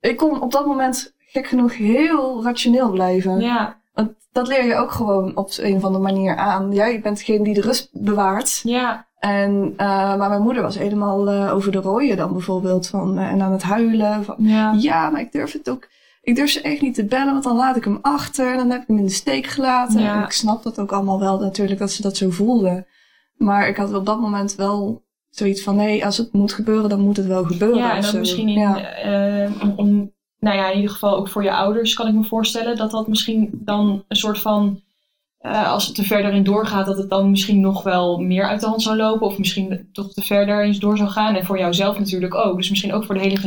ik 0.00 0.16
kon 0.16 0.40
op 0.40 0.52
dat 0.52 0.66
moment 0.66 1.14
gek 1.18 1.46
genoeg 1.46 1.76
heel 1.76 2.44
rationeel 2.44 2.90
blijven. 2.90 3.40
Ja. 3.40 3.80
Want 3.92 4.12
dat 4.32 4.48
leer 4.48 4.64
je 4.66 4.74
ook 4.74 4.90
gewoon 4.90 5.36
op 5.36 5.50
een 5.58 5.76
of 5.76 5.84
andere 5.84 6.04
manier 6.04 6.36
aan. 6.36 6.72
Jij 6.72 7.00
bent 7.00 7.18
degene 7.18 7.44
die 7.44 7.54
de 7.54 7.60
rust 7.60 7.88
bewaart. 7.92 8.60
Ja. 8.64 9.08
En, 9.18 9.74
eh, 9.76 9.86
maar 10.16 10.28
mijn 10.28 10.42
moeder 10.42 10.62
was 10.62 10.78
helemaal 10.78 11.28
eh, 11.28 11.54
over 11.54 11.72
de 11.72 11.78
rooien 11.80 12.16
dan 12.16 12.32
bijvoorbeeld. 12.32 12.86
Van, 12.88 13.18
eh, 13.18 13.28
en 13.28 13.42
aan 13.42 13.52
het 13.52 13.62
huilen. 13.62 14.24
Van, 14.24 14.34
Ja. 14.38 14.72
ja, 14.78 15.10
maar 15.10 15.20
ik 15.20 15.32
durf 15.32 15.52
het 15.52 15.70
ook. 15.70 15.88
Ik 16.30 16.36
durf 16.36 16.50
ze 16.50 16.60
echt 16.60 16.80
niet 16.80 16.94
te 16.94 17.04
bellen, 17.04 17.32
want 17.32 17.44
dan 17.44 17.56
laat 17.56 17.76
ik 17.76 17.84
hem 17.84 17.98
achter. 18.02 18.50
En 18.52 18.56
dan 18.56 18.70
heb 18.70 18.80
ik 18.82 18.86
hem 18.88 18.98
in 18.98 19.04
de 19.04 19.10
steek 19.10 19.46
gelaten. 19.46 20.00
Ja. 20.00 20.16
En 20.18 20.22
ik 20.24 20.30
snap 20.30 20.62
dat 20.62 20.78
ook 20.78 20.92
allemaal 20.92 21.18
wel 21.20 21.38
natuurlijk, 21.38 21.78
dat 21.78 21.90
ze 21.90 22.02
dat 22.02 22.16
zo 22.16 22.30
voelden. 22.30 22.86
Maar 23.36 23.68
ik 23.68 23.76
had 23.76 23.94
op 23.94 24.06
dat 24.06 24.20
moment 24.20 24.54
wel 24.54 25.02
zoiets 25.30 25.62
van, 25.62 25.76
nee, 25.76 26.04
als 26.04 26.16
het 26.16 26.32
moet 26.32 26.52
gebeuren, 26.52 26.88
dan 26.88 27.00
moet 27.00 27.16
het 27.16 27.26
wel 27.26 27.44
gebeuren. 27.44 27.78
Ja, 27.78 27.96
en 27.96 28.02
dan 28.02 28.18
misschien 28.18 28.48
in, 28.48 28.58
Ja. 28.58 28.80
eh, 28.80 29.50
om, 29.62 29.72
om- 29.76 30.12
nou 30.38 30.56
ja, 30.56 30.68
in 30.70 30.76
ieder 30.76 30.90
geval 30.90 31.16
ook 31.16 31.28
voor 31.28 31.42
je 31.42 31.52
ouders 31.52 31.94
kan 31.94 32.06
ik 32.08 32.14
me 32.14 32.24
voorstellen 32.24 32.76
dat 32.76 32.90
dat 32.90 33.08
misschien 33.08 33.50
dan 33.64 34.04
een 34.08 34.16
soort 34.16 34.38
van, 34.38 34.80
eh, 35.38 35.70
als 35.72 35.86
het 35.86 35.98
er 35.98 36.04
verder 36.04 36.32
in 36.32 36.44
doorgaat, 36.44 36.86
dat 36.86 36.98
het 36.98 37.10
dan 37.10 37.30
misschien 37.30 37.60
nog 37.60 37.82
wel 37.82 38.18
meer 38.18 38.48
uit 38.48 38.60
de 38.60 38.66
hand 38.66 38.82
zou 38.82 38.96
lopen. 38.96 39.26
Of 39.26 39.38
misschien 39.38 39.88
toch 39.92 40.12
te 40.12 40.22
verder 40.22 40.64
eens 40.64 40.78
door 40.78 40.96
zou 40.96 41.08
gaan. 41.08 41.34
En 41.34 41.44
voor 41.46 41.58
jouzelf 41.58 41.98
natuurlijk 41.98 42.34
ook. 42.34 42.56
Dus 42.56 42.70
misschien 42.70 42.92
ook 42.92 43.04
voor 43.04 43.14
de 43.14 43.20
hele 43.20 43.38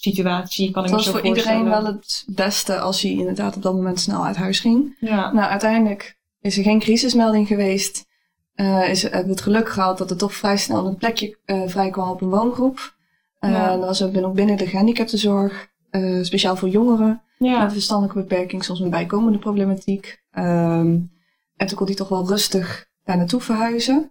gezinssituatie 0.00 0.70
kan 0.70 0.84
ik 0.84 0.90
Het 0.90 0.98
me 0.98 1.04
was 1.04 1.06
zo 1.06 1.12
voor 1.18 1.28
iedereen 1.28 1.64
wel 1.64 1.84
het 1.84 2.24
beste 2.26 2.78
als 2.80 3.02
hij 3.02 3.10
inderdaad 3.10 3.56
op 3.56 3.62
dat 3.62 3.74
moment 3.74 4.00
snel 4.00 4.24
uit 4.24 4.36
huis 4.36 4.60
ging. 4.60 4.96
Ja, 5.00 5.32
Nou, 5.32 5.50
uiteindelijk 5.50 6.18
is 6.40 6.56
er 6.56 6.62
geen 6.62 6.78
crisismelding 6.78 7.46
geweest. 7.46 8.08
Eh 8.54 8.88
is, 8.88 9.02
hebben 9.02 9.24
we 9.24 9.30
het 9.30 9.40
geluk 9.40 9.68
gehad 9.68 9.98
dat 9.98 10.10
er 10.10 10.16
toch 10.16 10.34
vrij 10.34 10.56
snel 10.56 10.86
een 10.86 10.96
plekje 10.96 11.38
eh 11.44 11.62
vrij 11.66 11.90
kwam 11.90 12.08
op 12.08 12.20
een 12.20 12.28
woongroep. 12.28 12.94
Eh 13.38 13.50
Ja. 13.50 13.76
Dat 13.76 13.84
was 13.84 14.02
ook 14.02 14.12
nog 14.12 14.32
binnen 14.32 14.56
de 14.56 14.66
gehandicaptenzorg. 14.66 15.68
eh, 15.90 16.22
speciaal 16.22 16.56
voor 16.56 16.68
jongeren 16.68 17.22
ja. 17.38 17.62
met 17.62 17.72
verstandelijke 17.72 18.20
beperking, 18.20 18.64
soms 18.64 18.80
een 18.80 18.90
bijkomende 18.90 19.38
problematiek. 19.38 20.22
Ehm, 20.30 20.98
en 21.56 21.66
toen 21.66 21.76
kon 21.76 21.86
hij 21.86 21.94
toch 21.94 22.08
wel 22.08 22.26
rustig 22.28 22.86
daar 23.04 23.16
naartoe 23.16 23.40
verhuizen. 23.40 24.10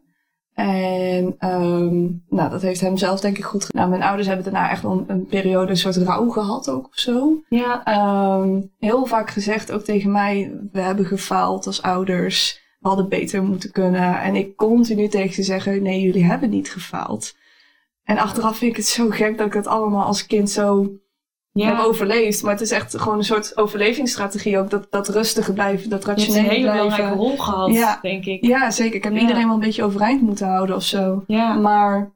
En 0.59 1.35
ehm, 1.37 2.07
nou, 2.29 2.49
dat 2.49 2.61
heeft 2.61 2.81
hem 2.81 2.97
zelf 2.97 3.19
denk 3.19 3.37
ik 3.37 3.43
goed 3.43 3.65
gedaan. 3.65 3.89
Mijn 3.89 4.03
ouders 4.03 4.27
hebben 4.27 4.45
daarna 4.45 4.69
echt 4.69 4.83
een, 4.83 5.03
een 5.07 5.25
periode 5.25 5.69
een 5.69 5.77
soort 5.77 5.97
rouw 5.97 6.29
gehad 6.29 6.69
ook 6.69 6.85
of 6.85 6.99
zo. 6.99 7.41
ja. 7.49 7.83
Ehm, 7.83 8.61
heel 8.79 9.05
vaak 9.05 9.29
gezegd 9.29 9.71
ook 9.71 9.83
tegen 9.83 10.11
mij, 10.11 10.51
we 10.71 10.81
hebben 10.81 11.05
gefaald 11.05 11.67
als 11.67 11.81
ouders. 11.81 12.61
We 12.79 12.87
hadden 12.87 13.09
beter 13.09 13.43
moeten 13.43 13.71
kunnen. 13.71 14.21
En 14.21 14.35
ik 14.35 14.55
continu 14.55 15.07
tegen 15.07 15.33
ze 15.33 15.43
zeggen, 15.43 15.81
nee, 15.81 16.01
jullie 16.01 16.25
hebben 16.25 16.49
niet 16.49 16.71
gefaald. 16.71 17.35
En 18.03 18.17
achteraf 18.17 18.57
vind 18.57 18.71
ik 18.71 18.77
het 18.77 18.87
zo 18.87 19.09
gek 19.09 19.37
dat 19.37 19.47
ik 19.47 19.53
het 19.53 19.67
allemaal 19.67 20.05
als 20.05 20.25
kind 20.25 20.49
zo 20.49 20.91
heb 21.53 21.73
ja. 21.77 21.83
overleefd. 21.83 22.43
Maar 22.43 22.51
het 22.51 22.61
is 22.61 22.71
echt 22.71 22.97
gewoon 22.99 23.17
een 23.17 23.23
soort 23.23 23.57
overlevingsstrategie 23.57 24.59
ook. 24.59 24.69
Dat, 24.69 24.87
dat 24.91 25.07
rustige 25.09 25.53
blijven, 25.53 25.89
dat 25.89 26.03
Je 26.03 26.09
hebt 26.09 26.21
een 26.27 26.33
hele 26.33 26.45
blijven. 26.47 26.71
belangrijke 26.71 27.15
rol 27.15 27.37
gehad, 27.37 27.71
Ja. 27.73 27.99
denk 28.01 28.25
ik. 28.25 28.45
Ja, 28.45 28.71
zeker. 28.71 28.95
Ik 28.95 29.03
heb 29.03 29.13
Ja. 29.13 29.19
iedereen 29.19 29.45
wel 29.45 29.53
een 29.53 29.59
beetje 29.59 29.83
overeind 29.83 30.21
moeten 30.21 30.47
houden 30.47 30.75
of 30.75 30.83
zo. 30.83 31.23
Ja. 31.27 31.53
Maar 31.53 32.11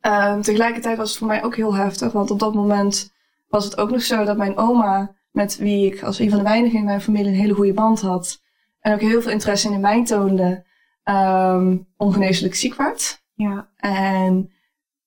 ehm, 0.00 0.40
tegelijkertijd 0.40 0.96
was 0.96 1.08
het 1.08 1.18
voor 1.18 1.26
mij 1.26 1.44
ook 1.44 1.56
heel 1.56 1.74
heftig. 1.74 2.12
Want 2.12 2.30
op 2.30 2.38
dat 2.38 2.54
moment 2.54 3.12
was 3.48 3.64
het 3.64 3.78
ook 3.78 3.90
nog 3.90 4.02
zo 4.02 4.24
dat 4.24 4.36
mijn 4.36 4.56
oma, 4.56 5.14
met 5.30 5.56
wie 5.56 5.86
ik 5.94 6.02
als 6.02 6.18
een 6.18 6.28
van 6.30 6.38
de 6.38 6.44
weinigen 6.44 6.78
in 6.78 6.84
mijn 6.84 7.00
familie 7.00 7.30
een 7.32 7.38
hele 7.38 7.54
goede 7.54 7.72
band 7.72 8.00
had. 8.00 8.42
En 8.80 8.92
ook 8.94 9.00
heel 9.00 9.22
veel 9.22 9.30
interesse 9.32 9.72
in 9.72 9.80
mij 9.80 10.04
toonde, 10.04 10.64
ehm, 11.02 11.76
ongeneeslijk 11.96 12.54
ziek 12.54 12.74
werd. 12.74 13.22
Ja. 13.34 13.68
En 13.76 14.52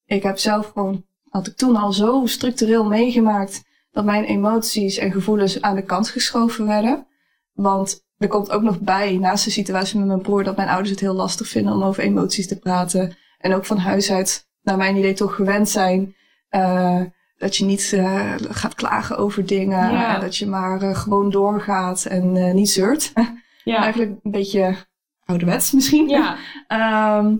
ik 0.05 0.23
heb 0.23 0.37
zelf 0.37 0.71
gewoon, 0.71 1.05
had 1.33 1.47
ik 1.47 1.55
toen 1.55 1.75
al 1.75 1.93
zo 1.93 2.21
structureel 2.25 2.85
meegemaakt 2.85 3.63
dat 3.91 4.05
mijn 4.05 4.23
emoties 4.23 4.97
en 4.97 5.11
gevoelens 5.11 5.61
aan 5.61 5.75
de 5.75 5.81
kant 5.81 6.09
geschoven 6.09 6.65
werden. 6.67 7.07
Want 7.53 8.01
er 8.17 8.27
komt 8.27 8.51
ook 8.51 8.61
nog 8.61 8.79
bij, 8.79 9.17
naast 9.17 9.43
de 9.45 9.51
situatie 9.51 9.97
met 9.97 10.07
mijn 10.07 10.21
broer, 10.21 10.43
dat 10.43 10.55
mijn 10.55 10.67
ouders 10.69 10.89
het 10.89 10.99
heel 10.99 11.13
lastig 11.13 11.47
vinden 11.47 11.73
om 11.73 11.83
over 11.83 12.03
emoties 12.03 12.47
te 12.47 12.59
praten. 12.59 13.15
En 13.37 13.53
ook 13.53 13.65
van 13.65 13.77
huis 13.77 14.11
uit, 14.11 14.47
naar 14.61 14.77
mijn 14.77 14.95
idee, 14.95 15.13
toch 15.13 15.35
gewend 15.35 15.69
zijn. 15.69 16.15
eh, 16.49 17.01
dat 17.37 17.55
je 17.55 17.65
niet 17.65 17.93
eh, 17.93 18.33
gaat 18.37 18.75
klagen 18.75 19.17
over 19.17 19.45
dingen. 19.45 19.91
Ja. 19.91 20.15
En 20.15 20.21
dat 20.21 20.37
je 20.37 20.47
maar 20.47 20.81
eh, 20.81 20.95
gewoon 20.95 21.29
doorgaat 21.29 22.05
en 22.05 22.55
niet 22.55 22.69
zeurt. 22.71 23.11
Ja. 23.63 23.77
Eigenlijk 23.81 24.11
een 24.23 24.31
beetje 24.31 24.75
ouderwets 25.25 25.71
misschien. 25.71 26.07
Ja. 26.09 26.37
Ehm, 26.67 27.35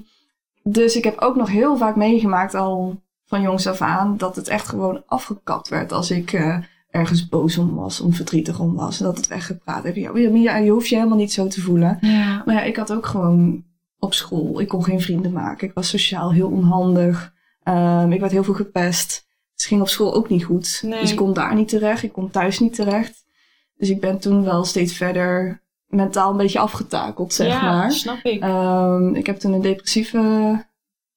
dus 0.63 0.95
ik 0.95 1.03
heb 1.03 1.19
ook 1.19 1.35
nog 1.35 1.49
heel 1.49 1.77
vaak 1.77 1.95
meegemaakt 1.95 2.55
al 2.55 3.01
van 3.25 3.41
jongs 3.41 3.67
af 3.67 3.81
aan 3.81 4.17
dat 4.17 4.35
het 4.35 4.47
echt 4.47 4.67
gewoon 4.67 5.03
afgekapt 5.05 5.69
werd 5.69 5.91
als 5.91 6.11
ik 6.11 6.33
eh, 6.33 6.57
ergens 6.89 7.29
boos 7.29 7.57
om 7.57 7.75
was, 7.75 7.99
om 7.99 8.13
verdrietig 8.13 8.59
om 8.59 8.75
was. 8.75 8.99
En 8.99 9.05
dat 9.05 9.17
het 9.17 9.27
weggepraat 9.27 9.83
heb. 9.83 9.95
Ja, 9.95 10.11
Mia, 10.11 10.57
je 10.57 10.71
hoeft 10.71 10.87
je 10.87 10.95
helemaal 10.95 11.17
niet 11.17 11.33
zo 11.33 11.47
te 11.47 11.61
voelen. 11.61 11.97
Ja. 12.01 12.43
Maar 12.45 12.55
ja, 12.55 12.61
ik 12.61 12.75
had 12.75 12.93
ook 12.93 13.05
gewoon 13.05 13.63
op 13.99 14.13
school, 14.13 14.59
ik 14.59 14.67
kon 14.67 14.83
geen 14.83 15.01
vrienden 15.01 15.31
maken. 15.31 15.67
Ik 15.67 15.73
was 15.73 15.89
sociaal 15.89 16.33
heel 16.33 16.49
onhandig. 16.49 17.33
Ehm, 17.63 18.11
ik 18.11 18.19
werd 18.19 18.31
heel 18.31 18.43
veel 18.43 18.53
gepest. 18.53 19.27
Het 19.53 19.63
ging 19.63 19.81
op 19.81 19.89
school 19.89 20.13
ook 20.13 20.29
niet 20.29 20.43
goed. 20.43 20.79
Nee. 20.85 20.99
Dus 21.01 21.11
ik 21.11 21.17
kon 21.17 21.33
daar 21.33 21.55
niet 21.55 21.67
terecht. 21.67 22.03
Ik 22.03 22.11
kon 22.11 22.29
thuis 22.29 22.59
niet 22.59 22.75
terecht. 22.75 23.25
Dus 23.77 23.89
ik 23.89 23.99
ben 23.99 24.19
toen 24.19 24.43
wel 24.43 24.63
steeds 24.63 24.93
verder 24.93 25.61
mentaal 25.87 26.31
een 26.31 26.37
beetje 26.37 26.59
afgetakeld, 26.59 27.33
zeg 27.33 27.47
ja, 27.47 27.61
maar. 27.61 27.91
snap 27.91 28.23
ik. 28.23 28.41
Ehm, 28.41 29.15
ik 29.15 29.25
heb 29.25 29.37
toen 29.37 29.53
een 29.53 29.61
depressieve 29.61 30.65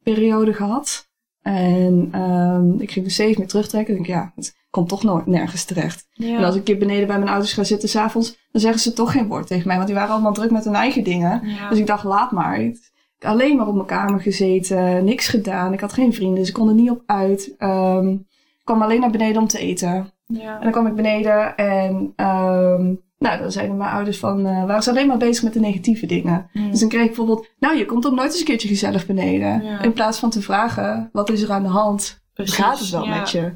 periode 0.02 0.52
gehad. 0.52 1.05
En 1.46 2.08
ehm, 2.12 2.80
ik 2.80 2.90
ging 2.90 3.04
er 3.06 3.10
steeds 3.10 3.36
meer 3.38 3.46
terugtrekken. 3.46 3.96
Ik 3.96 4.04
denk, 4.04 4.18
ja, 4.18 4.32
het 4.36 4.56
komt 4.70 4.88
toch 4.88 5.02
nooit 5.02 5.26
nergens 5.26 5.64
terecht. 5.64 6.06
ja. 6.12 6.36
En 6.38 6.44
als 6.44 6.54
ik 6.54 6.64
keer 6.64 6.78
beneden 6.78 7.06
bij 7.06 7.18
mijn 7.18 7.30
ouders 7.30 7.52
ga 7.52 7.64
zitten 7.64 7.88
s'avonds, 7.88 8.38
dan 8.52 8.60
zeggen 8.60 8.80
ze 8.80 8.92
toch 8.92 9.12
geen 9.12 9.26
woord 9.26 9.46
tegen 9.46 9.66
mij. 9.66 9.76
Want 9.76 9.88
die 9.88 9.96
waren 9.96 10.12
allemaal 10.12 10.32
druk 10.32 10.50
met 10.50 10.64
hun 10.64 10.74
eigen 10.74 11.04
dingen. 11.04 11.40
ja. 11.44 11.68
Dus 11.68 11.78
ik 11.78 11.86
dacht, 11.86 12.04
laat 12.04 12.30
maar. 12.30 12.60
Ik 12.60 12.76
heb 13.18 13.30
alleen 13.30 13.56
maar 13.56 13.66
op 13.66 13.74
mijn 13.74 13.86
kamer 13.86 14.20
gezeten, 14.20 15.04
niks 15.04 15.28
gedaan. 15.28 15.72
Ik 15.72 15.80
had 15.80 15.92
geen 15.92 16.12
vrienden, 16.14 16.38
dus 16.38 16.48
ik 16.48 16.54
kon 16.54 16.68
er 16.68 16.74
niet 16.74 16.90
op 16.90 17.02
uit. 17.06 17.54
Ehm, 17.58 18.08
ik 18.10 18.64
kwam 18.64 18.82
alleen 18.82 19.00
naar 19.00 19.10
beneden 19.10 19.42
om 19.42 19.48
te 19.48 19.58
eten. 19.58 20.10
ja. 20.26 20.54
En 20.56 20.62
dan 20.62 20.72
kwam 20.72 20.86
ik 20.86 20.94
beneden 20.94 21.56
en 21.56 22.12
ehm, 22.16 22.94
nou, 23.18 23.38
dan 23.38 23.52
zeiden 23.52 23.76
mijn 23.76 23.90
ouders 23.90 24.18
van, 24.18 24.46
eh, 24.46 24.64
waren 24.64 24.82
ze 24.82 24.90
alleen 24.90 25.06
maar 25.06 25.16
bezig 25.16 25.44
met 25.44 25.52
de 25.52 25.60
negatieve 25.60 26.06
dingen. 26.06 26.50
Mm. 26.52 26.70
Dus 26.70 26.80
dan 26.80 26.88
kreeg 26.88 27.02
ik 27.02 27.06
bijvoorbeeld, 27.06 27.48
nou, 27.58 27.76
je 27.76 27.84
komt 27.84 28.06
ook 28.06 28.14
nooit 28.14 28.30
eens 28.30 28.38
een 28.38 28.44
keertje 28.44 28.68
gezellig 28.68 29.06
beneden. 29.06 29.62
Ja. 29.62 29.80
In 29.82 29.92
plaats 29.92 30.18
van 30.18 30.30
te 30.30 30.42
vragen, 30.42 31.08
wat 31.12 31.30
is 31.30 31.42
er 31.42 31.52
aan 31.52 31.62
de 31.62 31.68
hand? 31.68 32.24
Precies, 32.34 32.54
Gaat 32.54 32.78
het 32.78 32.90
wel 32.90 33.04
ja. 33.04 33.18
met 33.18 33.30
je? 33.30 33.52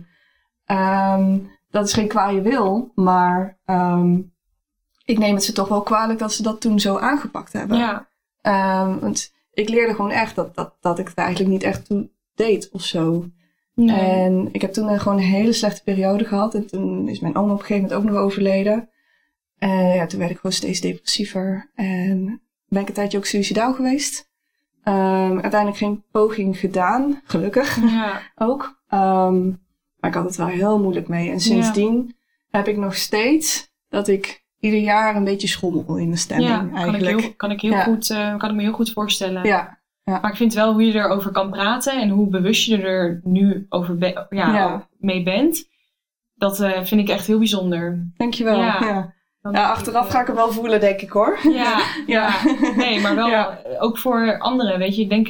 Ehm, 0.65 1.39
dat 1.71 1.87
is 1.87 1.93
geen 1.93 2.09
kwaaie 2.09 2.41
wil, 2.41 2.93
maar 2.95 3.59
ehm, 3.65 4.19
ik 5.05 5.19
neem 5.19 5.35
het 5.35 5.45
ze 5.45 5.53
toch 5.53 5.69
wel 5.69 5.83
kwalijk 5.83 6.19
dat 6.19 6.33
ze 6.33 6.43
dat 6.43 6.61
toen 6.61 6.81
zo 6.81 6.97
aangepakt 6.97 7.53
hebben. 7.53 7.79
Ja. 7.79 8.09
Ehm, 8.41 8.99
want 8.99 9.33
ik 9.53 9.69
leerde 9.69 9.95
gewoon 9.95 10.11
echt 10.11 10.35
dat, 10.35 10.55
dat, 10.55 10.77
dat 10.81 10.99
ik 10.99 11.09
het 11.09 11.17
eigenlijk 11.17 11.51
niet 11.51 11.63
echt 11.63 11.87
toe 11.87 12.11
deed 12.35 12.69
of 12.73 12.83
zo. 12.83 13.25
Nee. 13.75 14.11
En 14.11 14.49
ik 14.53 14.61
heb 14.61 14.73
toen 14.73 14.89
een, 14.89 15.01
gewoon 15.01 15.19
een 15.19 15.25
hele 15.25 15.53
slechte 15.53 15.83
periode 15.83 16.25
gehad. 16.25 16.55
En 16.55 16.67
toen 16.67 17.09
is 17.09 17.21
mijn 17.21 17.37
oom 17.37 17.51
op 17.51 17.59
een 17.59 17.65
gegeven 17.65 17.83
moment 17.83 18.01
ook 18.01 18.13
nog 18.13 18.23
overleden. 18.23 18.89
En 19.61 19.87
ja, 19.95 20.07
toen 20.07 20.19
werd 20.19 20.31
ik 20.31 20.37
gewoon 20.37 20.53
steeds 20.53 20.81
depressiever. 20.81 21.71
En 21.75 22.43
ben 22.69 22.83
ik 22.83 22.89
een 22.89 22.95
tijdje 22.95 23.19
ook 23.19 23.25
suicidaal 23.27 23.75
geweest. 23.75 24.29
Ehm, 24.83 25.33
uiteindelijk 25.39 25.77
geen 25.77 26.05
poging 26.11 26.59
gedaan, 26.59 27.21
gelukkig 27.25 27.77
ja. 27.91 28.21
ook. 28.49 28.83
Ehm, 28.89 29.47
maar 29.97 30.11
ik 30.11 30.15
had 30.15 30.25
het 30.25 30.37
wel 30.37 30.47
heel 30.47 30.81
moeilijk 30.81 31.09
mee. 31.09 31.31
En 31.31 31.41
sindsdien 31.41 32.17
heb 32.51 32.69
ik 32.69 32.77
nog 32.77 32.95
steeds 32.95 33.71
dat 33.89 34.09
ik 34.09 34.45
ieder 34.61 34.81
jaar 34.81 35.17
een 35.17 35.25
beetje 35.25 35.49
schommel 35.49 35.97
in 35.97 36.11
de 36.11 36.17
stemming 36.17 36.51
ja, 36.51 36.59
kan 36.59 36.69
ik 36.69 36.75
eigenlijk. 36.77 37.21
heel, 37.21 37.35
kan 37.35 37.51
ik 37.51 37.61
heel 37.61 37.71
Ja. 37.71 37.83
goed, 37.83 38.11
eh, 38.11 38.37
kan 38.37 38.51
ik 38.51 38.57
me 38.57 38.63
heel 38.63 38.73
goed 38.73 38.93
voorstellen. 38.93 39.45
Ja, 39.45 39.79
Maar 40.05 40.31
ik 40.31 40.37
vind 40.37 40.55
wel 40.55 40.73
hoe 40.73 40.85
je 40.87 40.93
erover 40.95 41.31
kan 41.31 41.51
praten 41.51 42.01
en 42.01 42.09
hoe 42.09 42.27
bewust 42.29 42.67
je 42.67 42.83
er 42.83 43.21
nu 43.25 43.67
over 43.69 43.97
be- 43.97 44.27
ja, 44.31 44.55
Ja. 44.55 44.89
mee 44.99 45.23
bent. 45.23 45.69
Dat 46.35 46.61
eh, 46.61 46.83
vind 46.83 47.01
ik 47.01 47.09
echt 47.09 47.27
heel 47.27 47.39
bijzonder. 47.39 48.11
dankjewel. 48.17 48.59
Ja. 48.59 49.15
Ja. 49.43 49.71
Achteraf 49.71 50.05
ik, 50.05 50.11
ga 50.11 50.21
ik 50.21 50.27
het 50.27 50.37
wel 50.37 50.53
voelen, 50.53 50.81
denk 50.81 51.01
ik 51.01 51.11
hoor. 51.11 51.39
Ja, 51.43 51.51
ja. 51.53 51.81
Ja. 52.07 52.31
Nee, 52.77 53.01
maar 53.01 53.15
wel 53.15 53.29
Ja. 53.29 53.59
ook 53.79 53.99
voor 53.99 54.39
anderen. 54.39 54.79
Weet 54.79 54.97
je, 54.97 55.03
ik 55.03 55.09
denk, 55.09 55.27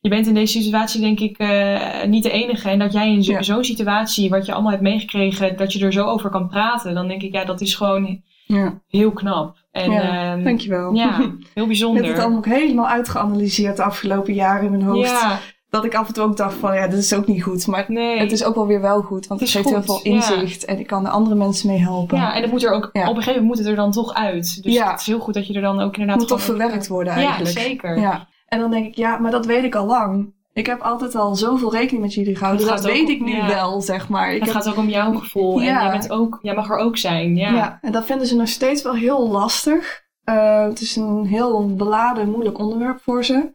je 0.00 0.08
bent 0.08 0.26
in 0.26 0.34
deze 0.34 0.60
situatie 0.62 1.00
denk 1.00 1.20
ik 1.20 1.38
eh, 1.38 2.04
niet 2.04 2.22
de 2.22 2.30
enige. 2.30 2.68
En 2.70 2.78
dat 2.78 2.92
jij 2.92 3.12
in 3.12 3.24
zo- 3.24 3.42
zo'n 3.42 3.64
situatie, 3.64 4.30
wat 4.30 4.46
je 4.46 4.52
allemaal 4.52 4.70
hebt 4.70 4.82
meegekregen, 4.82 5.56
dat 5.56 5.72
je 5.72 5.84
er 5.84 5.92
zo 5.92 6.04
over 6.06 6.30
kan 6.30 6.48
praten. 6.48 6.94
Dan 6.94 7.08
denk 7.08 7.22
ik, 7.22 7.32
ja, 7.32 7.44
dat 7.44 7.60
is 7.60 7.74
gewoon 7.74 8.22
Ja, 8.46 8.80
heel 8.88 9.12
knap. 9.12 9.56
En 9.72 9.90
Ja, 9.90 10.32
ehm, 10.32 10.44
dankjewel. 10.44 10.92
ja, 10.94 11.16
heel 11.16 11.26
Ik 11.26 11.54
heb 11.54 11.66
bijzonder. 11.66 12.04
het 12.06 12.18
allemaal 12.18 12.38
ook 12.38 12.46
helemaal 12.46 12.88
uitgeanalyseerd 12.88 13.76
de 13.76 13.82
afgelopen 13.82 14.34
jaren 14.34 14.64
in 14.64 14.70
mijn 14.70 14.82
hoofd. 14.82 15.24
Dat 15.70 15.84
ik 15.84 15.94
af 15.94 16.06
en 16.08 16.14
toe 16.14 16.24
ook 16.24 16.36
dacht 16.36 16.54
van, 16.54 16.74
ja, 16.74 16.86
dit 16.86 16.98
is 16.98 17.14
ook 17.14 17.26
niet 17.26 17.42
goed. 17.42 17.66
Maar 17.66 17.84
nee. 17.88 18.18
het 18.18 18.32
is 18.32 18.44
ook 18.44 18.54
wel 18.54 18.66
weer 18.66 18.80
wel 18.80 19.02
goed. 19.02 19.26
Want 19.26 19.40
Het 19.40 19.50
geeft 19.50 19.68
heel 19.68 19.82
veel 19.82 20.00
ja. 20.02 20.10
inzicht. 20.10 20.64
En 20.64 20.78
ik 20.78 20.86
kan 20.86 21.04
er 21.06 21.10
andere 21.12 21.36
mensen 21.36 21.68
mee 21.68 21.78
helpen. 21.78 22.18
Ja, 22.18 22.34
en 22.34 22.40
dat 22.42 22.50
moet 22.50 22.64
er 22.64 22.70
ook, 22.72 22.90
Ja. 22.92 23.00
op 23.02 23.08
een 23.08 23.22
gegeven 23.22 23.32
moment 23.32 23.48
moet 23.48 23.58
het 23.58 23.66
er 23.66 23.76
dan 23.82 23.92
toch 23.92 24.14
uit. 24.14 24.62
Dus 24.62 24.74
Ja. 24.74 24.90
het 24.90 25.00
is 25.00 25.06
heel 25.06 25.18
goed 25.18 25.34
dat 25.34 25.46
je 25.46 25.54
er 25.54 25.60
dan 25.62 25.80
ook 25.80 25.92
inderdaad 25.96 26.08
Het 26.08 26.18
moet 26.18 26.28
toch 26.38 26.42
verwerkt 26.42 26.86
worden 26.88 27.12
eigenlijk. 27.12 27.56
Ja, 27.56 27.62
zeker. 27.62 27.98
Ja. 27.98 28.28
En 28.46 28.58
dan 28.60 28.70
denk 28.70 28.86
ik, 28.86 28.94
ja, 28.94 29.18
maar 29.18 29.30
dat 29.30 29.46
weet 29.46 29.64
ik 29.64 29.74
al 29.74 29.86
lang. 29.86 30.32
Ik 30.52 30.66
heb 30.66 30.80
altijd 30.80 31.14
al 31.14 31.34
zoveel 31.36 31.72
rekening 31.72 32.02
met 32.02 32.14
jullie 32.14 32.36
gehouden. 32.36 32.66
Dat 32.66 32.84
weet 32.84 33.08
ik 33.08 33.20
nu 33.20 33.42
wel, 33.46 33.80
zeg 33.80 34.08
maar. 34.08 34.32
Ik 34.32 34.40
het 34.40 34.52
heb- 34.52 34.62
gaat 34.62 34.68
ook 34.68 34.76
om 34.78 34.88
jouw 34.88 35.14
gevoel. 35.14 35.58
En 35.58 35.64
Ja. 35.64 35.82
jij, 35.82 35.90
bent 35.90 36.10
ook, 36.10 36.38
jij 36.42 36.54
mag 36.54 36.70
er 36.70 36.76
ook 36.76 36.96
zijn. 36.96 37.36
Ja. 37.36 37.52
ja. 37.52 37.78
en 37.82 37.92
dat 37.92 38.04
vinden 38.04 38.26
ze 38.26 38.36
nog 38.36 38.48
steeds 38.48 38.82
wel 38.82 38.94
heel 38.94 39.28
lastig. 39.28 40.02
Eh, 40.24 40.62
het 40.62 40.80
is 40.80 40.96
een 40.96 41.26
heel 41.26 41.74
beladen, 41.74 42.30
moeilijk 42.30 42.58
onderwerp 42.58 43.00
voor 43.02 43.24
ze. 43.24 43.52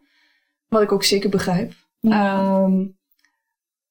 Wat 0.67 0.81
ik 0.81 0.91
ook 0.91 1.03
zeker 1.03 1.29
begrijp. 1.29 1.73
Ja. 2.09 2.63
Ehm, 2.63 2.85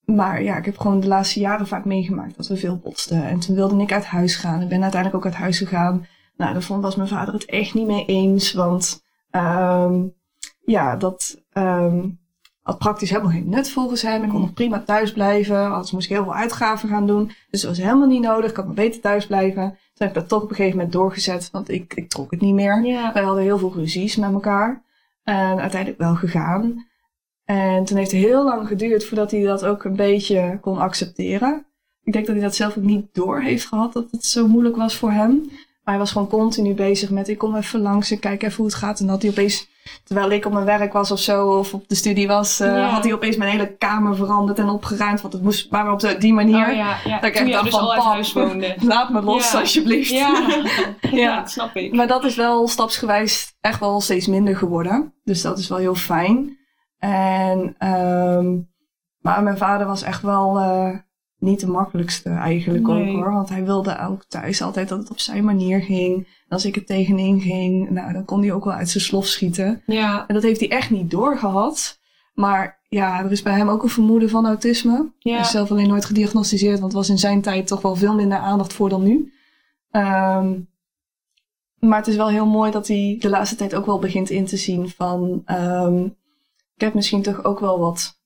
maar 0.05 0.43
ja, 0.43 0.57
ik 0.57 0.65
heb 0.65 0.79
gewoon 0.79 1.01
de 1.01 1.07
laatste 1.07 1.41
jaren 1.41 1.67
vaak 1.67 1.85
meegemaakt 1.85 2.37
dat 2.37 2.47
we 2.47 2.57
veel 2.57 2.79
botsten. 2.79 3.25
En 3.25 3.41
toen 3.41 3.55
wilde 3.55 3.83
ik 3.83 3.93
uit 3.93 4.05
huis 4.05 4.37
gaan. 4.37 4.63
Ik 4.63 4.69
ben 4.69 4.83
uiteindelijk 4.83 5.25
ook 5.25 5.33
uit 5.33 5.41
huis 5.41 5.59
gegaan. 5.59 6.07
Nou, 6.37 6.53
daar 6.53 6.81
was 6.81 6.97
mijn 6.97 7.09
vader 7.09 7.35
het 7.35 7.45
echt 7.45 7.75
niet 7.75 7.87
mee 7.87 8.05
eens. 8.05 8.53
Want 8.53 9.03
um, 9.31 10.15
ja, 10.65 10.97
dat 10.97 11.43
um, 11.53 12.21
had 12.63 12.79
praktisch 12.79 13.11
helemaal 13.11 13.33
geen 13.33 13.49
nut 13.49 13.71
volgens 13.71 14.03
hem. 14.03 14.23
Ik 14.23 14.29
kon 14.29 14.41
nog 14.41 14.53
prima 14.53 14.83
thuis 14.83 15.13
blijven. 15.13 15.71
Anders 15.71 15.91
moest 15.91 16.05
ik 16.05 16.13
heel 16.13 16.25
veel 16.25 16.35
uitgaven 16.35 16.89
gaan 16.89 17.07
doen. 17.07 17.33
Dus 17.51 17.61
dat 17.61 17.71
was 17.71 17.79
helemaal 17.79 18.09
niet 18.09 18.23
nodig. 18.23 18.51
Ik 18.51 18.57
had 18.57 18.67
maar 18.67 18.75
beter 18.75 19.01
thuis 19.01 19.27
blijven. 19.27 19.69
Toen 19.69 20.07
heb 20.07 20.09
ik 20.09 20.15
dat 20.15 20.29
toch 20.29 20.43
op 20.43 20.51
een 20.51 20.57
gegeven 20.57 20.77
moment 20.77 20.95
doorgezet. 20.95 21.51
Want 21.51 21.69
ik, 21.69 21.95
ik 21.95 22.09
trok 22.09 22.31
het 22.31 22.41
niet 22.41 22.55
meer. 22.55 22.85
Ja. 22.85 23.13
Wij 23.13 23.23
hadden 23.23 23.43
heel 23.43 23.59
veel 23.59 23.73
ruzies 23.75 24.17
met 24.17 24.33
elkaar. 24.33 24.83
En 25.23 25.61
uiteindelijk 25.61 26.01
wel 26.01 26.15
gegaan. 26.15 26.91
En 27.45 27.85
toen 27.85 27.97
heeft 27.97 28.11
het 28.13 28.21
heel 28.21 28.45
lang 28.45 28.67
geduurd 28.69 29.05
voordat 29.05 29.31
hij 29.31 29.43
dat 29.43 29.65
ook 29.65 29.85
een 29.85 29.97
beetje 29.97 30.59
kon 30.61 30.79
accepteren. 30.79 31.67
Ik 32.03 32.13
denk 32.13 32.27
dat 32.27 32.35
hij 32.35 32.45
dat 32.45 32.55
zelf 32.55 32.77
ook 32.77 32.85
niet 32.85 33.07
door 33.13 33.41
heeft 33.41 33.67
gehad 33.67 33.93
dat 33.93 34.05
het 34.11 34.25
zo 34.25 34.47
moeilijk 34.49 34.77
was 34.77 34.97
voor 34.97 35.11
hem. 35.11 35.51
Maar 35.85 35.95
hij 35.95 35.99
was 35.99 36.13
gewoon 36.13 36.29
continu 36.29 36.75
bezig 36.75 37.11
met 37.11 37.29
ik 37.29 37.39
kom 37.39 37.57
even 37.57 37.81
langs 37.81 38.11
en 38.11 38.19
kijk 38.19 38.43
even 38.43 38.57
hoe 38.57 38.67
het 38.67 38.75
gaat. 38.75 39.01
En 39.01 39.07
dat 39.07 39.23
hij 39.23 39.31
opeens, 39.31 39.69
terwijl 40.05 40.31
ik 40.31 40.45
op 40.47 40.53
mijn 40.53 40.65
werk 40.65 40.93
was 40.93 41.11
of 41.11 41.19
zo, 41.19 41.59
of 41.59 41.75
op 41.75 41.89
de 41.89 41.95
studie 41.95 42.27
was, 42.27 42.61
uh, 42.61 42.67
Ja. 42.67 42.87
had 42.89 43.05
hij 43.05 43.13
opeens 43.13 43.37
mijn 43.37 43.51
hele 43.51 43.77
kamer 43.77 44.17
veranderd 44.17 44.59
en 44.59 44.69
opgeruimd. 44.69 45.21
Want 45.21 45.33
het 45.33 45.43
moest 45.43 45.71
maar 45.71 45.93
op 45.93 46.01
de, 46.01 46.19
die 46.19 46.33
manier. 46.33 46.69
Oh, 46.69 46.75
ja, 46.75 46.97
ja. 47.05 47.21
Dat 47.21 47.31
ik 47.31 47.35
echt 47.37 47.53
dacht 47.53 47.65
dus 47.65 47.75
van, 47.75 47.89
huis 47.99 48.33
woonde. 48.33 48.75
Laat 48.87 49.11
me 49.11 49.23
los 49.23 49.55
alsjeblieft. 49.55 50.11
Ja. 50.11 50.47
ja, 51.01 51.11
Ja. 51.11 51.41
dat 51.41 51.51
snap 51.51 51.77
ik. 51.77 51.93
Maar 51.95 52.07
dat 52.07 52.25
is 52.25 52.35
wel 52.37 52.69
stapsgewijs 52.69 53.55
echt 53.61 53.81
wel 53.81 54.01
steeds 54.01 54.27
minder 54.27 54.57
geworden. 54.57 55.15
Dus 55.25 55.43
dat 55.43 55.59
is 55.59 55.69
wel 55.69 55.79
heel 55.79 55.95
fijn. 55.95 56.57
En, 57.03 57.75
ehm 57.79 58.59
maar 59.21 59.43
mijn 59.43 59.57
vader 59.57 59.87
was 59.87 60.03
echt 60.03 60.23
wel 60.23 60.59
eh, 60.59 60.97
niet 61.39 61.61
de 61.61 61.67
makkelijkste 61.67 62.29
eigenlijk 62.31 62.87
Nee. 62.87 63.09
ook 63.09 63.15
hoor. 63.23 63.33
Want 63.33 63.49
hij 63.49 63.65
wilde 63.65 63.99
ook 64.09 64.25
thuis 64.25 64.63
altijd 64.63 64.89
dat 64.89 64.99
het 64.99 65.11
op 65.11 65.19
zijn 65.19 65.45
manier 65.45 65.81
ging. 65.81 66.17
En 66.17 66.49
als 66.49 66.65
ik 66.65 66.77
er 66.77 66.85
tegenin 66.85 67.41
ging, 67.41 67.91
nou 67.91 68.13
dan 68.13 68.25
kon 68.25 68.41
hij 68.41 68.53
ook 68.53 68.65
wel 68.65 68.75
uit 68.75 68.89
zijn 68.89 69.05
slof 69.05 69.27
schieten. 69.27 69.83
Ja, 69.87 70.25
En 70.27 70.35
dat 70.35 70.43
heeft 70.43 70.61
hij 70.61 70.71
echt 70.71 70.91
niet 70.91 71.11
doorgehad. 71.11 71.99
Maar 72.35 72.81
ja, 72.89 73.25
er 73.25 73.31
is 73.33 73.43
bij 73.43 73.57
hem 73.57 73.69
ook 73.69 73.83
een 73.83 73.89
vermoeden 73.89 74.29
van 74.31 74.47
autisme. 74.47 74.93
Hij 75.19 75.33
ja. 75.33 75.41
is 75.41 75.51
zelf 75.51 75.71
alleen 75.71 75.89
nooit 75.89 76.05
gediagnosticeerd, 76.05 76.81
want 76.81 76.93
was 76.93 77.09
in 77.09 77.19
zijn 77.19 77.41
tijd 77.43 77.67
toch 77.67 77.83
wel 77.83 77.97
veel 77.97 78.15
minder 78.15 78.39
aandacht 78.39 78.73
voor 78.73 78.89
dan 78.89 79.03
nu. 79.03 79.33
Ehm, 79.91 80.53
maar 81.79 81.99
het 81.99 82.07
is 82.07 82.17
wel 82.17 82.29
heel 82.29 82.47
mooi 82.47 82.71
dat 82.71 82.89
hij 82.89 83.17
de 83.21 83.29
laatste 83.29 83.57
tijd 83.57 83.75
ook 83.75 83.87
wel 83.87 83.99
begint 83.99 84.31
in 84.31 84.45
te 84.47 84.57
zien 84.57 84.89
van... 84.89 85.43
ehm, 85.45 86.09
heb 86.85 86.95
misschien 86.95 87.23
toch 87.23 87.45
ook 87.45 87.61
wel 87.61 87.79
wat 87.79 88.21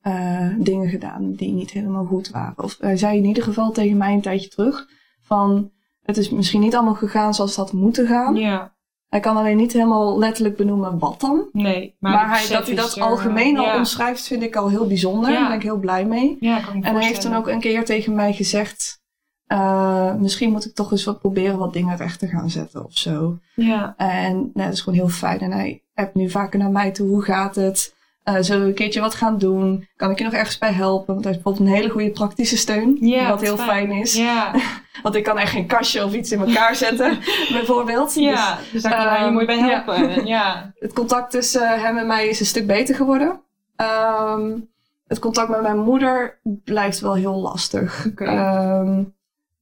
eh, 0.00 0.48
dingen 0.58 0.88
gedaan 0.88 1.32
die 1.32 1.52
niet 1.52 1.70
helemaal 1.70 2.04
goed 2.04 2.30
waren. 2.30 2.64
Of 2.64 2.76
hij 2.78 2.96
zei 2.96 3.18
in 3.18 3.24
ieder 3.24 3.42
geval 3.42 3.72
tegen 3.72 3.96
mij 3.96 4.12
een 4.12 4.22
tijdje 4.22 4.48
terug 4.48 4.88
van... 5.20 5.72
Het 6.02 6.16
is 6.16 6.30
misschien 6.30 6.60
niet 6.60 6.74
allemaal 6.74 6.94
gegaan 6.94 7.34
zoals 7.34 7.50
het 7.50 7.58
had 7.58 7.72
moeten 7.72 8.06
gaan. 8.06 8.34
ja. 8.34 8.74
Hij 9.14 9.22
kan 9.22 9.36
alleen 9.36 9.56
niet 9.56 9.72
helemaal 9.72 10.18
letterlijk 10.18 10.56
benoemen 10.56 10.98
wat 10.98 11.20
dan. 11.20 11.48
Nee, 11.52 11.96
maar, 11.98 12.28
hij, 12.28 12.48
dat 12.48 12.66
hij 12.66 12.76
dat 12.76 13.00
algemeen 13.00 13.58
al 13.58 13.64
ja. 13.64 13.76
omschrijft, 13.76 14.26
vind 14.26 14.42
ik 14.42 14.56
al 14.56 14.68
heel 14.68 14.86
bijzonder. 14.86 15.30
Ja. 15.30 15.38
Daar 15.38 15.48
ben 15.48 15.56
ik 15.56 15.62
heel 15.62 15.78
blij 15.78 16.04
mee. 16.04 16.36
Ja, 16.40 16.60
kan 16.60 16.82
En 16.82 16.94
hij 16.94 17.04
heeft 17.04 17.20
toen 17.20 17.34
ook 17.34 17.48
een 17.48 17.60
keer 17.60 17.84
tegen 17.84 18.14
mij 18.14 18.32
gezegd: 18.32 19.02
eh, 19.46 20.14
Misschien 20.14 20.50
moet 20.50 20.64
ik 20.64 20.74
toch 20.74 20.90
eens 20.90 21.04
wat 21.04 21.20
proberen 21.20 21.58
wat 21.58 21.72
dingen 21.72 21.96
recht 21.96 22.18
te 22.18 22.26
gaan 22.26 22.50
zetten 22.50 22.84
of 22.84 22.96
zo. 22.96 23.38
Ja, 23.54 23.94
En 23.96 24.36
nou, 24.36 24.50
dat 24.54 24.72
is 24.72 24.80
gewoon 24.80 24.98
heel 24.98 25.08
fijn. 25.08 25.40
En 25.40 25.52
hij 25.52 25.83
appt 25.94 26.14
nu 26.14 26.30
vaker 26.30 26.58
naar 26.58 26.70
mij 26.70 26.90
toe: 26.90 27.08
Hoe 27.08 27.22
gaat 27.22 27.54
het? 27.54 27.94
Eh, 28.24 28.36
zullen 28.40 28.62
we 28.62 28.68
een 28.68 28.74
keertje 28.74 29.00
wat 29.00 29.14
gaan 29.14 29.38
doen? 29.38 29.88
Kan 29.96 30.10
ik 30.10 30.18
je 30.18 30.24
nog 30.24 30.32
ergens 30.32 30.58
bij 30.58 30.72
helpen? 30.72 31.14
Want 31.14 31.24
hij 31.24 31.32
heeft 31.32 31.44
bijvoorbeeld 31.44 31.70
een 31.70 31.80
hele 31.80 31.92
goede 31.92 32.10
praktische 32.10 32.56
steun. 32.56 32.98
wat 33.28 33.40
heel 33.40 33.56
fijn 33.56 33.90
is. 33.90 34.14
Ja, 34.14 34.54
Want 35.02 35.14
ik 35.14 35.24
kan 35.24 35.38
echt 35.38 35.50
geen 35.50 35.66
kastje 35.66 36.04
of 36.04 36.14
iets 36.14 36.32
in 36.32 36.40
elkaar 36.40 36.74
zetten, 36.84 37.18
bijvoorbeeld. 37.50 38.14
Dus 38.14 38.22
ja. 38.22 38.58
dus 38.72 38.82
daar 38.82 38.92
kan 38.92 39.06
hij 39.06 39.18
je 39.18 39.24
ehm, 39.24 39.32
mooi 39.32 39.46
bij 39.46 39.58
helpen. 39.58 40.26
Ja, 40.26 40.70
het 40.78 40.92
contact 40.92 41.30
tussen 41.30 41.80
hem 41.80 41.96
en 41.96 42.06
mij 42.06 42.28
is 42.28 42.40
een 42.40 42.46
stuk 42.46 42.66
beter 42.66 42.94
geworden. 42.94 43.40
Ehm, 43.76 44.58
het 45.06 45.18
contact 45.18 45.48
met 45.48 45.62
mijn 45.62 45.78
moeder 45.78 46.40
blijft 46.42 47.00
wel 47.00 47.14
heel 47.14 47.40
lastig. 47.40 48.06
Oké. 48.06 48.24
Ehm, 48.24 49.02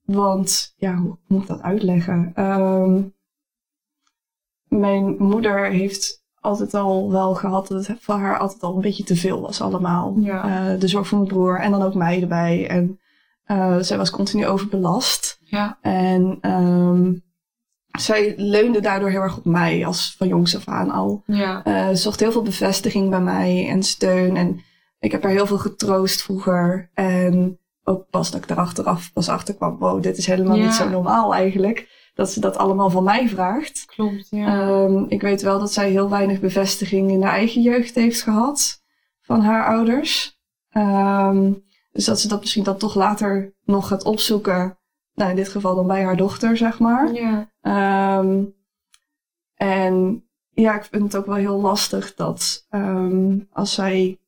want, 0.04 0.74
ja, 0.76 0.94
hoe 0.94 1.18
moet 1.26 1.42
ik 1.42 1.48
dat 1.48 1.62
uitleggen? 1.62 2.32
Mijn 4.68 5.14
moeder 5.18 5.66
heeft 5.70 6.21
altijd 6.42 6.74
al 6.74 7.10
wel 7.10 7.34
gehad 7.34 7.68
dat 7.68 7.86
het 7.86 7.96
voor 8.00 8.14
haar 8.14 8.38
altijd 8.38 8.62
al 8.62 8.74
een 8.74 8.80
beetje 8.80 9.04
te 9.04 9.16
veel 9.16 9.40
was 9.40 9.60
allemaal. 9.60 10.14
Ja. 10.20 10.44
Eh, 10.72 10.80
de 10.80 10.88
zorg 10.88 11.06
voor 11.08 11.18
mijn 11.18 11.30
broer 11.30 11.60
en 11.60 11.70
dan 11.70 11.82
ook 11.82 11.94
mij 11.94 12.20
erbij. 12.22 12.68
En 12.68 13.00
eh, 13.44 13.76
zij 13.80 13.96
was 13.96 14.10
continu 14.10 14.46
overbelast. 14.46 15.38
ja, 15.40 15.78
En 15.80 16.38
ehm, 16.40 17.12
zij 17.98 18.34
leunde 18.36 18.80
daardoor 18.80 19.10
heel 19.10 19.20
erg 19.20 19.36
op 19.36 19.44
mij 19.44 19.86
als 19.86 20.14
van 20.18 20.28
jongs 20.28 20.56
af 20.56 20.68
aan 20.68 20.90
al. 20.90 21.22
ja. 21.26 21.64
Eh, 21.64 21.88
zocht 21.92 22.20
heel 22.20 22.32
veel 22.32 22.42
bevestiging 22.42 23.10
bij 23.10 23.20
mij 23.20 23.68
en 23.68 23.82
steun. 23.82 24.36
En 24.36 24.60
ik 24.98 25.12
heb 25.12 25.22
haar 25.22 25.32
heel 25.32 25.46
veel 25.46 25.58
getroost 25.58 26.22
vroeger. 26.22 26.90
En 26.94 27.58
ook 27.84 28.06
pas 28.10 28.30
dat 28.30 28.42
ik 28.44 28.50
er 28.50 28.56
achteraf 28.56 29.12
pas 29.12 29.28
achter 29.28 29.54
kwam. 29.54 29.78
Wow, 29.78 30.02
dit 30.02 30.18
is 30.18 30.26
helemaal 30.26 30.56
Ja. 30.56 30.64
niet 30.64 30.74
zo 30.74 30.88
normaal 30.88 31.34
eigenlijk. 31.34 32.00
Dat 32.14 32.30
ze 32.30 32.40
dat 32.40 32.56
allemaal 32.56 32.90
van 32.90 33.04
mij 33.04 33.28
vraagt. 33.28 33.84
Klopt, 33.84 34.26
ja. 34.30 34.46
Ehm, 34.46 35.04
ik 35.08 35.20
weet 35.20 35.42
wel 35.42 35.58
dat 35.58 35.72
zij 35.72 35.90
heel 35.90 36.10
weinig 36.10 36.40
bevestiging 36.40 37.10
in 37.10 37.22
haar 37.22 37.32
eigen 37.32 37.62
jeugd 37.62 37.94
heeft 37.94 38.22
gehad. 38.22 38.82
Van 39.20 39.40
haar 39.40 39.66
ouders. 39.66 40.40
Ehm, 40.70 41.52
dus 41.92 42.04
dat 42.04 42.20
ze 42.20 42.28
dat 42.28 42.40
misschien 42.40 42.64
dan 42.64 42.76
toch 42.78 42.94
later 42.94 43.54
nog 43.64 43.88
gaat 43.88 44.04
opzoeken. 44.04 44.78
Nou, 45.14 45.30
in 45.30 45.36
dit 45.36 45.48
geval 45.48 45.74
dan 45.74 45.86
bij 45.86 46.04
haar 46.04 46.16
dochter, 46.16 46.56
zeg 46.56 46.78
maar. 46.78 47.12
ja, 47.12 47.50
Ehm, 47.60 48.44
en 49.54 50.24
ja, 50.50 50.76
ik 50.76 50.84
vind 50.90 51.02
het 51.02 51.16
ook 51.16 51.26
wel 51.26 51.34
heel 51.34 51.60
lastig 51.60 52.14
dat 52.14 52.66
als 53.52 53.74
zij 53.74 54.20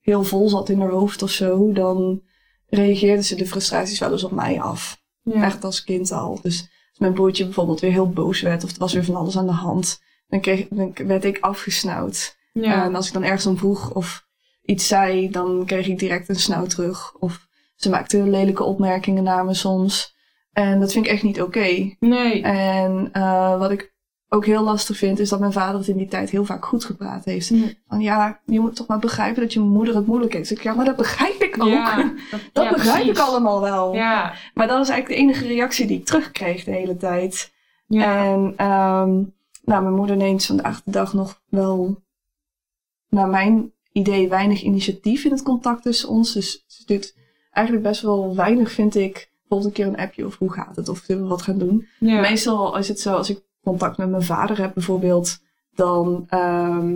heel 0.00 0.22
vol 0.24 0.48
zat 0.48 0.68
in 0.68 0.80
haar 0.80 0.90
hoofd 0.90 1.22
of 1.22 1.30
zo, 1.30 1.72
dan 1.72 2.22
reageerde 2.66 3.22
ze 3.22 3.34
de 3.36 3.46
frustraties 3.46 3.98
wel 3.98 4.12
eens 4.12 4.24
op 4.24 4.30
mij 4.30 4.60
af. 4.60 5.02
ja. 5.22 5.42
Echt 5.44 5.64
als 5.64 5.84
kind 5.84 6.12
al. 6.12 6.38
Dus 6.42 6.68
als 6.96 7.08
mijn 7.08 7.12
broertje 7.12 7.44
bijvoorbeeld 7.44 7.80
weer 7.80 7.90
heel 7.90 8.10
boos 8.10 8.40
werd 8.40 8.64
of 8.64 8.70
er 8.70 8.78
was 8.78 8.92
weer 8.92 9.04
van 9.04 9.16
alles 9.16 9.38
aan 9.38 9.46
de 9.46 9.52
hand, 9.52 10.02
dan, 10.28 10.40
kreeg, 10.40 10.66
dan 10.68 10.92
werd 11.06 11.24
ik 11.24 11.38
afgesnauwd. 11.40 12.36
ja. 12.52 12.84
En 12.84 12.94
als 12.94 13.06
ik 13.06 13.12
dan 13.12 13.22
ergens 13.22 13.46
om 13.46 13.58
vroeg 13.58 13.92
of 13.92 14.26
iets 14.62 14.86
zei, 14.86 15.30
dan 15.30 15.62
kreeg 15.66 15.86
ik 15.86 15.98
direct 15.98 16.28
een 16.28 16.36
snauw 16.36 16.66
terug. 16.66 17.14
Of 17.18 17.46
ze 17.74 17.90
maakte 17.90 18.22
lelijke 18.22 18.62
opmerkingen 18.62 19.22
naar 19.22 19.44
me 19.44 19.54
soms. 19.54 20.14
En 20.52 20.80
dat 20.80 20.92
vind 20.92 21.06
ik 21.06 21.10
echt 21.10 21.22
niet 21.22 21.42
oké. 21.42 21.96
nee. 22.00 22.42
En 22.42 23.08
eh, 23.12 23.58
wat 23.58 23.70
ik 23.70 23.94
ook 24.28 24.46
heel 24.46 24.62
lastig 24.62 24.96
vind, 24.96 25.18
is 25.18 25.28
dat 25.28 25.40
mijn 25.40 25.52
vader 25.52 25.78
het 25.78 25.88
in 25.88 25.96
die 25.96 26.08
tijd 26.08 26.30
heel 26.30 26.44
vaak 26.44 26.64
goed 26.64 26.84
gepraat 26.84 27.24
heeft. 27.24 27.48
Ja. 27.48 27.66
Van 27.88 28.00
ja, 28.00 28.40
je 28.44 28.60
moet 28.60 28.76
toch 28.76 28.86
maar 28.86 28.98
begrijpen 28.98 29.42
dat 29.42 29.52
je 29.52 29.60
moeder 29.60 29.94
het 29.94 30.06
moeilijk 30.06 30.32
heeft. 30.32 30.50
Ik, 30.50 30.62
ja, 30.62 30.74
maar 30.74 30.84
dat 30.84 30.96
begrijp 30.96 31.42
ik 31.42 31.62
ook. 31.62 31.68
Ja, 31.68 31.96
dat 32.52 32.64
ja, 32.64 32.72
begrijp 32.72 33.04
precies. 33.04 33.20
ik 33.20 33.28
allemaal 33.28 33.60
wel. 33.60 33.94
Ja, 33.94 34.34
Maar 34.54 34.66
dat 34.66 34.78
was 34.78 34.88
eigenlijk 34.88 35.20
de 35.20 35.26
enige 35.26 35.46
reactie 35.46 35.86
die 35.86 35.98
ik 35.98 36.04
terugkreeg 36.04 36.64
de 36.64 36.70
hele 36.70 36.96
tijd. 36.96 37.52
En 37.88 38.52
ehm, 38.56 39.22
nou, 39.64 39.82
mijn 39.82 39.94
moeder 39.94 40.16
neemt 40.16 40.44
vandaag 40.44 40.82
de 40.82 40.90
dag 40.90 41.12
nog 41.12 41.40
wel, 41.48 42.02
naar 43.08 43.28
mijn 43.28 43.72
idee, 43.92 44.28
weinig 44.28 44.62
initiatief 44.62 45.24
in 45.24 45.30
het 45.30 45.42
contact 45.42 45.82
tussen 45.82 46.08
ons. 46.08 46.32
Dus 46.32 46.64
ze 46.66 46.82
doet 46.86 47.14
eigenlijk 47.50 47.86
best 47.86 48.02
wel 48.02 48.36
weinig, 48.36 48.70
vind 48.72 48.94
ik. 48.94 49.30
Bijvoorbeeld 49.38 49.78
een 49.78 49.84
keer 49.84 49.92
een 49.92 50.06
appje 50.06 50.26
of 50.26 50.38
hoe 50.38 50.52
gaat 50.52 50.76
het, 50.76 50.88
of 50.88 51.02
zullen 51.04 51.22
we 51.22 51.28
wat 51.28 51.42
gaan 51.42 51.58
doen. 51.58 51.86
Meestal 51.98 52.76
is 52.76 52.88
het 52.88 53.00
zo, 53.00 53.14
als 53.14 53.30
ik 53.30 53.45
contact 53.66 53.96
met 53.96 54.10
mijn 54.10 54.22
vader 54.22 54.58
heb 54.58 54.74
bijvoorbeeld, 54.74 55.38
dan, 55.74 56.24
ehm, 56.28 56.94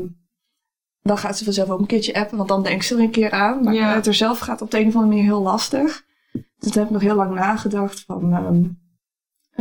dan 1.02 1.18
gaat 1.18 1.38
ze 1.38 1.44
vanzelf 1.44 1.70
ook 1.70 1.80
een 1.80 1.86
keertje 1.86 2.14
appen, 2.14 2.36
want 2.36 2.48
dan 2.48 2.62
denkt 2.62 2.84
ze 2.84 2.94
er 2.94 3.00
een 3.00 3.10
keer 3.10 3.30
aan. 3.30 3.64
Maar 3.64 3.74
Ja. 3.74 3.94
het 3.94 4.06
er 4.06 4.14
zelf 4.14 4.38
gaat 4.38 4.62
op 4.62 4.70
de 4.70 4.80
een 4.80 4.86
of 4.86 4.94
andere 4.94 5.12
manier 5.12 5.24
heel 5.30 5.42
lastig. 5.42 6.04
Dus 6.32 6.70
toen 6.70 6.72
heb 6.82 6.84
ik 6.84 6.90
nog 6.90 7.02
heel 7.02 7.14
lang 7.14 7.34
nagedacht 7.34 8.04
van, 8.06 8.32
ehm, 8.32 8.62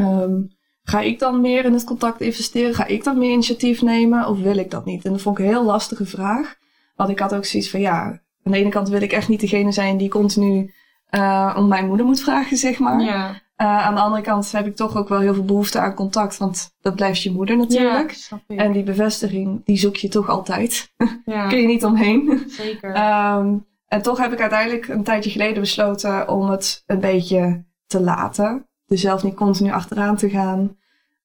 ehm, 0.06 0.42
ga 0.84 1.00
ik 1.00 1.20
dan 1.20 1.42
meer 1.42 1.66
in 1.66 1.74
het 1.74 1.84
contact 1.84 2.22
investeren? 2.22 2.74
Ga 2.76 2.86
ik 2.86 3.04
dan 3.04 3.18
meer 3.18 3.32
initiatief 3.32 3.82
nemen 3.82 4.28
of 4.28 4.40
wil 4.40 4.58
ik 4.58 4.72
dat 4.72 4.86
niet? 4.86 5.06
En 5.06 5.12
dat 5.12 5.22
vond 5.22 5.38
ik 5.40 5.46
een 5.46 5.52
heel 5.52 5.66
lastige 5.66 6.06
vraag. 6.06 6.56
Want 6.96 7.10
ik 7.10 7.20
had 7.20 7.36
ook 7.36 7.46
zoiets 7.46 7.70
van, 7.70 7.80
ja, 7.80 8.02
aan 8.44 8.52
de 8.52 8.58
ene 8.58 8.70
kant 8.70 8.90
wil 8.90 9.02
ik 9.02 9.12
echt 9.12 9.28
niet 9.28 9.40
degene 9.40 9.72
zijn 9.72 9.98
die 9.98 10.10
continu 10.10 10.74
eh, 11.10 11.56
om 11.58 11.68
mijn 11.68 11.88
moeder 11.88 12.06
moet 12.06 12.22
vragen, 12.22 12.58
zeg 12.58 12.80
maar. 12.80 13.02
Ja, 13.02 13.42
Eh, 13.60 13.86
aan 13.86 13.96
de 13.96 14.02
andere 14.02 14.22
kant 14.22 14.52
heb 14.52 14.66
ik 14.66 14.76
toch 14.76 14.96
ook 14.98 15.10
wel 15.10 15.20
heel 15.20 15.34
veel 15.34 15.46
behoefte 15.46 15.80
aan 15.80 15.94
contact, 15.94 16.38
want 16.38 16.76
dat 16.82 16.96
blijft 16.96 17.22
je 17.22 17.32
moeder 17.32 17.58
natuurlijk. 17.58 18.12
Ja. 18.12 18.40
En 18.56 18.72
die 18.72 18.84
bevestiging, 18.84 19.66
die 19.66 19.78
zoek 19.78 19.96
je 19.96 20.08
toch 20.08 20.30
altijd. 20.30 20.92
ja, 21.26 21.48
Kun 21.48 21.58
je 21.62 21.68
niet 21.68 21.86
omheen. 21.86 22.44
zeker. 22.48 22.94
Ehm, 22.94 23.54
en 23.88 24.02
toch 24.02 24.18
heb 24.18 24.34
ik 24.34 24.40
uiteindelijk 24.42 24.88
een 24.88 25.04
tijdje 25.04 25.30
geleden 25.30 25.60
besloten 25.62 26.30
om 26.30 26.50
het 26.50 26.84
een 26.86 27.00
beetje 27.00 27.66
te 27.88 28.02
laten. 28.02 28.66
Dus 28.86 29.02
zelf 29.02 29.24
niet 29.24 29.36
continu 29.36 29.72
achteraan 29.72 30.16
te 30.16 30.30
gaan. 30.30 30.78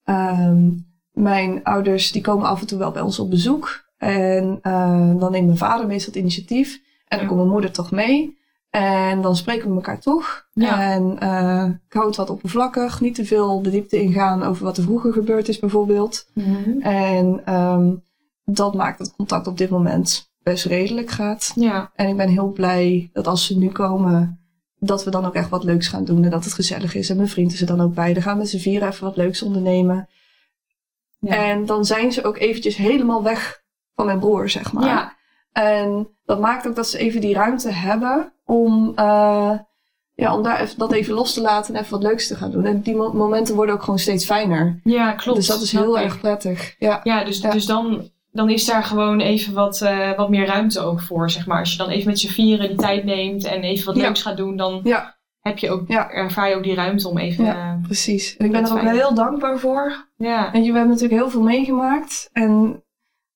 Ehm, 0.05 0.71
mijn 1.13 1.63
ouders 1.65 2.13
die 2.13 2.23
komen 2.23 2.47
af 2.49 2.61
en 2.61 2.67
toe 2.67 2.79
wel 2.79 2.91
bij 2.91 3.03
ons 3.03 3.19
op 3.19 3.31
bezoek. 3.31 3.85
En 3.97 4.59
eh, 4.63 5.13
dan 5.19 5.31
neemt 5.33 5.47
mijn 5.47 5.59
vader 5.59 5.87
meestal 5.87 6.13
het 6.13 6.23
initiatief. 6.23 6.75
En 6.75 6.83
dan 7.19 7.21
Ja. 7.21 7.27
komt 7.27 7.39
mijn 7.39 7.53
moeder 7.53 7.71
toch 7.73 7.91
mee. 7.91 8.39
En 8.75 9.21
dan 9.21 9.37
spreken 9.37 9.69
we 9.69 9.75
elkaar 9.75 10.01
toch. 10.01 10.47
Ja. 10.53 10.93
En 10.93 11.19
eh, 11.19 11.65
ik 11.87 11.93
hou 11.93 12.07
het 12.07 12.17
wat 12.17 12.31
oppervlakkig. 12.31 13.01
Niet 13.01 13.15
te 13.15 13.25
veel 13.25 13.63
de 13.63 13.71
diepte 13.71 14.01
ingaan 14.01 14.43
over 14.43 14.65
wat 14.65 14.77
er 14.77 14.83
vroeger 14.83 15.13
gebeurd 15.13 15.49
is 15.49 15.59
bijvoorbeeld. 15.59 16.27
En 16.81 17.41
ehm, 17.45 17.93
dat 18.45 18.75
maakt 18.75 18.99
het 18.99 19.15
contact 19.17 19.47
op 19.47 19.59
dit 19.59 19.71
moment 19.71 20.33
best 20.43 20.65
redelijk 20.65 21.11
gaat. 21.11 21.53
Ja. 21.55 21.91
En 21.95 22.09
ik 22.09 22.17
ben 22.17 22.29
heel 22.29 22.53
blij 22.53 23.11
dat 23.13 23.27
als 23.27 23.47
ze 23.47 23.59
nu 23.59 23.69
komen, 23.69 24.41
dat 24.79 25.05
we 25.05 25.11
dan 25.11 25.25
ook 25.25 25.35
echt 25.35 25.49
wat 25.49 25.65
leuks 25.65 25.89
gaan 25.89 26.05
doen. 26.05 26.25
En 26.25 26.31
dat 26.31 26.45
het 26.45 26.53
gezellig 26.53 26.95
is. 26.95 27.11
En 27.11 27.17
mijn 27.17 27.29
vriend 27.29 27.53
is 27.53 27.61
er 27.61 27.67
dan 27.67 27.81
ook 27.81 27.95
bij. 27.95 28.13
Dan 28.13 28.23
gaan 28.23 28.33
we 28.33 28.39
met 28.39 28.51
z'n 28.51 28.59
vieren 28.59 28.89
even 28.89 29.05
wat 29.05 29.17
leuks 29.17 29.43
ondernemen. 29.43 30.09
Ja. 31.19 31.37
En 31.37 31.67
dan 31.67 31.85
zijn 31.85 32.13
ze 32.13 32.25
ook 32.25 32.39
eventjes 32.39 32.77
helemaal 32.77 33.23
weg 33.23 33.63
van 33.95 34.07
mijn 34.07 34.19
broer, 34.19 34.49
zeg 34.49 34.73
maar. 34.73 34.87
Ja. 34.87 35.17
En 35.53 36.09
dat 36.25 36.41
maakt 36.41 36.67
ook 36.67 36.75
dat 36.75 36.89
ze 36.89 36.99
even 36.99 37.21
die 37.21 37.35
ruimte 37.35 37.71
hebben 37.71 38.34
om, 38.47 38.93
eh, 38.97 39.51
ja, 40.15 40.37
om 40.37 40.43
daar 40.43 40.61
even, 40.61 40.79
dat 40.79 40.93
even 40.93 41.15
los 41.15 41.35
te 41.35 41.41
laten 41.41 41.75
en 41.75 41.81
even 41.81 41.93
wat 41.93 42.03
leuks 42.03 42.27
te 42.29 42.35
gaan 42.37 42.51
doen. 42.51 42.65
En 42.65 42.81
die 42.81 42.95
mo- 42.97 43.13
momenten 43.13 43.55
worden 43.55 43.75
ook 43.75 43.83
gewoon 43.83 43.99
steeds 43.99 44.25
fijner. 44.25 44.81
ja, 44.85 45.13
klopt. 45.13 45.39
dus 45.39 45.47
dat 45.47 45.61
is 45.63 45.73
heel 45.73 45.99
erg 45.99 46.21
prettig. 46.21 46.75
Ja. 46.79 47.01
Ja, 47.03 47.25
dus, 47.25 47.41
Ja. 47.41 47.51
dus 47.51 47.67
dan, 47.67 48.09
dan 48.33 48.51
is 48.51 48.65
daar 48.65 48.85
gewoon 48.85 49.21
even 49.21 49.55
wat, 49.55 49.81
eh, 49.81 50.17
wat 50.17 50.29
meer 50.31 50.47
ruimte 50.47 50.81
ook 50.81 51.01
voor, 51.01 51.31
zeg 51.31 51.47
maar. 51.47 51.59
Als 51.59 51.73
je 51.73 51.79
dan 51.79 51.89
even 51.89 52.09
met 52.09 52.19
z'n 52.21 52.29
vieren 52.29 52.69
die 52.69 52.77
tijd 52.77 53.05
neemt 53.05 53.45
en 53.45 53.63
even 53.63 53.87
wat 53.87 53.97
Ja. 53.97 54.03
leuks 54.03 54.23
gaat 54.23 54.37
doen, 54.37 54.57
dan 54.57 54.81
heb 55.41 55.59
je 55.59 55.71
ook, 55.71 55.89
Ja. 55.89 56.11
ervaar 56.11 56.49
je 56.49 56.55
ook 56.57 56.63
die 56.63 56.75
ruimte 56.75 57.09
om 57.09 57.19
even... 57.19 57.45
Ja. 57.45 57.55
eh, 57.55 57.83
Precies. 57.83 58.37
En 58.37 58.45
ik 58.47 58.53
ben 58.53 58.65
er 58.65 58.73
ook 58.73 58.79
fijn. 58.79 58.95
heel 58.97 59.15
dankbaar 59.15 59.59
voor. 59.59 60.09
ja. 60.17 60.47
En 60.53 60.61
we 60.61 60.65
hebben 60.67 60.89
natuurlijk 60.89 61.13
heel 61.21 61.31
veel 61.31 61.43
meegemaakt. 61.43 62.29
En 62.33 62.83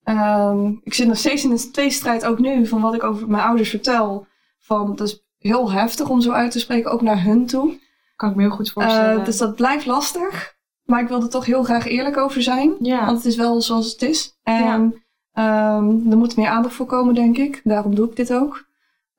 ehm, 0.03 0.66
ik 0.83 0.94
zit 0.94 1.07
nog 1.07 1.16
steeds 1.16 1.44
in 1.44 1.51
een 1.51 1.73
tweestrijd, 1.73 2.25
ook 2.27 2.38
nu, 2.38 2.66
van 2.66 2.81
wat 2.81 2.94
ik 2.94 3.03
over 3.05 3.29
mijn 3.29 3.42
ouders 3.44 3.71
vertel. 3.71 4.27
Van, 4.69 4.97
dat 4.97 5.09
is 5.09 5.25
heel 5.39 5.73
heftig 5.73 6.09
om 6.09 6.21
zo 6.21 6.31
uit 6.31 6.51
te 6.51 6.59
spreken, 6.59 6.91
ook 6.91 7.03
naar 7.03 7.23
hun 7.23 7.47
toe. 7.47 7.79
kan 8.17 8.31
ik 8.31 8.37
me 8.37 8.43
heel 8.43 8.51
goed 8.51 8.71
voorstellen. 8.71 9.19
Eh, 9.19 9.25
dus 9.25 9.37
dat 9.37 9.55
blijft 9.57 9.87
lastig. 9.87 10.57
Maar 10.85 11.01
ik 11.03 11.09
wil 11.09 11.23
er 11.23 11.29
toch 11.29 11.45
heel 11.45 11.63
graag 11.63 11.87
eerlijk 11.87 12.17
over 12.17 12.43
zijn. 12.43 12.75
ja. 12.81 13.05
Want 13.05 13.17
het 13.17 13.27
is 13.27 13.37
wel 13.37 13.63
zoals 13.63 13.93
het 13.93 14.03
is. 14.03 14.39
En 14.43 15.03
ehm, 15.33 16.11
er 16.11 16.17
moet 16.17 16.37
meer 16.37 16.49
aandacht 16.49 16.75
voor 16.75 16.87
komen, 16.87 17.15
denk 17.15 17.37
ik. 17.37 17.61
Daarom 17.65 17.95
doe 17.95 18.09
ik 18.11 18.17
dit 18.17 18.33
ook. 18.35 18.67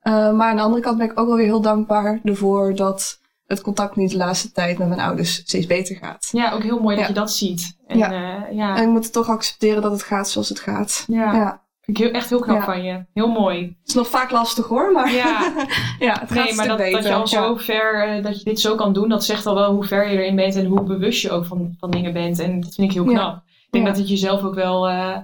Eh, 0.00 0.32
maar 0.32 0.50
aan 0.50 0.56
de 0.56 0.62
andere 0.62 0.82
kant 0.82 0.98
ben 0.98 1.10
ik 1.10 1.18
ook 1.20 1.26
wel 1.26 1.36
weer 1.36 1.46
heel 1.46 1.60
dankbaar 1.60 2.20
ervoor 2.24 2.74
dat 2.74 3.18
het 3.46 3.60
contact 3.60 3.96
nu 3.96 4.06
de 4.06 4.16
laatste 4.16 4.52
tijd 4.52 4.78
met 4.78 4.88
mijn 4.88 5.00
ouders 5.00 5.34
steeds 5.34 5.66
beter 5.66 5.96
gaat. 5.96 6.28
ja, 6.32 6.52
ook 6.52 6.62
heel 6.62 6.80
mooi 6.80 6.96
dat 6.96 7.06
je 7.06 7.12
dat 7.12 7.32
ziet. 7.32 7.76
En, 7.86 7.98
Ja. 7.98 8.10
ja. 8.12 8.46
ja. 8.50 8.76
En 8.76 8.82
ik 8.82 8.88
moet 8.88 9.12
toch 9.12 9.28
accepteren 9.28 9.82
dat 9.82 9.92
het 9.92 10.02
gaat 10.02 10.28
zoals 10.28 10.48
het 10.48 10.60
gaat. 10.60 11.04
ja. 11.06 11.68
Heel, 11.92 12.10
echt 12.10 12.28
heel 12.28 12.40
knap 12.40 12.56
Ja. 12.58 12.64
van 12.64 12.82
je. 12.82 13.04
Heel 13.14 13.28
mooi. 13.28 13.62
Het 13.62 13.88
is 13.88 13.94
nog 13.94 14.08
vaak 14.08 14.30
lastig 14.30 14.66
hoor, 14.66 14.92
maar 14.92 15.12
Ja. 15.12 15.52
ja, 15.98 16.18
het 16.20 16.30
gaat 16.32 16.44
Nee, 16.44 16.54
maar 16.54 16.68
dat, 16.68 16.76
beter. 16.76 17.02
dat 17.02 17.08
je 17.08 17.14
al 17.14 17.26
zo 17.26 17.56
ver, 17.56 18.08
eh, 18.08 18.22
dat 18.24 18.38
je 18.38 18.44
dit 18.44 18.60
zo 18.60 18.74
kan 18.74 18.92
doen, 18.92 19.08
dat 19.08 19.24
zegt 19.24 19.46
al 19.46 19.54
wel 19.54 19.72
hoe 19.74 19.84
ver 19.84 20.08
je 20.10 20.18
erin 20.18 20.36
bent 20.36 20.56
en 20.56 20.66
hoe 20.66 20.82
bewust 20.82 21.22
je 21.22 21.30
ook 21.30 21.44
van, 21.46 21.74
van 21.78 21.90
dingen 21.90 22.12
bent. 22.12 22.38
En 22.38 22.60
dat 22.60 22.74
vind 22.74 22.88
ik 22.88 22.94
heel 22.94 23.10
Ja. 23.10 23.18
knap. 23.18 23.36
Ik 23.46 23.70
denk 23.70 23.86
dat 23.86 23.96
het 23.96 24.08
jezelf 24.08 24.42
ook 24.42 24.54
wel 24.54 24.88
eh, 24.88 25.16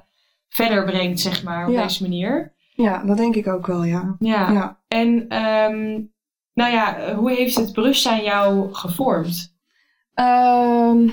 verder 0.48 0.84
brengt, 0.84 1.20
zeg 1.20 1.42
maar, 1.42 1.66
op 1.68 1.74
deze 1.76 2.02
manier. 2.02 2.54
Ja, 2.74 3.02
dat 3.04 3.16
denk 3.16 3.34
ik 3.36 3.46
ook 3.48 3.66
wel, 3.66 3.84
ja. 3.84 4.16
Ja. 4.18 4.50
ja. 4.52 4.80
En, 4.88 5.24
ehm, 5.28 6.00
nou 6.54 6.72
ja, 6.72 7.14
hoe 7.14 7.30
heeft 7.32 7.56
het 7.56 7.72
bewustzijn 7.72 8.22
jou 8.24 8.74
gevormd? 8.74 9.54
Ehm, 10.14 11.08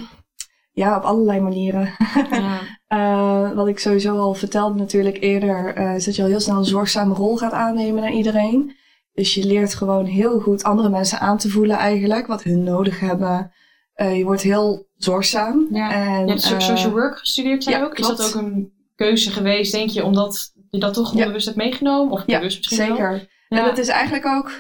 ja, 0.72 0.98
op 0.98 1.04
allerlei 1.04 1.40
manieren. 1.42 1.90
ja. 2.32 2.60
Eh, 2.94 3.52
wat 3.52 3.68
ik 3.68 3.80
sowieso 3.80 4.18
al 4.18 4.34
vertelde 4.34 4.80
natuurlijk 4.80 5.18
eerder, 5.22 5.76
eh, 5.76 5.96
is 5.96 6.06
dat 6.06 6.16
je 6.16 6.22
al 6.22 6.28
heel 6.28 6.40
snel 6.40 6.58
een 6.58 6.66
zorgzame 6.66 7.14
rol 7.14 7.38
gaat 7.38 7.52
aannemen 7.52 8.02
naar 8.02 8.12
iedereen. 8.12 8.76
Dus 9.14 9.34
je 9.34 9.46
leert 9.46 9.74
gewoon 9.76 10.06
heel 10.06 10.40
goed 10.40 10.64
andere 10.64 10.90
mensen 10.90 11.20
aan 11.20 11.38
te 11.38 11.50
voelen 11.50 11.78
eigenlijk, 11.78 12.28
wat 12.28 12.44
hun 12.44 12.64
nodig 12.64 13.00
hebben. 13.00 13.52
Eh, 13.94 14.18
je 14.18 14.24
wordt 14.24 14.42
heel 14.42 14.88
zorgzaam. 14.98 15.68
Ja. 15.72 15.92
En, 15.92 16.20
Je 16.26 16.30
hebt 16.30 16.42
so- 16.42 16.60
social 16.60 16.92
work 16.92 17.18
gestudeerd, 17.18 17.64
ja, 17.64 17.84
ook. 17.84 17.98
Is 17.98 18.08
dat 18.08 18.16
klopt. 18.18 18.36
ook 18.36 18.42
een 18.42 18.72
keuze 18.96 19.32
geweest, 19.32 19.72
denk 19.72 19.90
je, 19.90 20.04
omdat 20.04 20.52
je 20.70 20.80
dat 20.80 20.94
toch 20.94 21.14
Ja. 21.14 21.20
onbewust 21.20 21.46
hebt 21.46 21.58
meegenomen? 21.58 22.14
Of 22.14 22.24
Ja, 22.26 22.38
bewust 22.38 22.58
misschien 22.58 22.78
wel? 22.78 22.88
Zeker. 22.96 23.30
Ja. 23.50 23.58
En 23.60 23.66
dat 23.66 23.78
is 23.78 23.88
eigenlijk 23.88 24.26
ook, 24.26 24.52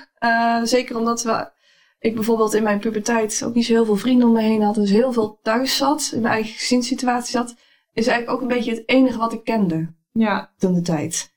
zeker 0.67 0.97
omdat 0.97 1.23
we, 1.23 1.49
ik 1.99 2.15
bijvoorbeeld 2.15 2.53
in 2.53 2.63
mijn 2.63 2.79
puberteit 2.79 3.41
ook 3.45 3.53
niet 3.53 3.65
zo 3.65 3.73
heel 3.73 3.85
veel 3.85 3.95
vrienden 3.95 4.27
om 4.27 4.33
me 4.33 4.41
heen 4.41 4.61
had. 4.61 4.75
Dus 4.75 4.89
heel 4.89 5.13
veel 5.13 5.39
thuis 5.41 5.77
zat, 5.77 6.11
in 6.13 6.21
mijn 6.21 6.33
eigen 6.33 6.53
gezinssituatie 6.53 7.31
zat. 7.31 7.55
Is 7.93 8.07
eigenlijk 8.07 8.29
ook 8.29 8.41
een 8.41 8.55
beetje 8.55 8.71
het 8.71 8.83
enige 8.85 9.17
wat 9.17 9.33
ik 9.33 9.43
kende 9.43 9.93
Ja, 10.11 10.51
toen 10.57 10.73
de 10.73 10.81
tijd. 10.81 11.31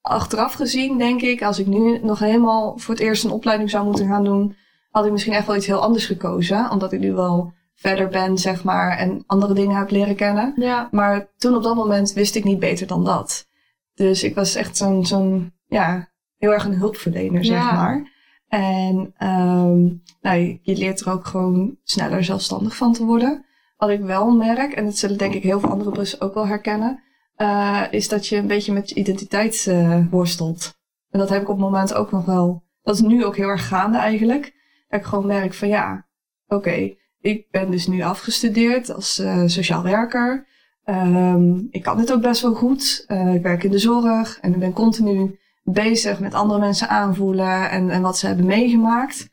Achteraf 0.00 0.52
gezien 0.52 0.98
denk 0.98 1.22
ik, 1.22 1.42
als 1.42 1.58
ik 1.58 1.66
nu 1.66 1.98
nog 2.02 2.18
helemaal 2.18 2.78
voor 2.78 2.94
het 2.94 3.02
eerst 3.02 3.24
een 3.24 3.30
opleiding 3.30 3.70
zou 3.70 3.84
moeten 3.84 4.06
gaan 4.06 4.24
doen, 4.24 4.56
had 4.90 5.04
ik 5.06 5.12
misschien 5.12 5.32
echt 5.32 5.46
wel 5.46 5.56
iets 5.56 5.66
heel 5.66 5.82
anders 5.82 6.06
gekozen. 6.06 6.70
Omdat 6.70 6.92
ik 6.92 7.00
nu 7.00 7.12
wel 7.12 7.52
verder 7.74 8.08
ben, 8.08 8.38
zeg 8.38 8.64
maar, 8.64 8.96
en 8.98 9.22
andere 9.26 9.54
dingen 9.54 9.76
heb 9.76 9.90
leren 9.90 10.16
kennen. 10.16 10.52
ja, 10.56 10.88
Maar 10.90 11.28
toen 11.36 11.56
op 11.56 11.62
dat 11.62 11.74
moment 11.74 12.12
wist 12.12 12.34
ik 12.34 12.44
niet 12.44 12.58
beter 12.58 12.86
dan 12.86 13.04
dat. 13.04 13.48
Dus 13.94 14.22
ik 14.22 14.34
was 14.34 14.54
echt 14.54 14.76
zo'n, 14.76 15.06
zo'n 15.06 15.52
ja, 15.66 16.08
heel 16.36 16.52
erg 16.52 16.64
een 16.64 16.74
hulpverlener, 16.74 17.44
zeg 17.44 17.56
Ja. 17.58 17.72
maar. 17.72 18.12
En 18.48 19.14
ehm, 19.16 19.82
nou, 20.20 20.38
je- 20.38 20.58
je 20.62 20.76
leert 20.76 21.00
er 21.00 21.12
ook 21.12 21.26
gewoon 21.26 21.76
sneller 21.84 22.24
zelfstandig 22.24 22.76
van 22.76 22.92
te 22.92 23.04
worden. 23.04 23.44
Wat 23.84 23.92
ik 23.92 24.00
wel 24.00 24.30
merk, 24.30 24.72
en 24.72 24.84
dat 24.84 24.96
zullen 24.96 25.18
denk 25.18 25.34
ik 25.34 25.42
heel 25.42 25.60
veel 25.60 25.68
andere 25.68 25.90
Brussen 25.90 26.20
ook 26.20 26.34
wel 26.34 26.46
herkennen, 26.46 27.02
eh, 27.36 27.82
is 27.90 28.08
dat 28.08 28.26
je 28.26 28.36
een 28.36 28.46
beetje 28.46 28.72
met 28.72 28.88
je 28.88 28.94
identiteit 28.94 29.66
eh, 29.68 30.00
worstelt. 30.10 30.78
En 31.10 31.18
dat 31.18 31.28
heb 31.28 31.42
ik 31.42 31.48
op 31.48 31.56
het 31.56 31.64
moment 31.64 31.94
ook 31.94 32.10
nog 32.10 32.24
wel. 32.24 32.62
Dat 32.82 32.94
is 32.94 33.00
nu 33.00 33.24
ook 33.24 33.36
heel 33.36 33.48
erg 33.48 33.68
gaande 33.68 33.98
eigenlijk. 33.98 34.54
Dat 34.88 35.00
ik 35.00 35.06
gewoon 35.06 35.26
merk 35.26 35.54
van 35.54 35.68
ja, 35.68 36.06
oké, 36.46 36.94
ik 37.20 37.50
ben 37.50 37.70
dus 37.70 37.86
nu 37.86 38.02
afgestudeerd 38.02 38.94
als 38.94 39.18
eh, 39.18 39.42
sociaal 39.46 39.82
werker. 39.82 40.46
Ehm, 40.84 41.58
ik 41.70 41.82
kan 41.82 41.96
dit 41.96 42.12
ook 42.12 42.22
best 42.22 42.42
wel 42.42 42.54
goed. 42.54 43.04
Ik 43.08 43.42
werk 43.42 43.64
in 43.64 43.70
de 43.70 43.78
zorg 43.78 44.38
en 44.40 44.52
ik 44.52 44.58
ben 44.58 44.72
continu 44.72 45.38
bezig 45.62 46.20
met 46.20 46.34
andere 46.34 46.60
mensen 46.60 46.88
aanvoelen 46.88 47.70
en, 47.70 47.90
en 47.90 48.02
wat 48.02 48.18
ze 48.18 48.26
hebben 48.26 48.46
meegemaakt. 48.46 49.28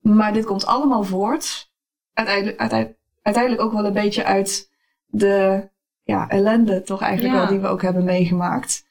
Maar 0.00 0.32
dit 0.32 0.44
komt 0.44 0.66
allemaal 0.66 1.02
voort. 1.02 1.70
Uiteindelijk, 2.12 2.58
uiteindelijk, 2.58 2.95
uiteindelijk 3.26 3.62
ook 3.62 3.72
wel 3.72 3.84
een 3.84 3.92
beetje 3.92 4.24
uit 4.24 4.70
de 5.06 5.68
ja, 6.02 6.28
ellende 6.28 6.82
toch 6.82 7.00
eigenlijk 7.00 7.34
Ja. 7.34 7.40
wel 7.40 7.50
die 7.50 7.58
we 7.60 7.66
ook 7.66 7.82
hebben 7.82 8.04
meegemaakt. 8.04 8.84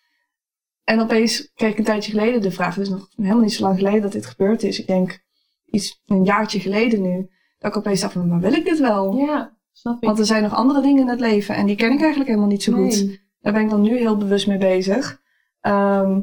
En 0.83 0.99
opeens 1.01 1.51
kreeg 1.53 1.71
ik 1.71 1.77
een 1.77 1.83
tijdje 1.83 2.11
geleden 2.11 2.41
de 2.41 2.51
vraag, 2.51 2.75
dus 2.75 2.89
nog 2.89 3.09
helemaal 3.15 3.39
niet 3.41 3.53
zo 3.53 3.63
lang 3.63 3.77
geleden 3.77 4.01
dat 4.01 4.11
dit 4.11 4.25
gebeurd 4.25 4.63
is. 4.63 4.79
Ik 4.79 4.87
denk 4.87 5.23
iets 5.65 6.01
een 6.05 6.23
jaartje 6.23 6.59
geleden 6.59 7.01
nu. 7.01 7.29
Dat 7.57 7.71
ik 7.71 7.77
opeens 7.77 8.01
dacht 8.01 8.13
van, 8.13 8.27
maar 8.27 8.39
wil 8.39 8.53
ik 8.53 8.65
dit 8.65 8.79
wel? 8.79 9.17
ja, 9.17 9.57
snap 9.71 9.95
ik. 9.95 10.07
Want 10.07 10.19
er 10.19 10.25
zijn 10.25 10.43
nog 10.43 10.53
andere 10.53 10.81
dingen 10.81 11.01
in 11.01 11.09
het 11.09 11.19
leven 11.19 11.55
en 11.55 11.65
die 11.65 11.75
ken 11.75 11.91
ik 11.91 11.99
eigenlijk 11.99 12.29
helemaal 12.29 12.49
niet 12.49 12.63
zo 12.63 12.73
goed. 12.73 13.05
Nee. 13.05 13.23
Daar 13.39 13.53
ben 13.53 13.61
ik 13.61 13.69
dan 13.69 13.81
nu 13.81 13.97
heel 13.97 14.17
bewust 14.17 14.47
mee 14.47 14.57
bezig. 14.57 15.21
Ehm, 15.61 16.21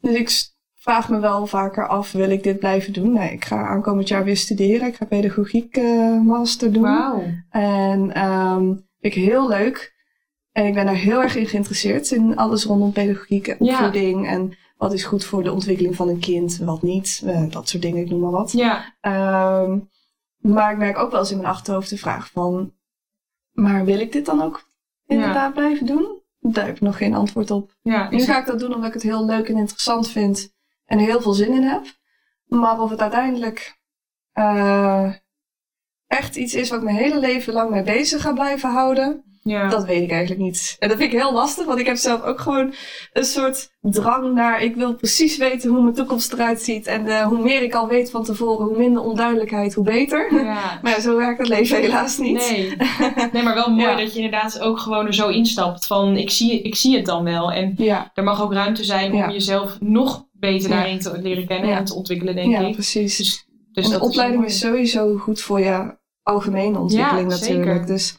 dus 0.00 0.14
ik 0.16 0.53
vraag 0.84 1.08
me 1.08 1.18
wel 1.18 1.46
vaker 1.46 1.88
af, 1.88 2.12
wil 2.12 2.30
ik 2.30 2.42
dit 2.42 2.58
blijven 2.58 2.92
doen? 2.92 3.12
Nee, 3.12 3.32
ik 3.32 3.44
ga 3.44 3.66
aankomend 3.66 4.08
jaar 4.08 4.24
weer 4.24 4.36
studeren. 4.36 4.86
Ik 4.88 4.94
ga 4.96 5.04
pedagogiek 5.04 5.76
eh, 5.76 6.20
master 6.20 6.72
doen. 6.72 6.82
Wauw. 6.82 7.22
En 7.50 8.14
ehm 8.14 8.64
vind 8.64 8.84
ik 9.00 9.14
heel 9.14 9.48
leuk. 9.48 9.92
En 10.52 10.66
ik 10.66 10.74
ben 10.74 10.86
daar 10.86 10.94
heel 10.94 11.22
erg 11.22 11.36
in 11.36 11.46
geïnteresseerd. 11.46 12.10
In 12.10 12.36
alles 12.36 12.64
rondom 12.64 12.92
pedagogiek 12.92 13.48
en 13.48 13.56
Ja. 13.64 13.72
opvoeding. 13.72 14.26
En 14.28 14.56
wat 14.76 14.92
is 14.92 15.04
goed 15.04 15.24
voor 15.24 15.42
de 15.42 15.52
ontwikkeling 15.52 15.96
van 15.96 16.08
een 16.08 16.18
kind, 16.18 16.56
wat 16.58 16.82
niet. 16.82 17.22
Eh, 17.26 17.42
dat 17.50 17.68
soort 17.68 17.82
dingen, 17.82 18.02
ik 18.04 18.10
noem 18.10 18.20
maar 18.20 18.30
wat. 18.30 18.52
Ja, 18.52 18.94
Ehm, 19.00 19.78
maar 20.38 20.72
ik 20.72 20.78
merk 20.78 20.98
ook 20.98 21.10
wel 21.10 21.20
eens 21.20 21.30
in 21.30 21.36
mijn 21.36 21.48
achterhoofd 21.48 21.90
de 21.90 21.96
vraag 21.98 22.30
van... 22.30 22.72
Maar 23.52 23.84
wil 23.84 24.00
ik 24.00 24.12
dit 24.12 24.26
dan 24.26 24.42
ook 24.42 24.68
inderdaad 25.06 25.54
blijven 25.54 25.86
doen? 25.86 26.22
Daar 26.40 26.66
heb 26.66 26.74
ik 26.76 26.80
nog 26.80 26.96
geen 26.96 27.14
antwoord 27.14 27.50
op. 27.50 27.76
ja. 27.82 28.10
Nu 28.10 28.20
ga 28.20 28.38
ik 28.40 28.46
dat 28.46 28.58
doen 28.58 28.74
omdat 28.74 28.88
ik 28.88 28.94
het 28.94 29.02
heel 29.02 29.24
leuk 29.24 29.48
en 29.48 29.56
interessant 29.56 30.08
vind. 30.10 30.52
En 30.86 30.98
heel 30.98 31.20
veel 31.20 31.32
zin 31.32 31.52
in 31.52 31.62
heb. 31.62 31.84
Maar 32.44 32.80
of 32.80 32.90
het 32.90 33.00
uiteindelijk 33.00 33.78
eh, 34.32 35.12
echt 36.06 36.36
iets 36.36 36.54
is 36.54 36.68
wat 36.68 36.78
ik 36.78 36.84
mijn 36.84 36.96
hele 36.96 37.18
leven 37.18 37.52
lang 37.52 37.70
mee 37.70 37.82
bezig 37.82 38.22
ga 38.22 38.32
blijven 38.32 38.70
houden... 38.70 39.24
ja. 39.42 39.68
Dat 39.68 39.84
weet 39.84 40.02
ik 40.02 40.10
eigenlijk 40.10 40.40
niet. 40.40 40.76
En 40.78 40.88
dat 40.88 40.98
vind 40.98 41.12
ik 41.12 41.18
heel 41.18 41.32
lastig, 41.32 41.66
want 41.66 41.78
ik 41.78 41.86
heb 41.86 41.96
zelf 41.96 42.22
ook 42.22 42.40
gewoon 42.40 42.74
een 43.12 43.24
soort 43.24 43.72
drang 43.80 44.34
naar. 44.34 44.62
Ik 44.62 44.74
wil 44.76 44.94
precies 44.94 45.36
weten 45.36 45.70
hoe 45.70 45.82
mijn 45.82 45.94
toekomst 45.94 46.32
eruit 46.32 46.60
ziet. 46.62 46.86
En 46.86 47.06
eh, 47.06 47.26
hoe 47.26 47.38
meer 47.38 47.62
ik 47.62 47.74
al 47.74 47.88
weet 47.88 48.10
van 48.10 48.24
tevoren, 48.24 48.66
hoe 48.66 48.78
minder 48.78 49.02
onduidelijkheid, 49.02 49.74
hoe 49.74 49.84
beter. 49.84 50.34
ja. 50.44 50.78
Maar 50.82 50.92
ja, 50.92 51.00
zo 51.00 51.16
werkt 51.16 51.38
het 51.38 51.48
leven 51.48 51.80
helaas 51.80 52.18
niet. 52.18 52.50
Nee. 52.50 52.76
nee, 53.32 53.42
maar 53.42 53.54
wel 53.54 53.70
mooi 53.70 53.96
dat 53.96 54.14
je 54.14 54.20
inderdaad 54.20 54.60
ook 54.60 54.78
gewoon 54.78 55.06
er 55.06 55.14
zo 55.14 55.28
instapt 55.28 55.86
van 55.86 56.16
ik 56.16 56.30
zie, 56.30 56.62
ik 56.62 56.74
zie 56.74 56.96
het 56.96 57.06
dan 57.06 57.24
wel. 57.24 57.52
En 57.52 57.76
er 58.14 58.24
mag 58.24 58.42
ook 58.42 58.52
ruimte 58.52 58.84
zijn 58.84 59.12
om 59.12 59.30
jezelf 59.30 59.76
nog 59.80 60.26
beter 60.52 60.68
Ja. 60.70 60.76
daarin 60.76 60.98
te 61.00 61.18
leren 61.22 61.46
kennen 61.46 61.68
Ja. 61.68 61.76
en 61.76 61.84
te 61.84 61.94
ontwikkelen, 61.94 62.34
denk 62.34 62.50
ja 62.50 62.58
ik. 62.60 62.72
precies. 62.74 63.16
Dus, 63.16 63.46
dus 63.72 63.84
en 63.84 63.90
de 63.98 64.00
opleiding 64.04 64.44
is, 64.44 64.58
sowieso 64.58 65.16
goed 65.16 65.40
voor 65.40 65.60
je 65.60 65.96
algemene 66.22 66.78
ontwikkeling 66.78 67.30
Ja, 67.32 67.36
natuurlijk. 67.38 67.70
zeker. 67.70 67.86
Dus 67.86 68.16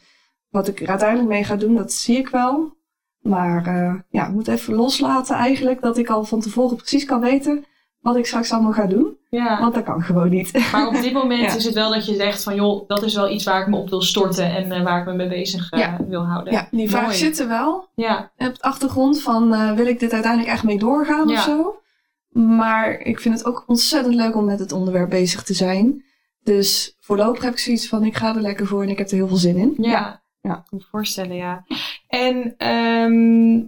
wat 0.48 0.68
ik 0.68 0.80
er 0.80 0.88
uiteindelijk 0.88 1.28
mee 1.28 1.44
ga 1.44 1.56
doen, 1.56 1.74
dat 1.74 1.92
zie 1.92 2.16
ik 2.18 2.28
wel. 2.28 2.74
Maar 3.20 3.66
eh, 3.66 3.94
ja, 4.10 4.26
ik 4.26 4.32
moet 4.32 4.48
even 4.48 4.74
loslaten 4.74 5.36
eigenlijk 5.36 5.80
dat 5.80 5.98
ik 5.98 6.08
al 6.08 6.24
van 6.24 6.40
tevoren 6.40 6.76
precies 6.76 7.04
kan 7.04 7.20
weten 7.20 7.64
wat 8.00 8.16
ik 8.16 8.26
straks 8.26 8.52
allemaal 8.52 8.72
ga 8.72 8.86
doen. 8.86 9.16
Ja. 9.30 9.60
Want 9.60 9.74
dat 9.74 9.84
kan 9.84 10.02
gewoon 10.02 10.28
niet. 10.30 10.68
Maar 10.72 10.86
op 10.86 10.94
dit 10.94 11.12
moment 11.12 11.40
Ja. 11.50 11.54
is 11.56 11.64
het 11.64 11.74
wel 11.74 11.90
dat 11.90 12.06
je 12.06 12.14
zegt 12.14 12.42
van 12.42 12.54
joh, 12.54 12.88
dat 12.88 13.02
is 13.02 13.14
wel 13.14 13.30
iets 13.30 13.44
waar 13.44 13.60
ik 13.60 13.66
me 13.66 13.76
op 13.76 13.88
wil 13.88 14.02
storten 14.02 14.54
en 14.54 14.72
eh, 14.72 14.82
waar 14.82 15.00
ik 15.00 15.06
me 15.06 15.12
mee 15.14 15.28
bezig 15.28 15.70
eh, 15.70 15.80
Ja. 15.80 15.96
wil 16.08 16.26
houden. 16.26 16.52
Ja, 16.52 16.68
die 16.70 16.90
vraag 16.90 17.14
zit 17.14 17.38
er 17.38 17.48
wel. 17.48 17.88
Ja. 17.94 18.30
op 18.36 18.54
de 18.54 18.62
achtergrond 18.62 19.22
van 19.22 19.74
wil 19.76 19.86
ik 19.86 20.00
dit 20.00 20.12
uiteindelijk 20.12 20.52
echt 20.52 20.64
mee 20.64 20.78
doorgaan 20.78 21.28
Ja. 21.28 21.34
of 21.34 21.42
zo. 21.42 21.80
Maar 22.30 23.00
ik 23.00 23.20
vind 23.20 23.34
het 23.38 23.46
ook 23.46 23.64
ontzettend 23.66 24.14
leuk 24.14 24.36
om 24.36 24.44
met 24.44 24.58
het 24.58 24.72
onderwerp 24.72 25.10
bezig 25.10 25.42
te 25.42 25.54
zijn. 25.54 26.04
Dus 26.42 26.96
voorlopig 27.00 27.42
heb 27.42 27.52
ik 27.52 27.58
zoiets 27.58 27.88
van 27.88 28.04
ik 28.04 28.16
ga 28.16 28.34
er 28.34 28.40
lekker 28.40 28.66
voor 28.66 28.82
en 28.82 28.88
ik 28.88 28.98
heb 28.98 29.08
er 29.08 29.16
heel 29.16 29.28
veel 29.28 29.36
zin 29.36 29.56
in. 29.56 29.74
Ja. 29.78 29.90
Ja. 29.90 30.24
Ja. 30.40 30.52
Ik 30.56 30.62
kan 30.68 30.78
me 30.78 30.84
voorstellen, 30.90 31.36
ja. 31.36 31.64
En 32.08 32.54
ehm, 32.56 33.64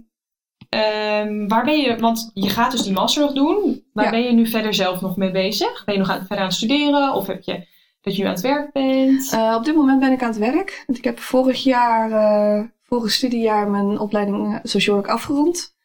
ehm, 0.69 1.47
waar 1.47 1.65
ben 1.65 1.77
je, 1.77 1.97
want 1.99 2.31
je 2.33 2.49
gaat 2.49 2.71
dus 2.71 2.83
die 2.83 2.93
master 2.93 3.21
nog 3.23 3.33
doen. 3.33 3.83
Waar 3.93 4.05
Ja. 4.05 4.11
ben 4.11 4.23
je 4.23 4.31
nu 4.31 4.47
verder 4.47 4.73
zelf 4.73 5.01
nog 5.01 5.17
mee 5.17 5.31
bezig? 5.31 5.85
Ben 5.85 5.93
je 5.93 5.99
nog 5.99 6.09
aan, 6.09 6.17
verder 6.19 6.37
aan 6.37 6.45
het 6.45 6.53
studeren? 6.53 7.13
Of 7.13 7.27
heb 7.27 7.41
je 7.41 7.67
dat 8.01 8.15
je 8.15 8.21
nu 8.21 8.27
aan 8.27 8.33
het 8.33 8.43
werk 8.43 8.71
bent? 8.71 9.31
Eh, 9.33 9.53
op 9.57 9.65
dit 9.65 9.75
moment 9.75 9.99
ben 9.99 10.11
ik 10.11 10.21
aan 10.21 10.29
het 10.29 10.37
werk. 10.37 10.83
Want 10.87 10.97
ik 10.97 11.03
heb 11.03 11.19
vorig 11.19 11.63
jaar, 11.63 12.11
eh, 12.11 12.63
vorig 12.83 13.11
studiejaar, 13.11 13.69
mijn 13.69 13.99
opleiding 13.99 14.53
eh, 14.53 14.59
social 14.63 14.95
work 14.95 15.09
afgerond. 15.09 15.75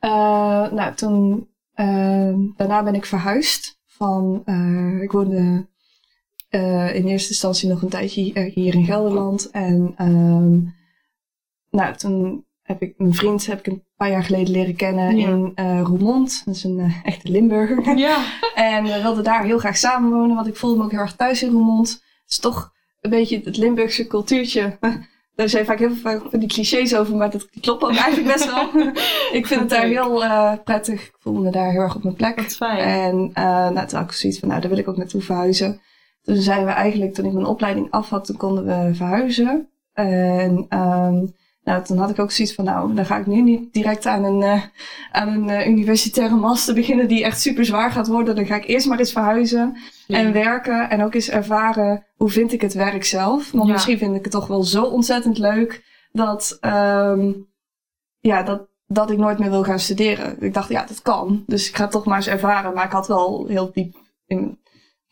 Nou, 0.00 0.94
toen, 0.94 1.48
daarna 2.56 2.82
ben 2.82 2.94
ik 2.94 3.04
verhuisd. 3.06 3.78
Van, 3.86 4.42
eh, 4.44 5.02
ik 5.02 5.12
woonde 5.12 5.66
eh, 6.48 6.94
in 6.94 7.06
eerste 7.06 7.28
instantie 7.28 7.68
nog 7.68 7.82
een 7.82 7.88
tijdje 7.88 8.20
hier, 8.20 8.50
hier 8.54 8.74
in 8.74 8.84
Gelderland. 8.84 9.50
En 9.50 9.92
ehm, 9.96 10.58
nou, 11.70 11.96
toen 11.96 12.44
heb 12.62 12.82
ik 12.82 12.94
mijn 12.96 13.14
vriend 13.14 13.46
heb 13.46 13.58
ik 13.58 13.66
een 13.66 13.84
paar 13.96 14.10
jaar 14.10 14.24
geleden 14.24 14.50
leren 14.50 14.76
kennen 14.76 15.16
Ja. 15.16 15.28
in 15.28 15.52
eh 15.54 15.80
Roermond. 15.84 16.42
Dat 16.44 16.54
is 16.54 16.64
een 16.64 16.78
eh, 16.78 17.04
echte 17.04 17.30
Limburger. 17.30 17.96
ja. 17.98 18.24
En 18.54 18.84
we 18.84 19.02
wilden 19.02 19.24
daar 19.24 19.44
heel 19.44 19.58
graag 19.58 19.76
samenwonen, 19.76 20.36
want 20.36 20.46
ik 20.46 20.56
voelde 20.56 20.76
me 20.78 20.84
ook 20.84 20.90
heel 20.90 21.00
erg 21.00 21.16
thuis 21.16 21.42
in 21.42 21.50
Roermond. 21.50 21.90
Het 21.90 22.30
is 22.30 22.38
toch 22.38 22.72
een 23.00 23.10
beetje 23.10 23.40
het 23.44 23.56
Limburgse 23.56 24.06
cultuurtje. 24.06 24.78
Daar 25.38 25.48
zijn 25.48 25.64
vaak 25.64 25.78
heel 25.78 25.94
veel 25.94 26.22
van 26.30 26.38
die 26.38 26.48
clichés 26.48 26.96
over, 26.96 27.16
maar 27.16 27.30
dat 27.30 27.48
kloppen 27.60 27.88
ook 27.88 27.96
eigenlijk 27.96 28.36
best 28.36 28.44
wel. 28.44 28.68
ik 29.38 29.46
vind 29.46 29.60
het 29.60 29.70
daar 29.70 29.86
heel 29.86 30.24
eh, 30.24 30.52
prettig. 30.64 31.06
Ik 31.06 31.14
voel 31.18 31.34
me 31.34 31.50
daar 31.50 31.70
heel 31.70 31.80
erg 31.80 31.94
op 31.94 32.02
mijn 32.02 32.14
plek. 32.14 32.36
Wat 32.36 32.56
fijn. 32.56 32.78
En 32.78 33.30
eh 33.32 33.44
nou, 33.44 33.86
toen 33.86 33.98
had 33.98 34.10
ik 34.10 34.16
zoiets 34.16 34.38
van, 34.38 34.48
nou, 34.48 34.60
daar 34.60 34.70
wil 34.70 34.78
ik 34.78 34.88
ook 34.88 34.96
naartoe 34.96 35.20
verhuizen. 35.20 35.80
Toen 36.22 36.36
zijn 36.36 36.64
we 36.64 36.70
eigenlijk, 36.70 37.14
toen 37.14 37.24
ik 37.24 37.32
mijn 37.32 37.46
opleiding 37.46 37.90
af 37.90 38.08
had, 38.08 38.24
toen 38.24 38.36
konden 38.36 38.64
we 38.64 38.94
verhuizen. 38.94 39.68
En 39.92 40.66
ehm, 40.68 41.26
nou, 41.68 41.84
toen 41.84 41.96
had 41.98 42.10
ik 42.10 42.18
ook 42.18 42.30
zoiets 42.30 42.54
van, 42.54 42.64
nou, 42.64 42.94
dan 42.94 43.06
ga 43.06 43.16
ik 43.16 43.26
nu 43.26 43.42
niet 43.42 43.72
direct 43.72 44.06
aan 44.06 44.24
een, 44.24 44.42
eh, 44.42 44.62
aan 45.12 45.28
een 45.28 45.48
eh, 45.48 45.66
universitaire 45.68 46.34
master 46.36 46.74
beginnen 46.74 47.08
die 47.08 47.24
echt 47.24 47.40
super 47.40 47.64
zwaar 47.64 47.90
gaat 47.90 48.06
worden. 48.06 48.36
Dan 48.36 48.46
ga 48.46 48.54
ik 48.56 48.66
eerst 48.66 48.86
maar 48.86 48.98
eens 48.98 49.12
verhuizen 49.12 49.76
en 50.06 50.32
werken 50.32 50.90
en 50.90 51.02
ook 51.02 51.14
eens 51.14 51.30
ervaren 51.30 52.06
hoe 52.16 52.30
vind 52.30 52.52
ik 52.52 52.60
het 52.60 52.72
werk 52.74 53.04
zelf. 53.04 53.50
Want 53.50 53.66
Ja. 53.66 53.72
misschien 53.72 53.98
vind 53.98 54.14
ik 54.16 54.22
het 54.22 54.32
toch 54.32 54.46
wel 54.46 54.62
zo 54.62 54.84
ontzettend 54.84 55.38
leuk 55.38 55.84
dat, 56.12 56.56
ehm, 56.60 57.32
ja, 58.18 58.42
dat, 58.42 58.68
dat 58.86 59.10
ik 59.10 59.18
nooit 59.18 59.38
meer 59.38 59.50
wil 59.50 59.64
gaan 59.64 59.78
studeren. 59.80 60.42
Ik 60.42 60.54
dacht, 60.54 60.68
ja, 60.68 60.84
dat 60.84 61.02
kan. 61.02 61.42
Dus 61.46 61.68
ik 61.68 61.76
ga 61.76 61.82
het 61.82 61.92
toch 61.92 62.04
maar 62.04 62.16
eens 62.16 62.26
ervaren. 62.28 62.74
Maar 62.74 62.84
ik 62.84 62.92
had 62.92 63.06
wel 63.06 63.46
heel 63.46 63.70
diep 63.72 63.94
in, 64.26 64.58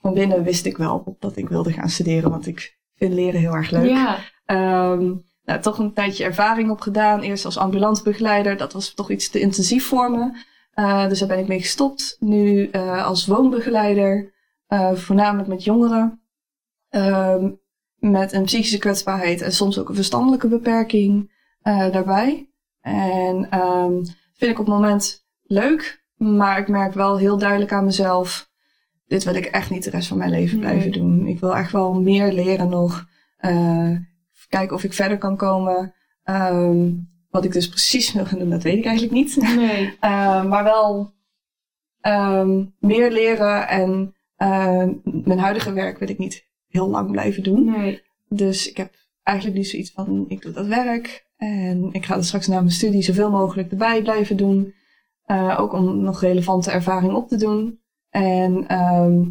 van 0.01 0.15
binnen 0.15 0.43
wist 0.43 0.67
ik 0.67 0.77
wel 0.77 1.17
dat 1.19 1.37
ik 1.37 1.49
wilde 1.49 1.73
gaan 1.73 1.89
studeren. 1.89 2.31
Want 2.31 2.47
ik 2.47 2.77
vind 2.97 3.13
leren 3.13 3.41
heel 3.41 3.55
erg 3.55 3.71
leuk. 3.71 3.91
Ja. 3.91 4.19
Ehm, 4.45 5.13
nou, 5.47 5.61
toch 5.61 5.79
een 5.79 5.93
tijdje 5.93 6.25
ervaring 6.25 6.71
op 6.71 6.81
gedaan. 6.81 7.21
Eerst 7.21 7.45
als 7.45 7.59
ambulancebegeleider. 7.59 8.57
Dat 8.57 8.73
was 8.73 8.95
toch 8.95 9.11
iets 9.11 9.31
te 9.31 9.41
intensief 9.41 9.87
voor 9.87 10.11
me. 10.11 10.45
Eh, 10.73 11.09
dus 11.09 11.19
daar 11.19 11.29
ben 11.29 11.39
ik 11.39 11.49
mee 11.49 11.61
gestopt. 11.61 12.17
Nu 12.21 12.69
eh, 12.71 13.07
als 13.07 13.27
woonbegeleider. 13.27 14.35
eh, 14.67 14.93
voornamelijk 14.95 15.49
met 15.49 15.65
jongeren. 15.65 16.21
Ehm, 16.89 17.51
met 17.97 18.33
een 18.33 18.45
psychische 18.45 18.79
kwetsbaarheid 18.79 19.41
en 19.41 19.53
soms 19.53 19.79
ook 19.79 19.89
een 19.89 19.95
verstandelijke 19.95 20.49
beperking 20.49 21.33
daarbij. 21.63 22.51
En 22.81 23.47
ehm, 23.51 23.93
vind 24.35 24.51
ik 24.51 24.59
op 24.59 24.67
het 24.67 24.75
moment 24.75 25.27
leuk. 25.43 26.05
Maar 26.17 26.59
ik 26.59 26.69
merk 26.69 26.95
wel 26.95 27.19
heel 27.19 27.39
duidelijk 27.39 27.73
aan 27.73 27.85
mezelf. 27.85 28.51
Dit 29.07 29.25
wil 29.25 29.35
ik 29.35 29.45
echt 29.45 29.71
niet 29.71 29.85
de 29.85 29.91
rest 29.91 30.09
van 30.09 30.19
mijn 30.19 30.31
leven 30.31 30.59
Nee. 30.59 30.69
blijven 30.69 30.93
doen. 30.93 31.27
Ik 31.27 31.41
wil 31.41 31.57
echt 31.57 31.73
wel 31.73 32.01
meer 32.01 32.33
leren 32.33 32.69
nog. 32.69 33.05
Kijken 34.49 34.77
of 34.77 34.85
ik 34.85 34.93
verder 34.93 35.19
kan 35.19 35.37
komen. 35.37 35.95
Ehm, 36.23 36.93
wat 37.31 37.45
ik 37.45 37.53
dus 37.53 37.69
precies 37.69 38.13
wil 38.13 38.25
gaan 38.25 38.39
doen, 38.39 38.51
dat 38.51 38.63
weet 38.63 38.79
ik 38.79 38.85
eigenlijk 38.85 39.15
niet. 39.15 39.37
Nee. 39.57 39.95
Eh, 40.01 40.45
maar 40.45 40.65
wel 40.65 41.15
ehm, 42.01 42.65
meer 42.79 43.11
leren. 43.11 43.69
En 43.69 44.15
eh, 44.37 44.89
mijn 45.05 45.39
huidige 45.39 45.73
werk 45.73 45.99
wil 45.99 46.09
ik 46.09 46.19
niet 46.19 46.47
heel 46.69 46.89
lang 46.89 47.11
blijven 47.11 47.43
doen. 47.43 47.65
Nee. 47.65 48.03
Dus 48.29 48.71
ik 48.71 48.77
heb 48.77 48.95
eigenlijk 49.23 49.59
nu 49.59 49.65
zoiets 49.65 49.91
van, 49.91 50.25
ik 50.29 50.43
doe 50.43 50.53
dat 50.53 50.67
werk. 50.67 51.27
En 51.37 51.89
ik 51.93 52.05
ga 52.05 52.17
er 52.17 52.25
straks 52.25 52.47
na 52.47 52.59
mijn 52.59 52.71
studie 52.71 53.03
zoveel 53.03 53.31
mogelijk 53.31 53.71
erbij 53.71 54.03
blijven 54.03 54.37
doen. 54.37 54.75
Eh, 55.25 55.57
ook 55.61 55.73
om 55.73 56.01
nog 56.01 56.21
relevante 56.21 56.71
ervaring 56.71 57.13
op 57.13 57.29
te 57.29 57.37
doen. 57.37 57.81
En 58.11 58.67
ehm, 58.69 59.23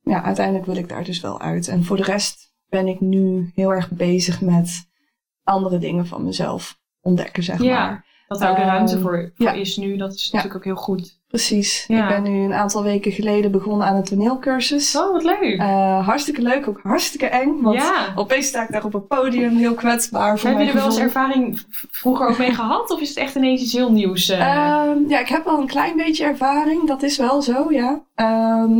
ja, 0.00 0.22
uiteindelijk 0.22 0.66
wil 0.66 0.76
ik 0.76 0.88
daar 0.88 1.04
dus 1.04 1.20
wel 1.20 1.40
uit. 1.40 1.68
En 1.68 1.84
voor 1.84 1.96
de 1.96 2.02
rest 2.02 2.51
ben 2.72 2.86
ik 2.88 3.00
nu 3.00 3.50
heel 3.54 3.70
erg 3.72 3.90
bezig 3.90 4.40
met 4.40 4.88
andere 5.44 5.78
dingen 5.78 6.06
van 6.06 6.24
mezelf 6.24 6.78
ontdekken, 7.00 7.42
zeg 7.42 7.62
Ja. 7.62 7.84
maar. 7.86 8.10
Dat 8.28 8.40
daar 8.40 8.50
ook 8.50 8.56
de 8.56 8.62
Ehm, 8.62 8.70
ruimte 8.70 9.00
voor, 9.00 9.32
voor 9.34 9.46
ja. 9.46 9.52
is 9.52 9.76
nu, 9.76 9.96
dat 9.96 10.12
is 10.14 10.24
Ja. 10.24 10.30
natuurlijk 10.36 10.56
ook 10.56 10.64
heel 10.74 10.82
goed. 10.82 11.20
Precies. 11.28 11.84
Ik 11.88 12.08
ben 12.08 12.22
nu 12.22 12.44
een 12.44 12.52
aantal 12.52 12.82
weken 12.82 13.12
geleden 13.12 13.50
begonnen 13.50 13.86
aan 13.86 13.96
een 13.96 14.04
toneelcursus. 14.04 14.96
Oh, 14.96 15.12
wat 15.12 15.24
leuk. 15.24 15.58
Eh, 15.58 16.06
hartstikke 16.06 16.42
leuk, 16.42 16.68
ook 16.68 16.80
hartstikke 16.82 17.26
eng. 17.26 17.60
Want 17.60 17.76
ja. 17.76 18.12
opeens 18.14 18.46
sta 18.46 18.62
ik 18.62 18.72
daar 18.72 18.84
op 18.84 18.94
een 18.94 19.06
podium, 19.06 19.56
heel 19.56 19.74
kwetsbaar 19.74 20.38
voor 20.38 20.50
Heb 20.50 20.58
je 20.60 20.66
er 20.66 20.74
wel 20.74 20.84
eens 20.84 20.98
ervaring 20.98 21.60
vroeger 21.90 22.28
ook 22.28 22.38
mee 22.38 22.54
gehad? 22.54 22.90
Of 22.90 23.00
is 23.00 23.08
het 23.08 23.18
echt 23.18 23.34
ineens 23.34 23.62
iets 23.62 23.72
heel 23.72 23.92
nieuws? 23.92 24.28
eh? 24.28 24.40
Ehm, 24.40 24.98
ja, 25.08 25.18
ik 25.20 25.28
heb 25.28 25.44
wel 25.44 25.60
een 25.60 25.66
klein 25.66 25.96
beetje 25.96 26.24
ervaring, 26.24 26.86
dat 26.86 27.02
is 27.02 27.16
wel 27.16 27.42
zo, 27.42 27.66
ja. 27.72 28.02
Ehm, 28.14 28.72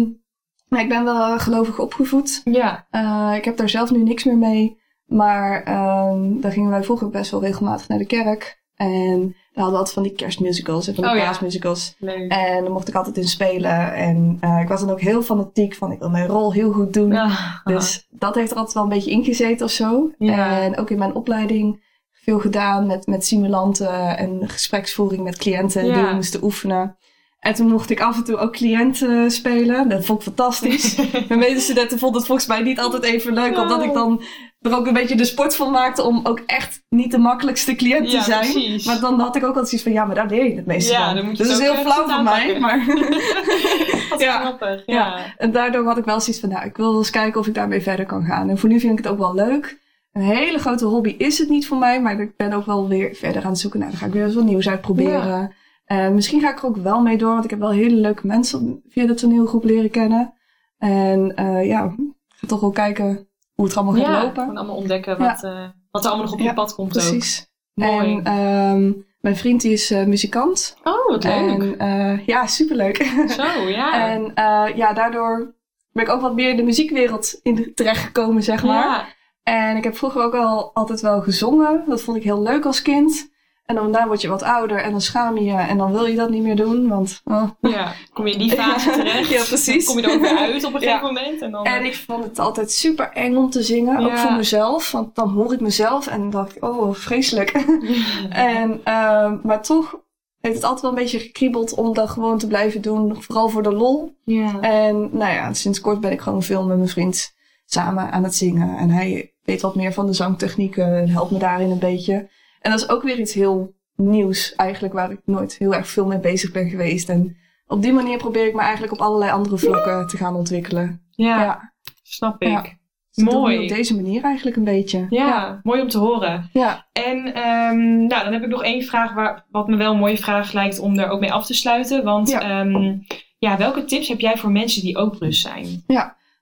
maar 0.73 0.81
ik 0.83 0.89
ben 0.89 1.05
wel 1.05 1.39
gelovig 1.39 1.79
opgevoed. 1.79 2.41
ja. 2.45 2.87
Eh, 2.91 3.33
ik 3.37 3.45
heb 3.45 3.57
daar 3.57 3.69
zelf 3.69 3.91
nu 3.91 4.03
niks 4.03 4.25
meer 4.25 4.37
mee. 4.39 4.81
Maar 5.07 5.63
ehm, 5.63 6.41
daar 6.41 6.53
gingen 6.53 6.71
wij 6.71 6.83
vroeger 6.85 7.11
best 7.11 7.31
wel 7.31 7.41
regelmatig 7.41 7.89
naar 7.89 7.99
de 7.99 8.07
kerk. 8.07 8.61
En 8.75 9.21
daar 9.21 9.65
hadden 9.65 9.73
we 9.73 9.79
altijd 9.79 9.93
van 9.93 10.03
die 10.03 10.13
kerstmusicals 10.13 10.89
en 10.89 10.95
van 10.95 11.05
die 11.05 11.13
Oh 11.13 11.19
ja. 11.19 11.25
paasmusicals. 11.25 11.95
Leuk. 11.99 12.31
En 12.33 12.63
daar 12.63 12.73
mocht 12.73 12.89
ik 12.89 12.95
altijd 12.95 13.17
in 13.17 13.29
spelen. 13.29 13.95
En 13.95 14.37
eh, 14.41 14.61
ik 14.63 14.69
was 14.69 14.81
dan 14.81 14.91
ook 14.91 15.01
heel 15.01 15.23
fanatiek 15.23 15.75
van 15.75 15.93
ik 15.93 15.99
wil 15.99 16.11
mijn 16.11 16.27
rol 16.27 16.53
heel 16.53 16.73
goed 16.73 16.93
doen. 16.93 17.13
Ja. 17.13 17.61
Dus 17.65 18.07
dat 18.11 18.35
heeft 18.35 18.51
er 18.51 18.57
altijd 18.57 18.75
wel 18.75 18.83
een 18.83 18.89
beetje 18.89 19.11
ingezeten 19.11 19.67
of 19.67 19.73
zo. 19.73 20.11
Ja. 20.19 20.61
En 20.61 20.77
ook 20.77 20.91
in 20.91 20.99
mijn 20.99 21.15
opleiding 21.15 21.83
veel 22.13 22.39
gedaan 22.39 22.87
met, 22.87 23.07
met 23.07 23.27
simulanten 23.27 24.19
en 24.19 24.49
gespreksvoering 24.49 25.23
met 25.23 25.39
cliënten 25.39 25.83
die 25.83 25.93
we 25.93 26.15
moesten 26.15 26.45
oefenen. 26.45 26.97
En 27.43 27.55
toen 27.55 27.69
mocht 27.69 27.91
ik 27.91 28.01
af 28.01 28.17
en 28.17 28.25
toe 28.25 28.37
ook 28.37 28.53
cliënten 28.53 29.31
spelen. 29.31 29.89
Dat 29.89 30.05
vond 30.05 30.19
ik 30.19 30.25
fantastisch. 30.25 30.97
Mijn 31.29 31.41
medestudenten 31.41 31.99
vonden 31.99 32.17
het 32.19 32.27
volgens 32.27 32.49
mij 32.49 32.61
niet 32.63 32.81
altijd 32.81 33.03
even 33.03 33.33
leuk, 33.35 33.59
omdat 33.59 33.83
ik 33.85 33.93
dan 33.93 34.23
er 34.61 34.77
ook 34.77 34.87
een 34.87 34.93
beetje 34.93 35.17
de 35.17 35.25
sport 35.25 35.57
van 35.57 35.71
maakte 35.71 36.03
om 36.03 36.21
ook 36.27 36.43
echt 36.47 36.83
niet 36.89 37.11
de 37.11 37.19
makkelijkste 37.19 37.75
cliënt 37.75 38.11
te 38.11 38.17
Ja, 38.17 38.23
zijn. 38.23 38.41
precies. 38.53 38.85
Maar 38.87 39.01
dan 39.01 39.21
had 39.21 39.37
ik 39.37 39.43
ook 39.43 39.49
altijd 39.49 39.69
zoiets 39.69 39.83
van, 39.87 39.93
ja, 39.97 40.05
maar 40.05 40.15
daar 40.15 40.27
leer 40.27 40.45
je 40.49 40.55
het 40.57 40.67
meeste 40.67 40.93
Ja, 40.93 41.15
van. 41.17 41.27
dus 41.29 41.39
dat 41.39 41.47
is 41.49 41.59
heel 41.59 41.75
flauw 41.75 42.09
van 42.09 42.25
mij, 42.25 42.59
maar... 42.61 42.85
Wat 44.11 44.21
Ja. 44.21 44.41
grappig. 44.41 44.83
Ja. 44.87 44.95
Ja. 44.95 45.35
En 45.37 45.53
daardoor 45.53 45.85
had 45.85 45.99
ik 45.99 46.05
wel 46.05 46.21
zoiets 46.21 46.41
van, 46.41 46.49
nou, 46.49 46.65
ik 46.67 46.77
wil 46.77 46.89
wel 46.91 46.99
eens 46.99 47.11
kijken 47.11 47.41
of 47.41 47.47
ik 47.47 47.55
daarmee 47.55 47.81
verder 47.83 48.07
kan 48.07 48.25
gaan. 48.25 48.49
En 48.49 48.59
voor 48.59 48.69
nu 48.69 48.81
vind 48.81 48.99
ik 48.99 49.05
het 49.05 49.13
ook 49.13 49.19
wel 49.19 49.35
leuk. 49.35 49.79
Een 50.13 50.23
hele 50.23 50.59
grote 50.59 50.85
hobby 50.85 51.15
is 51.19 51.39
het 51.39 51.49
niet 51.49 51.67
voor 51.67 51.79
mij, 51.79 52.01
maar 52.03 52.21
ik 52.21 52.37
ben 52.37 52.53
ook 52.53 52.67
wel 52.67 52.89
weer 52.89 53.15
verder 53.15 53.43
aan 53.45 53.51
het 53.51 53.59
zoeken. 53.61 53.79
Nou, 53.81 53.91
dan 53.91 54.01
ga 54.01 54.07
ik 54.07 54.13
weer 54.13 54.25
eens 54.25 54.35
wat 54.35 54.45
nieuws 54.45 54.69
uitproberen. 54.69 55.53
Eh, 55.93 56.09
misschien 56.09 56.41
ga 56.41 56.51
ik 56.51 56.59
er 56.59 56.67
ook 56.67 56.77
wel 56.77 57.01
mee 57.01 57.19
door, 57.19 57.33
want 57.33 57.45
ik 57.45 57.51
heb 57.51 57.59
wel 57.59 57.71
hele 57.71 57.97
leuke 57.97 58.27
mensen 58.27 58.83
via 58.89 59.07
de 59.07 59.15
toneelgroep 59.15 59.65
leren 59.65 59.91
kennen. 59.91 60.35
En 60.79 61.35
eh, 61.35 61.67
ja, 61.67 61.85
ik 61.85 62.15
ga 62.29 62.47
toch 62.47 62.61
wel 62.61 62.71
kijken 62.71 63.29
hoe 63.55 63.65
het 63.67 63.77
allemaal 63.77 63.95
gaat 63.95 64.05
Ja, 64.07 64.23
lopen. 64.23 64.43
gewoon 64.43 64.57
allemaal 64.57 64.77
ontdekken 64.77 65.13
Ja. 65.19 65.29
wat, 65.33 65.43
eh, 65.45 65.65
wat 65.91 66.03
er 66.05 66.09
allemaal 66.09 66.25
nog 66.25 66.33
op 66.35 66.39
je 66.41 66.45
Ja, 66.45 66.53
pad 66.53 66.75
komt 66.75 66.97
ook. 66.97 67.03
Precies. 67.03 67.47
Mooi. 67.75 68.17
En 68.17 68.25
ehm, 68.25 68.93
mijn 69.21 69.37
vriend 69.37 69.61
die 69.61 69.73
is 69.73 69.91
muzikant. 69.91 70.77
Oh, 70.85 71.09
wat 71.09 71.25
leuk. 71.25 71.75
En 71.79 72.23
ja, 72.27 72.47
superleuk. 72.47 72.97
Zo, 73.39 73.69
ja. 73.69 74.09
En 74.09 74.33
ja, 74.77 74.93
daardoor 74.93 75.55
ben 75.93 76.05
ik 76.05 76.11
ook 76.11 76.21
wat 76.21 76.35
meer 76.35 76.51
in 76.51 76.57
de 76.57 76.63
muziekwereld 76.63 77.41
in 77.43 77.73
terechtgekomen, 77.75 78.43
zeg 78.43 78.65
maar. 78.65 78.85
Ja. 78.87 79.07
En 79.43 79.77
ik 79.77 79.85
heb 79.85 79.97
vroeger 79.97 80.23
ook 80.23 80.35
al 80.35 80.71
altijd 80.75 81.01
wel 81.01 81.21
gezongen. 81.21 81.85
Dat 81.87 82.03
vond 82.03 82.17
ik 82.17 82.23
heel 82.23 82.43
leuk 82.43 82.65
als 82.67 82.83
kind. 82.83 83.31
En 83.73 83.79
dan 83.79 83.93
daarna 83.93 84.07
word 84.07 84.21
je 84.21 84.29
wat 84.29 84.43
ouder 84.43 84.79
en 84.83 84.91
dan 84.91 85.01
schaam 85.01 85.39
je 85.39 85.45
je 85.45 85.57
en 85.57 85.79
dan 85.79 85.93
wil 85.93 86.07
je 86.07 86.17
dat 86.17 86.31
niet 86.31 86.43
meer 86.43 86.57
doen. 86.57 86.89
Want, 86.89 87.21
oh. 87.25 87.49
ja, 87.61 87.93
kom 88.13 88.27
je 88.27 88.33
in 88.33 88.39
die 88.39 88.51
fase 88.61 88.91
terecht. 88.91 89.29
Ja, 89.29 89.45
precies. 89.45 89.87
Kom 89.87 89.99
je 89.99 90.07
er 90.07 90.13
ook 90.13 90.21
weer 90.21 90.37
uit 90.39 90.65
op 90.65 90.75
een 90.75 90.81
Ja. 90.81 90.99
gegeven 90.99 91.15
moment. 91.15 91.43
En 91.43 91.51
dan, 91.51 91.65
En 91.65 91.85
ik 91.85 91.95
vond 91.97 92.25
het 92.25 92.39
altijd 92.39 92.73
super 92.73 93.11
eng 93.13 93.37
om 93.37 93.51
te 93.51 93.63
zingen, 93.63 93.99
ook 93.99 94.19
voor 94.19 94.33
mezelf. 94.33 94.91
Want 94.91 95.15
dan 95.15 95.29
hoor 95.29 95.53
ik 95.53 95.61
mezelf 95.61 96.07
en 96.07 96.19
dan 96.21 96.31
dacht 96.31 96.57
ik, 96.57 96.65
oh, 96.65 96.95
vreselijk. 96.95 97.51
en, 98.31 98.81
ehm, 98.85 99.37
maar 99.43 99.63
toch 99.63 100.01
heeft 100.41 100.55
het 100.55 100.65
altijd 100.65 100.81
wel 100.83 100.91
een 100.91 100.97
beetje 101.03 101.19
gekriebeld 101.19 101.75
om 101.75 101.95
dat 101.95 102.11
gewoon 102.11 102.39
te 102.39 102.47
blijven 102.47 102.81
doen. 102.81 103.23
Vooral 103.23 103.49
voor 103.49 103.63
de 103.63 103.73
lol. 103.73 104.17
Ja. 104.25 104.61
En 104.61 105.09
nou 105.13 105.33
ja, 105.33 105.53
sinds 105.55 105.81
kort 105.81 106.01
ben 106.01 106.13
ik 106.13 106.21
gewoon 106.21 106.43
veel 106.43 106.65
met 106.67 106.77
mijn 106.77 106.89
vriend 106.89 107.35
samen 107.65 108.11
aan 108.11 108.25
het 108.25 108.35
zingen. 108.35 108.77
En 108.79 108.91
hij 108.91 109.35
weet 109.43 109.61
wat 109.61 109.75
meer 109.75 109.93
van 109.93 110.07
de 110.07 110.13
zangtechnieken 110.13 110.97
en 110.97 111.09
helpt 111.09 111.31
me 111.31 111.39
daarin 111.39 111.71
een 111.71 111.79
beetje. 111.79 112.29
En 112.63 112.71
dat 112.71 112.81
is 112.81 112.89
ook 112.89 113.03
weer 113.03 113.19
iets 113.19 113.35
heel 113.35 113.75
nieuws 113.97 114.55
eigenlijk, 114.55 114.95
waar 114.95 115.11
ik 115.11 115.21
nooit 115.25 115.57
heel 115.59 115.75
erg 115.75 115.89
veel 115.89 116.07
mee 116.07 116.19
bezig 116.19 116.53
ben 116.53 116.69
geweest. 116.69 117.09
En 117.09 117.37
op 117.67 117.83
die 117.83 117.93
manier 117.93 118.19
probeer 118.19 118.47
ik 118.47 118.55
me 118.55 118.61
eigenlijk 118.61 118.93
op 118.93 119.01
allerlei 119.01 119.31
andere 119.31 119.59
vlakken 119.59 120.07
te 120.07 120.17
gaan 120.17 120.35
ontwikkelen. 120.35 121.03
ja, 121.11 121.43
Ja, 121.43 121.73
snap 122.03 122.43
ik. 122.43 122.49
Ja. 122.49 122.81
Dus 123.15 123.25
Mooi. 123.25 123.55
ik 123.55 123.63
op 123.63 123.77
deze 123.77 123.95
manier 123.95 124.23
eigenlijk 124.23 124.57
een 124.57 124.65
beetje. 124.65 125.07
Ja, 125.09 125.27
ja. 125.27 125.61
mooi 125.63 125.81
om 125.81 125.89
te 125.89 125.99
horen. 125.99 126.51
ja. 126.53 126.87
En 126.93 127.35
ehm, 127.35 128.07
nou, 128.07 128.25
dan 128.25 128.33
heb 128.33 128.43
ik 128.43 128.49
nog 128.49 128.63
één 128.63 128.83
vraag, 128.83 129.13
waar, 129.15 129.47
wat 129.51 129.69
me 129.69 129.77
wel 129.77 129.93
een 129.93 129.99
mooie 129.99 130.19
vraag 130.19 130.53
lijkt 130.53 130.79
om 130.79 130.99
er 130.99 131.09
ook 131.09 131.21
mee 131.21 131.33
af 131.33 131.47
te 131.47 131.55
sluiten. 131.55 132.05
Want 132.05 132.31
Ja. 132.31 132.63
ja. 132.63 132.99
ja, 133.39 133.57
welke 133.57 133.85
tips 133.85 134.09
heb 134.09 134.21
jij 134.21 134.37
voor 134.37 134.51
mensen 134.51 134.83
die 134.83 134.97
ook 134.97 135.19
brust 135.19 135.41
zijn? 135.41 135.83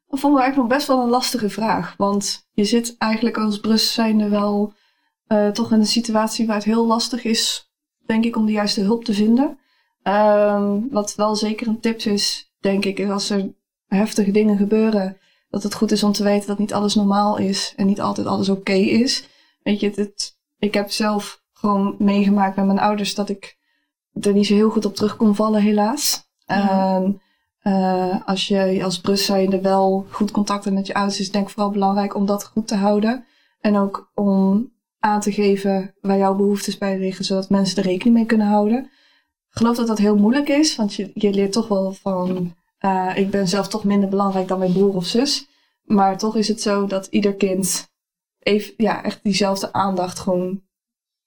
Dat 0.09 0.21
vonden 0.21 0.39
we 0.39 0.45
eigenlijk 0.45 0.57
nog 0.57 0.79
best 0.79 0.87
wel 0.87 1.03
een 1.03 1.11
lastige 1.11 1.51
vraag. 1.51 1.95
Want 1.97 2.49
je 2.53 2.65
zit 2.65 2.95
eigenlijk 2.99 3.37
als 3.37 3.61
brust 3.61 3.93
zijnde 3.93 4.29
wel 4.29 4.73
eh, 5.31 5.49
toch 5.49 5.73
in 5.73 5.79
een 5.79 5.87
situatie 5.87 6.47
waar 6.47 6.57
het 6.57 6.65
heel 6.65 6.87
lastig 6.87 7.25
is, 7.25 7.71
denk 8.07 8.25
ik, 8.25 8.37
om 8.37 8.47
de 8.47 8.53
juiste 8.53 8.81
hulp 8.81 9.05
te 9.05 9.15
vinden. 9.15 9.59
Ehm, 10.03 10.79
wat 10.91 11.15
wel 11.15 11.37
zeker 11.37 11.67
een 11.67 11.81
tip 11.81 12.01
is, 12.01 12.53
denk 12.61 12.85
ik, 12.85 12.99
is 12.99 13.09
als 13.09 13.31
er 13.31 13.55
heftige 13.87 14.31
dingen 14.31 14.57
gebeuren, 14.57 15.19
dat 15.51 15.63
het 15.63 15.75
goed 15.75 15.91
is 15.91 16.03
om 16.03 16.13
te 16.13 16.23
weten 16.23 16.49
dat 16.49 16.59
niet 16.59 16.73
alles 16.73 16.95
normaal 16.95 17.37
is 17.37 17.73
en 17.77 17.87
niet 17.87 18.01
altijd 18.01 18.27
alles 18.27 18.49
oké 18.49 18.73
is. 18.73 19.29
Weet 19.63 19.81
je, 19.81 20.13
ik 20.59 20.75
heb 20.75 20.91
zelf 20.91 21.43
gewoon 21.53 21.95
meegemaakt 21.99 22.57
met 22.57 22.67
mijn 22.67 22.79
ouders 22.79 23.15
dat 23.15 23.29
ik 23.29 23.59
er 24.21 24.33
niet 24.33 24.47
zo 24.47 24.55
heel 24.55 24.71
goed 24.71 24.85
op 24.85 24.95
terug 24.95 25.17
kon 25.17 25.35
vallen, 25.35 25.63
helaas. 25.63 26.29
Ja. 26.47 26.69
Ehm, 26.69 27.13
eh, 27.61 28.27
als 28.27 28.49
je 28.49 28.81
als 28.85 29.01
brust 29.01 29.25
zijnde 29.25 29.61
wel 29.61 30.07
goed 30.11 30.31
contact 30.31 30.65
hebt 30.65 30.77
met 30.77 30.87
je 30.87 30.95
ouders, 30.95 31.19
is 31.19 31.25
het 31.25 31.35
denk 31.35 31.47
ik 31.47 31.53
vooral 31.53 31.73
belangrijk 31.73 32.15
om 32.15 32.27
dat 32.27 32.45
goed 32.45 32.69
te 32.69 32.75
houden. 32.77 33.25
En 33.61 33.77
ook 33.77 34.11
om 34.15 34.71
aan 35.01 35.21
te 35.21 35.33
geven 35.33 35.95
waar 36.01 36.19
jouw 36.19 36.35
behoeftes 36.35 36.79
bij 36.79 36.99
liggen, 36.99 37.25
zodat 37.25 37.51
mensen 37.51 37.77
er 37.77 37.89
rekening 37.89 38.17
mee 38.17 38.27
kunnen 38.27 38.47
houden. 38.47 38.85
Ik 39.51 39.57
geloof 39.57 39.77
dat 39.77 39.87
dat 39.87 39.99
heel 39.99 40.17
moeilijk 40.17 40.49
is, 40.49 40.77
want 40.77 40.95
je, 40.95 41.11
je 41.15 41.31
leert 41.31 41.53
toch 41.53 41.69
wel 41.69 41.93
van, 41.93 42.55
eh, 42.79 43.13
ik 43.15 43.31
ben 43.31 43.49
zelf 43.49 43.69
toch 43.69 43.85
minder 43.85 44.09
belangrijk 44.09 44.49
dan 44.49 44.59
mijn 44.59 44.73
broer 44.73 44.95
of 44.95 45.07
zus. 45.07 45.49
Maar 45.83 46.19
toch 46.19 46.37
is 46.37 46.49
het 46.49 46.61
zo 46.61 46.87
dat 46.87 47.07
ieder 47.07 47.35
kind 47.35 47.91
even, 48.39 48.75
ja, 48.77 49.03
echt 49.03 49.21
diezelfde 49.23 49.73
aandacht 49.73 50.19
gewoon 50.19 50.63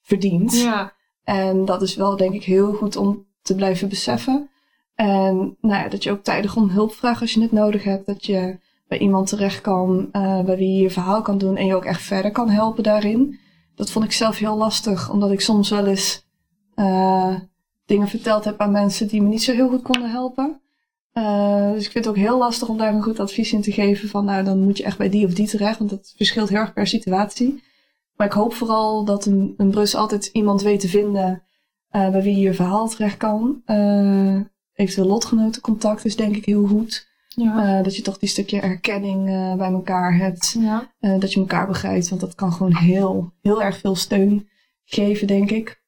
verdient. 0.01 0.57
Ja, 0.57 0.93
En 1.23 1.65
dat 1.65 1.81
is 1.81 1.95
wel 1.95 2.17
denk 2.17 2.33
ik 2.33 2.43
heel 2.43 2.73
goed 2.73 2.95
om 2.95 3.25
te 3.41 3.55
blijven 3.55 3.89
beseffen. 3.89 4.49
En 4.95 5.57
nou 5.61 5.83
ja, 5.83 5.89
dat 5.89 6.03
je 6.03 6.11
ook 6.11 6.23
tijdig 6.23 6.55
om 6.55 6.69
hulp 6.69 6.93
vraagt 6.93 7.21
als 7.21 7.33
je 7.33 7.41
het 7.41 7.51
nodig 7.51 7.83
hebt. 7.83 8.05
Dat 8.05 8.25
je 8.25 8.57
bij 8.87 8.97
iemand 8.97 9.27
terecht 9.27 9.61
kan, 9.61 10.09
eh, 10.11 10.41
bij 10.41 10.57
wie 10.57 10.75
je 10.75 10.81
je 10.81 10.89
verhaal 10.89 11.21
kan 11.21 11.37
doen 11.37 11.57
en 11.57 11.65
je 11.65 11.75
ook 11.75 11.85
echt 11.85 12.01
verder 12.01 12.31
kan 12.31 12.49
helpen 12.49 12.83
daarin. 12.83 13.39
Dat 13.75 13.91
vond 13.91 14.05
ik 14.05 14.11
zelf 14.11 14.37
heel 14.37 14.57
lastig, 14.57 15.09
omdat 15.09 15.31
ik 15.31 15.41
soms 15.41 15.69
wel 15.69 15.85
eens 15.85 16.25
eh, 16.75 17.35
dingen 17.85 18.07
verteld 18.07 18.43
heb 18.43 18.59
aan 18.59 18.71
mensen 18.71 19.07
die 19.07 19.21
me 19.21 19.27
niet 19.27 19.43
zo 19.43 19.53
heel 19.53 19.69
goed 19.69 19.81
konden 19.81 20.11
helpen. 20.11 20.61
Eh, 21.11 21.71
dus 21.71 21.85
ik 21.85 21.91
vind 21.91 22.05
het 22.05 22.13
ook 22.13 22.21
heel 22.21 22.37
lastig 22.37 22.67
om 22.67 22.77
daar 22.77 22.93
een 22.93 23.03
goed 23.03 23.19
advies 23.19 23.53
in 23.53 23.61
te 23.61 23.71
geven 23.71 24.09
van 24.09 24.25
nou 24.25 24.43
dan 24.43 24.59
moet 24.59 24.77
je 24.77 24.83
echt 24.83 24.97
bij 24.97 25.09
die 25.09 25.25
of 25.25 25.33
die 25.33 25.47
terecht, 25.47 25.77
want 25.77 25.89
dat 25.89 26.13
verschilt 26.15 26.49
heel 26.49 26.59
erg 26.59 26.73
per 26.73 26.87
situatie. 26.87 27.63
Maar 28.15 28.27
ik 28.27 28.33
hoop 28.33 28.53
vooral 28.53 29.05
dat 29.05 29.25
een, 29.25 29.53
een 29.57 29.71
brus 29.71 29.95
altijd 29.95 30.25
iemand 30.25 30.61
weet 30.61 30.79
te 30.79 30.87
vinden 30.87 31.43
eh, 31.89 32.09
bij 32.09 32.21
wie 32.21 32.35
je 32.35 32.41
je 32.41 32.53
verhaal 32.53 32.87
terecht 32.89 33.17
kan. 33.17 33.61
Eventueel 34.73 35.07
lotgenotencontact 35.07 36.05
is 36.05 36.15
denk 36.15 36.35
ik 36.35 36.45
heel 36.45 36.67
goed. 36.67 37.07
Ja. 37.35 37.77
Eh, 37.77 37.83
dat 37.83 37.95
je 37.95 38.01
toch 38.01 38.17
die 38.17 38.29
stukje 38.29 38.59
erkenning 38.59 39.29
eh, 39.29 39.55
bij 39.55 39.71
elkaar 39.71 40.17
hebt. 40.17 40.55
ja. 40.59 40.93
Eh, 40.99 41.19
dat 41.19 41.33
je 41.33 41.39
elkaar 41.39 41.67
begrijpt, 41.67 42.09
want 42.09 42.21
dat 42.21 42.35
kan 42.35 42.51
gewoon 42.53 42.75
heel, 42.75 43.33
heel 43.41 43.61
erg 43.61 43.77
veel 43.77 43.95
steun 43.95 44.49
geven, 44.83 45.27
denk 45.27 45.51
ik. 45.51 45.81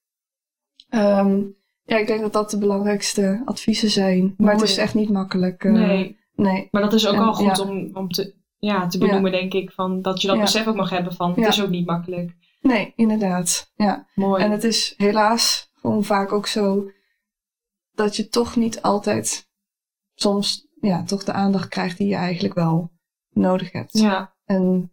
Ehm, 0.89 1.41
ja, 1.84 1.98
ik 1.98 2.08
denk 2.08 2.22
dat 2.22 2.34
dat 2.34 2.50
de 2.50 2.58
belangrijkste 2.58 3.41
adviezen 3.46 3.89
zijn. 3.89 4.34
Maar 4.38 4.54
het 4.54 4.62
is 4.62 4.78
echt 4.78 4.93
niet 4.93 5.10
makkelijk. 5.10 5.64
Nee, 5.64 6.18
nee. 6.36 6.68
maar 6.72 6.82
dat 6.82 6.93
is 6.93 7.08
ook 7.08 7.14
En- 7.14 7.20
wel 7.20 7.34
goed 7.34 7.58
ja. 7.58 7.64
om, 7.64 7.89
om 7.93 8.10
te, 8.10 8.36
ja, 8.58 8.88
te 8.88 8.98
benoemen, 8.98 9.32
denk 9.32 9.54
ik. 9.54 9.72
Van, 9.72 10.02
dat 10.02 10.22
je 10.22 10.28
dat 10.28 10.39
besef 10.39 10.68
ook 10.68 10.76
mag 10.76 10.89
hebben 10.89 11.14
van, 11.14 11.34
het 11.36 11.48
is 11.48 11.62
ook 11.62 11.70
niet 11.70 11.86
makkelijk. 11.86 12.36
Nee, 12.62 12.93
inderdaad. 12.96 13.72
Ja. 13.76 14.08
Mooi. 14.16 14.43
En 14.43 14.52
het 14.52 14.64
is 14.64 14.93
helaas 14.98 15.72
gewoon 15.74 16.04
vaak 16.04 16.32
ook 16.32 16.48
zo 16.48 16.89
dat 17.93 18.16
je 18.16 18.28
toch 18.28 18.56
niet 18.56 18.82
altijd 18.82 19.50
soms 20.14 20.64
ja, 20.82 21.03
toch 21.03 21.23
de 21.23 21.32
aandacht 21.32 21.67
krijgt 21.67 21.97
die 21.97 22.07
je 22.07 22.15
eigenlijk 22.15 22.53
wel 22.53 22.91
nodig 23.30 23.71
hebt. 23.71 23.97
ja, 23.97 24.34
En 24.45 24.91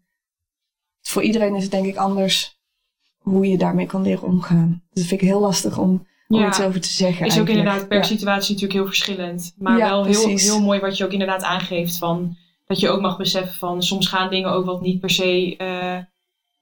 voor 1.02 1.22
iedereen 1.22 1.54
is 1.54 1.62
het 1.62 1.70
denk 1.72 1.86
ik 1.86 1.96
anders 1.96 2.60
hoe 3.18 3.46
je 3.46 3.58
daarmee 3.58 3.86
kan 3.86 4.02
leren 4.02 4.22
omgaan. 4.28 4.68
Dus 4.90 5.00
dat 5.02 5.04
vind 5.06 5.20
ik 5.22 5.28
heel 5.28 5.40
lastig 5.40 5.78
om, 5.78 6.06
om 6.28 6.38
Ja. 6.38 6.48
iets 6.48 6.60
over 6.60 6.80
te 6.80 6.88
zeggen. 6.88 7.26
is 7.26 7.40
ook 7.40 7.48
inderdaad 7.48 7.88
per 7.88 7.96
Ja. 7.96 8.02
situatie 8.02 8.48
natuurlijk 8.54 8.72
heel 8.72 8.86
verschillend. 8.86 9.54
Maar 9.58 9.78
Ja, 9.78 9.88
wel 9.88 10.04
heel, 10.04 10.22
precies. 10.22 10.42
heel 10.42 10.60
mooi 10.62 10.80
wat 10.80 10.96
je 10.96 11.04
ook 11.04 11.12
inderdaad 11.12 11.42
aangeeft. 11.42 11.98
Van, 11.98 12.36
dat 12.66 12.80
je 12.80 12.88
ook 12.88 13.00
mag 13.00 13.16
beseffen 13.16 13.54
van 13.54 13.82
soms 13.82 14.06
gaan 14.08 14.30
dingen 14.30 14.50
ook 14.50 14.64
wat 14.64 14.80
niet 14.80 15.00
per 15.00 15.10
se. 15.10 15.56
eh, 15.56 15.98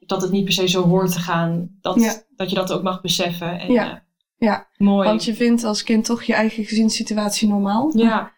dat 0.07 0.23
het 0.23 0.31
niet 0.31 0.45
per 0.45 0.53
se 0.53 0.69
zo 0.69 0.83
hoort 0.83 1.13
te 1.13 1.19
gaan. 1.21 1.79
Dat, 1.81 2.25
dat 2.37 2.51
je 2.51 2.57
dat 2.57 2.73
ook 2.73 2.83
mag 2.83 3.01
beseffen. 3.01 3.61
En, 3.61 3.73
Ja. 3.73 3.91
eh, 3.91 3.97
Ja. 4.39 4.69
Mooi. 4.77 5.09
Want 5.09 5.25
je 5.25 5.35
vindt 5.35 5.65
als 5.65 5.83
kind 5.83 6.05
toch 6.05 6.23
je 6.23 6.35
eigen 6.35 6.65
gezinssituatie 6.65 7.49
normaal. 7.49 7.91
ja, 7.97 8.33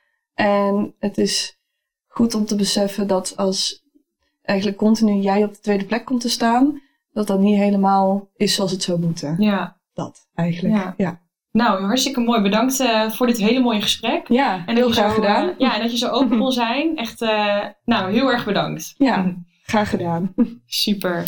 En 0.47 0.95
het 0.99 1.18
is 1.18 1.59
goed 2.07 2.34
om 2.34 2.45
te 2.45 2.57
beseffen 2.57 3.07
dat 3.07 3.36
als 3.36 3.82
eigenlijk 4.43 4.78
continu 4.78 5.20
jij 5.20 5.45
op 5.45 5.53
de 5.53 5.61
tweede 5.61 5.84
plek 5.84 6.05
komt 6.05 6.20
te 6.20 6.28
staan, 6.30 6.80
dat 7.12 7.26
dat 7.26 7.40
niet 7.40 7.57
helemaal 7.57 8.28
is 8.36 8.55
zoals 8.55 8.70
het 8.70 8.82
zou 8.82 9.01
moeten. 9.01 9.36
ja. 9.38 9.80
Dat 9.95 10.28
eigenlijk. 10.34 10.74
Ja. 10.74 10.95
Ja, 10.97 11.20
Nou, 11.53 11.82
hartstikke 11.84 12.20
mooi. 12.20 12.40
Bedankt 12.43 12.80
eh, 12.80 13.11
voor 13.11 13.26
dit 13.26 13.38
hele 13.38 13.61
mooie 13.61 13.80
gesprek. 13.80 14.28
ja. 14.28 14.62
En 14.66 14.74
heel 14.76 14.86
dat 14.86 14.97
graag 14.97 15.14
zo, 15.14 15.20
gedaan. 15.20 15.49
eh, 15.49 15.55
ja, 15.59 15.74
en 15.74 15.80
dat 15.82 15.90
je 15.90 15.97
zo 15.97 16.09
open 16.09 16.36
wil 16.38 16.53
zijn. 16.53 16.97
Echt, 16.97 17.22
eh, 17.22 17.64
nou, 17.84 18.12
heel 18.12 18.30
erg 18.32 18.45
bedankt. 18.45 18.95
Ja. 18.99 19.34
Graag 19.72 19.90
gedaan. 19.90 20.34
Super. 20.66 21.24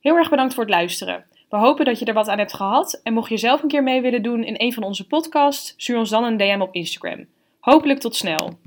Heel 0.00 0.16
erg 0.16 0.30
bedankt 0.30 0.54
voor 0.54 0.64
het 0.64 0.72
luisteren. 0.72 1.24
We 1.48 1.56
hopen 1.56 1.84
dat 1.84 1.98
je 1.98 2.04
er 2.04 2.14
wat 2.14 2.28
aan 2.28 2.38
hebt 2.38 2.54
gehad. 2.54 3.00
En 3.02 3.12
mocht 3.12 3.28
je 3.30 3.36
zelf 3.36 3.62
een 3.62 3.68
keer 3.68 3.82
mee 3.82 4.00
willen 4.00 4.22
doen 4.22 4.44
in 4.44 4.54
een 4.56 4.72
van 4.72 4.82
onze 4.82 5.06
podcasts, 5.06 5.74
stuur 5.76 5.98
ons 5.98 6.10
dan 6.10 6.24
een 6.24 6.36
DM 6.36 6.60
op 6.60 6.74
Instagram. 6.74 7.26
Hopelijk 7.58 8.00
tot 8.00 8.16
snel. 8.16 8.58